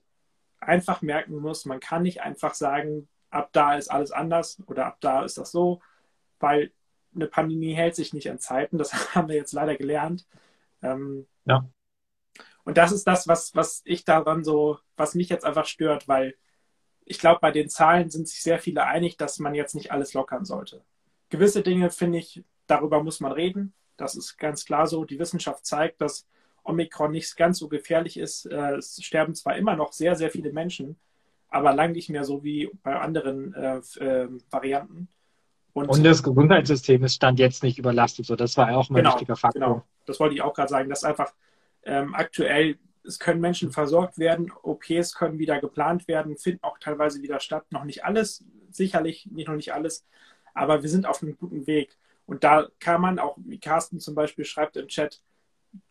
einfach 0.60 1.02
merken 1.02 1.36
muss, 1.36 1.64
man 1.64 1.80
kann 1.80 2.02
nicht 2.02 2.20
einfach 2.20 2.54
sagen, 2.54 3.08
ab 3.30 3.50
da 3.52 3.74
ist 3.74 3.90
alles 3.90 4.12
anders 4.12 4.62
oder 4.66 4.86
ab 4.86 4.98
da 5.00 5.24
ist 5.24 5.38
das 5.38 5.50
so, 5.50 5.80
weil 6.38 6.72
eine 7.14 7.26
Pandemie 7.26 7.74
hält 7.74 7.94
sich 7.94 8.12
nicht 8.12 8.30
an 8.30 8.38
Zeiten. 8.38 8.78
Das 8.78 8.92
haben 9.14 9.28
wir 9.28 9.36
jetzt 9.36 9.52
leider 9.52 9.76
gelernt. 9.76 10.26
Ähm, 10.82 11.26
ja. 11.44 11.66
Und 12.64 12.78
das 12.78 12.92
ist 12.92 13.06
das, 13.06 13.26
was, 13.26 13.54
was 13.54 13.82
ich 13.84 14.04
daran 14.04 14.44
so, 14.44 14.78
was 14.96 15.14
mich 15.14 15.28
jetzt 15.28 15.44
einfach 15.44 15.66
stört, 15.66 16.06
weil 16.08 16.34
ich 17.04 17.18
glaube, 17.18 17.40
bei 17.40 17.50
den 17.50 17.68
Zahlen 17.68 18.10
sind 18.10 18.28
sich 18.28 18.42
sehr 18.42 18.60
viele 18.60 18.84
einig, 18.84 19.16
dass 19.16 19.38
man 19.38 19.54
jetzt 19.54 19.74
nicht 19.74 19.90
alles 19.90 20.14
lockern 20.14 20.44
sollte. 20.44 20.84
Gewisse 21.28 21.62
Dinge, 21.62 21.90
finde 21.90 22.18
ich, 22.18 22.44
darüber 22.66 23.02
muss 23.02 23.20
man 23.20 23.32
reden. 23.32 23.74
Das 23.96 24.16
ist 24.16 24.36
ganz 24.38 24.64
klar 24.64 24.86
so. 24.86 25.04
Die 25.04 25.18
Wissenschaft 25.18 25.66
zeigt, 25.66 26.00
dass 26.00 26.26
Omikron 26.64 27.12
nicht 27.12 27.36
ganz 27.36 27.58
so 27.58 27.68
gefährlich 27.68 28.16
ist. 28.16 28.46
Äh, 28.46 28.76
es 28.76 29.02
sterben 29.02 29.34
zwar 29.34 29.56
immer 29.56 29.76
noch 29.76 29.92
sehr, 29.92 30.16
sehr 30.16 30.30
viele 30.30 30.52
Menschen, 30.52 30.96
aber 31.48 31.74
lang 31.74 31.92
nicht 31.92 32.08
mehr 32.08 32.24
so 32.24 32.44
wie 32.44 32.70
bei 32.82 32.98
anderen 32.98 33.54
äh, 33.54 33.78
äh, 34.00 34.28
Varianten. 34.50 35.08
Und, 35.74 35.88
und, 35.88 36.04
das 36.04 36.22
Gesundheitssystem 36.22 37.02
ist 37.04 37.14
stand 37.14 37.38
jetzt 37.38 37.62
nicht 37.62 37.78
überlastet. 37.78 38.26
So, 38.26 38.36
das 38.36 38.56
war 38.56 38.76
auch 38.76 38.90
ein 38.90 38.94
genau, 38.94 39.12
wichtiger 39.12 39.36
Faktor. 39.36 39.60
Genau, 39.60 39.82
das 40.04 40.20
wollte 40.20 40.34
ich 40.34 40.42
auch 40.42 40.52
gerade 40.52 40.68
sagen, 40.68 40.90
dass 40.90 41.02
einfach 41.02 41.32
ähm, 41.84 42.14
aktuell 42.14 42.78
es 43.04 43.18
können 43.18 43.40
Menschen 43.40 43.72
versorgt 43.72 44.18
werden, 44.18 44.52
OPs 44.62 45.14
können 45.14 45.38
wieder 45.38 45.60
geplant 45.60 46.06
werden, 46.06 46.36
finden 46.36 46.62
auch 46.62 46.78
teilweise 46.78 47.22
wieder 47.22 47.40
statt. 47.40 47.64
Noch 47.70 47.84
nicht 47.84 48.04
alles, 48.04 48.44
sicherlich 48.70 49.26
nicht 49.26 49.48
noch 49.48 49.56
nicht 49.56 49.74
alles, 49.74 50.06
aber 50.54 50.82
wir 50.82 50.88
sind 50.88 51.06
auf 51.06 51.22
einem 51.22 51.36
guten 51.36 51.66
Weg. 51.66 51.96
Und 52.26 52.44
da 52.44 52.68
kann 52.78 53.00
man 53.00 53.18
auch, 53.18 53.36
wie 53.44 53.58
Carsten 53.58 54.00
zum 54.00 54.14
Beispiel 54.14 54.44
schreibt 54.44 54.76
im 54.76 54.88
Chat, 54.88 55.22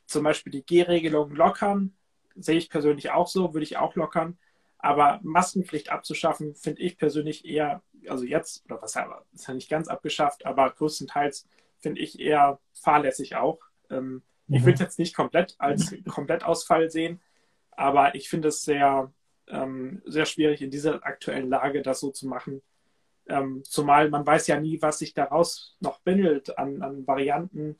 zum 0.06 0.24
Beispiel 0.24 0.52
die 0.52 0.64
G-Regelung 0.64 1.32
lockern. 1.32 1.96
Sehe 2.36 2.58
ich 2.58 2.70
persönlich 2.70 3.12
auch 3.12 3.28
so, 3.28 3.54
würde 3.54 3.64
ich 3.64 3.78
auch 3.78 3.96
lockern. 3.96 4.38
Aber 4.78 5.20
Maskenpflicht 5.22 5.90
abzuschaffen, 5.90 6.56
finde 6.56 6.82
ich 6.82 6.98
persönlich 6.98 7.46
eher, 7.46 7.84
also 8.08 8.24
jetzt, 8.24 8.66
oder 8.66 8.82
was 8.82 8.96
ist 9.34 9.48
ja 9.48 9.54
nicht 9.54 9.70
ganz 9.70 9.88
abgeschafft, 9.88 10.46
aber 10.46 10.72
größtenteils 10.72 11.48
finde 11.80 12.02
ich 12.02 12.20
eher 12.20 12.60
fahrlässig 12.74 13.36
auch. 13.36 13.60
Ähm, 13.90 14.24
mhm. 14.48 14.56
Ich 14.56 14.62
würde 14.64 14.76
es 14.76 14.80
jetzt 14.80 15.00
nicht 15.00 15.16
komplett 15.16 15.56
als 15.60 15.94
Komplettausfall 16.10 16.90
sehen, 16.90 17.22
aber 17.72 18.16
ich 18.16 18.30
finde 18.30 18.48
es 18.48 18.64
sehr, 18.64 19.14
ähm, 19.48 20.02
sehr 20.06 20.26
schwierig 20.26 20.62
in 20.62 20.72
dieser 20.72 21.06
aktuellen 21.06 21.50
Lage, 21.50 21.82
das 21.82 22.00
so 22.00 22.10
zu 22.10 22.28
machen. 22.28 22.62
Ähm, 23.32 23.64
zumal 23.64 24.10
man 24.10 24.26
weiß 24.26 24.48
ja 24.48 24.60
nie, 24.60 24.82
was 24.82 25.00
sich 25.00 25.14
daraus 25.14 25.78
noch 25.80 26.00
bindelt 26.02 26.58
an, 26.58 26.82
an 26.82 27.08
Varianten. 27.08 27.80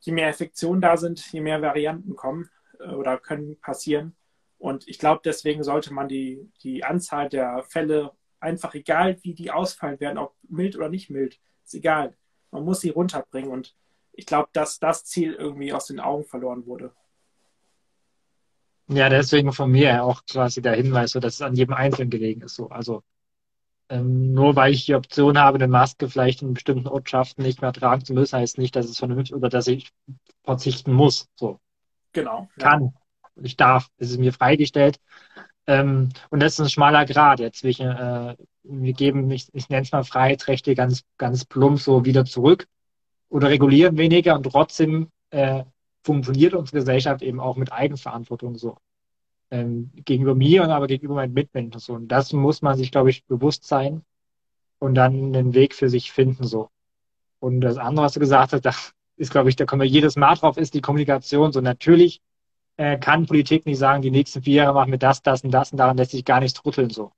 Je 0.00 0.12
mehr 0.12 0.28
Infektionen 0.28 0.80
da 0.80 0.96
sind, 0.96 1.20
je 1.32 1.40
mehr 1.40 1.62
Varianten 1.62 2.16
kommen 2.16 2.50
äh, 2.80 2.88
oder 2.90 3.18
können 3.18 3.58
passieren, 3.60 4.14
und 4.58 4.88
ich 4.88 4.98
glaube, 4.98 5.20
deswegen 5.24 5.62
sollte 5.62 5.92
man 5.92 6.08
die, 6.08 6.50
die 6.62 6.84
Anzahl 6.84 7.28
der 7.28 7.62
Fälle 7.68 8.12
einfach, 8.40 8.74
egal 8.74 9.18
wie 9.22 9.34
die 9.34 9.50
ausfallen 9.50 10.00
werden, 10.00 10.18
ob 10.18 10.34
mild 10.48 10.76
oder 10.76 10.88
nicht 10.88 11.10
mild, 11.10 11.38
ist 11.64 11.74
egal. 11.74 12.16
Man 12.50 12.64
muss 12.64 12.80
sie 12.80 12.90
runterbringen. 12.90 13.50
Und 13.50 13.74
ich 14.12 14.26
glaube, 14.26 14.48
dass 14.52 14.78
das 14.78 15.04
Ziel 15.04 15.34
irgendwie 15.34 15.72
aus 15.72 15.86
den 15.86 16.00
Augen 16.00 16.24
verloren 16.24 16.66
wurde. 16.66 16.92
Ja, 18.88 19.08
deswegen 19.08 19.52
von 19.52 19.70
mir 19.70 20.04
auch 20.04 20.24
quasi 20.26 20.62
der 20.62 20.74
Hinweis, 20.74 21.12
dass 21.12 21.34
es 21.34 21.42
an 21.42 21.56
jedem 21.56 21.74
Einzelnen 21.74 22.10
gelegen 22.10 22.42
ist. 22.42 22.54
So. 22.54 22.68
Also 22.68 23.02
ähm, 23.88 24.32
nur 24.32 24.56
weil 24.56 24.72
ich 24.72 24.86
die 24.86 24.94
Option 24.94 25.38
habe, 25.38 25.56
eine 25.56 25.68
Maske 25.68 26.08
vielleicht 26.08 26.42
in 26.42 26.54
bestimmten 26.54 26.88
Ortschaften 26.88 27.42
nicht 27.42 27.62
mehr 27.62 27.72
tragen 27.72 28.04
zu 28.04 28.14
müssen, 28.14 28.38
heißt 28.38 28.58
nicht, 28.58 28.76
dass 28.76 28.86
es 28.86 28.98
vernünftig 28.98 29.34
oder 29.34 29.48
dass 29.48 29.66
ich 29.66 29.92
verzichten 30.44 30.92
muss. 30.92 31.28
So. 31.36 31.58
Genau. 32.12 32.48
Kann. 32.58 32.92
Ja 32.94 33.00
ich 33.42 33.56
darf, 33.56 33.88
es 33.98 34.10
ist 34.10 34.18
mir 34.18 34.32
freigestellt. 34.32 34.98
Ähm, 35.66 36.10
und 36.30 36.40
das 36.42 36.54
ist 36.54 36.60
ein 36.60 36.68
schmaler 36.68 37.04
Grad 37.06 37.40
jetzt 37.40 37.60
zwischen, 37.60 37.88
äh, 37.88 38.36
wir 38.62 38.92
geben, 38.92 39.30
ich, 39.30 39.48
ich 39.52 39.68
nenne 39.68 39.82
es 39.82 39.92
mal 39.92 40.04
Freiheitsrechte 40.04 40.74
ganz, 40.74 41.02
ganz 41.18 41.44
plump 41.44 41.80
so 41.80 42.04
wieder 42.04 42.24
zurück 42.24 42.66
oder 43.28 43.48
regulieren 43.48 43.98
weniger 43.98 44.36
und 44.36 44.44
trotzdem 44.44 45.10
äh, 45.30 45.64
funktioniert 46.04 46.54
unsere 46.54 46.78
Gesellschaft 46.78 47.22
eben 47.22 47.40
auch 47.40 47.56
mit 47.56 47.72
Eigenverantwortung 47.72 48.56
so. 48.56 48.76
Ähm, 49.50 49.92
gegenüber 49.94 50.34
mir 50.34 50.64
und 50.64 50.70
aber 50.70 50.88
gegenüber 50.88 51.14
meinen 51.14 51.32
Mitmenschen 51.32 51.80
so. 51.80 51.94
Und 51.94 52.08
das 52.08 52.32
muss 52.32 52.62
man 52.62 52.76
sich, 52.76 52.90
glaube 52.90 53.10
ich, 53.10 53.24
bewusst 53.26 53.64
sein 53.64 54.02
und 54.78 54.94
dann 54.94 55.34
einen 55.34 55.54
Weg 55.54 55.74
für 55.74 55.88
sich 55.88 56.10
finden 56.10 56.44
so. 56.44 56.68
Und 57.38 57.60
das 57.60 57.76
andere, 57.76 58.06
was 58.06 58.14
du 58.14 58.20
gesagt 58.20 58.52
hast, 58.52 58.64
da 58.64 58.72
ist, 59.16 59.30
glaube 59.30 59.48
ich, 59.48 59.56
da 59.56 59.64
kommen 59.64 59.82
wir 59.82 59.88
jedes 59.88 60.16
Mal 60.16 60.34
drauf, 60.34 60.56
ist 60.56 60.74
die 60.74 60.80
Kommunikation. 60.80 61.52
So 61.52 61.60
natürlich 61.60 62.20
äh, 62.76 62.98
kann 62.98 63.26
Politik 63.26 63.66
nicht 63.66 63.78
sagen, 63.78 64.02
die 64.02 64.10
nächsten 64.10 64.42
vier 64.42 64.64
Jahre 64.64 64.74
machen 64.74 64.90
wir 64.90 64.98
das, 64.98 65.22
das 65.22 65.42
und 65.42 65.50
das 65.50 65.72
und 65.72 65.78
daran 65.78 65.96
lässt 65.96 66.10
sich 66.10 66.24
gar 66.24 66.40
nichts 66.40 66.64
rütteln 66.64 66.90
so. 66.90 67.12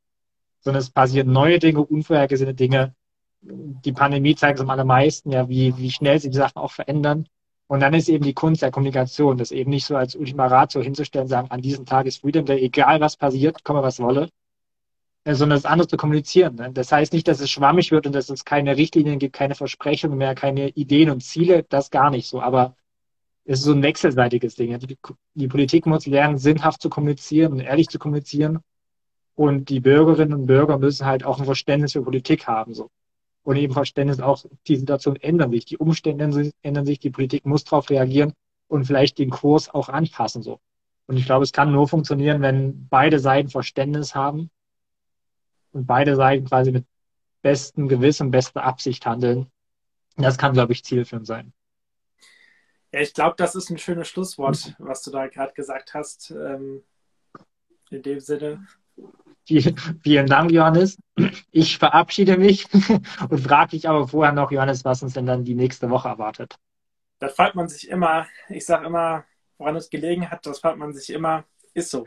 Sondern 0.60 0.80
es 0.80 0.90
passieren 0.90 1.32
neue 1.32 1.58
Dinge, 1.58 1.84
unvorhergesehene 1.84 2.54
Dinge. 2.54 2.94
Die 3.40 3.92
Pandemie 3.92 4.34
zeigt 4.34 4.58
es 4.58 4.62
am 4.62 4.70
allermeisten, 4.70 5.30
ja, 5.30 5.48
wie, 5.48 5.76
wie 5.76 5.90
schnell 5.90 6.18
sich 6.18 6.30
die 6.30 6.36
Sachen 6.36 6.58
auch 6.58 6.72
verändern. 6.72 7.28
Und 7.68 7.80
dann 7.80 7.94
ist 7.94 8.08
eben 8.08 8.24
die 8.24 8.34
Kunst 8.34 8.62
der 8.62 8.70
Kommunikation, 8.70 9.36
das 9.36 9.52
eben 9.52 9.70
nicht 9.70 9.84
so 9.84 9.94
als 9.94 10.16
Ultima 10.16 10.46
Ratio 10.46 10.80
hinzustellen, 10.80 11.28
sagen, 11.28 11.50
an 11.50 11.60
diesem 11.60 11.84
Tag 11.84 12.06
ist 12.06 12.22
Freedom 12.22 12.46
Day, 12.46 12.60
egal 12.64 13.00
was 13.00 13.16
passiert, 13.16 13.62
komme 13.62 13.82
was 13.82 14.00
wolle, 14.00 14.30
äh, 15.24 15.34
sondern 15.34 15.58
das 15.58 15.66
andere 15.66 15.86
zu 15.86 15.98
kommunizieren. 15.98 16.56
Ne? 16.56 16.72
Das 16.72 16.90
heißt 16.90 17.12
nicht, 17.12 17.28
dass 17.28 17.40
es 17.40 17.50
schwammig 17.50 17.90
wird 17.92 18.06
und 18.06 18.14
dass 18.14 18.30
es 18.30 18.46
keine 18.46 18.76
Richtlinien 18.76 19.18
gibt, 19.18 19.34
keine 19.34 19.54
Versprechungen 19.54 20.16
mehr, 20.16 20.34
keine 20.34 20.70
Ideen 20.70 21.10
und 21.10 21.22
Ziele, 21.22 21.64
das 21.68 21.90
gar 21.90 22.10
nicht 22.10 22.26
so. 22.26 22.40
Aber 22.40 22.74
es 23.44 23.58
ist 23.58 23.66
so 23.66 23.72
ein 23.72 23.82
wechselseitiges 23.82 24.54
Ding. 24.54 24.78
Die, 24.78 24.96
die 25.34 25.48
Politik 25.48 25.84
muss 25.84 26.06
lernen, 26.06 26.38
sinnhaft 26.38 26.80
zu 26.80 26.88
kommunizieren 26.88 27.52
und 27.52 27.60
ehrlich 27.60 27.88
zu 27.88 27.98
kommunizieren. 27.98 28.60
Und 29.34 29.68
die 29.68 29.80
Bürgerinnen 29.80 30.32
und 30.32 30.46
Bürger 30.46 30.78
müssen 30.78 31.06
halt 31.06 31.24
auch 31.24 31.38
ein 31.38 31.44
Verständnis 31.44 31.92
für 31.92 32.02
Politik 32.02 32.46
haben. 32.46 32.72
So. 32.72 32.90
Und 33.48 33.56
eben 33.56 33.72
Verständnis 33.72 34.20
auch, 34.20 34.44
die 34.66 34.76
Situation 34.76 35.16
ändern 35.16 35.52
sich, 35.52 35.64
die 35.64 35.78
Umstände 35.78 36.52
ändern 36.60 36.84
sich, 36.84 36.98
die 36.98 37.08
Politik 37.08 37.46
muss 37.46 37.64
darauf 37.64 37.88
reagieren 37.88 38.34
und 38.66 38.84
vielleicht 38.84 39.18
den 39.18 39.30
Kurs 39.30 39.70
auch 39.70 39.88
anpassen. 39.88 40.42
So. 40.42 40.60
Und 41.06 41.16
ich 41.16 41.24
glaube, 41.24 41.44
es 41.44 41.52
kann 41.54 41.72
nur 41.72 41.88
funktionieren, 41.88 42.42
wenn 42.42 42.86
beide 42.90 43.18
Seiten 43.18 43.48
Verständnis 43.48 44.14
haben 44.14 44.50
und 45.72 45.86
beide 45.86 46.14
Seiten 46.14 46.44
quasi 46.44 46.72
mit 46.72 46.84
bestem 47.40 47.88
Gewissen, 47.88 48.30
bester 48.30 48.64
Absicht 48.64 49.06
handeln. 49.06 49.50
Das 50.18 50.36
kann, 50.36 50.52
glaube 50.52 50.74
ich, 50.74 50.84
zielführend 50.84 51.26
sein. 51.26 51.54
Ja, 52.92 53.00
ich 53.00 53.14
glaube, 53.14 53.36
das 53.38 53.54
ist 53.54 53.70
ein 53.70 53.78
schönes 53.78 54.08
Schlusswort, 54.08 54.74
was 54.78 55.02
du 55.04 55.10
da 55.10 55.26
gerade 55.26 55.54
gesagt 55.54 55.94
hast. 55.94 56.32
Ähm, 56.32 56.82
in 57.88 58.02
dem 58.02 58.20
Sinne. 58.20 58.66
Vielen 60.02 60.26
Dank, 60.26 60.50
Johannes. 60.50 60.98
Ich 61.50 61.78
verabschiede 61.78 62.36
mich 62.36 62.66
und 63.28 63.40
frage 63.40 63.70
dich 63.70 63.88
aber 63.88 64.06
vorher 64.06 64.32
noch, 64.32 64.50
Johannes, 64.50 64.84
was 64.84 65.02
uns 65.02 65.14
denn 65.14 65.26
dann 65.26 65.44
die 65.44 65.54
nächste 65.54 65.90
Woche 65.90 66.08
erwartet. 66.08 66.56
Das 67.18 67.34
fragt 67.34 67.54
man 67.54 67.68
sich 67.68 67.88
immer. 67.88 68.26
Ich 68.48 68.64
sage 68.66 68.86
immer, 68.86 69.24
woran 69.56 69.76
es 69.76 69.90
gelegen 69.90 70.30
hat, 70.30 70.46
das 70.46 70.60
fragt 70.60 70.78
man 70.78 70.92
sich 70.92 71.10
immer. 71.10 71.44
Ist 71.74 71.90
so. 71.90 72.06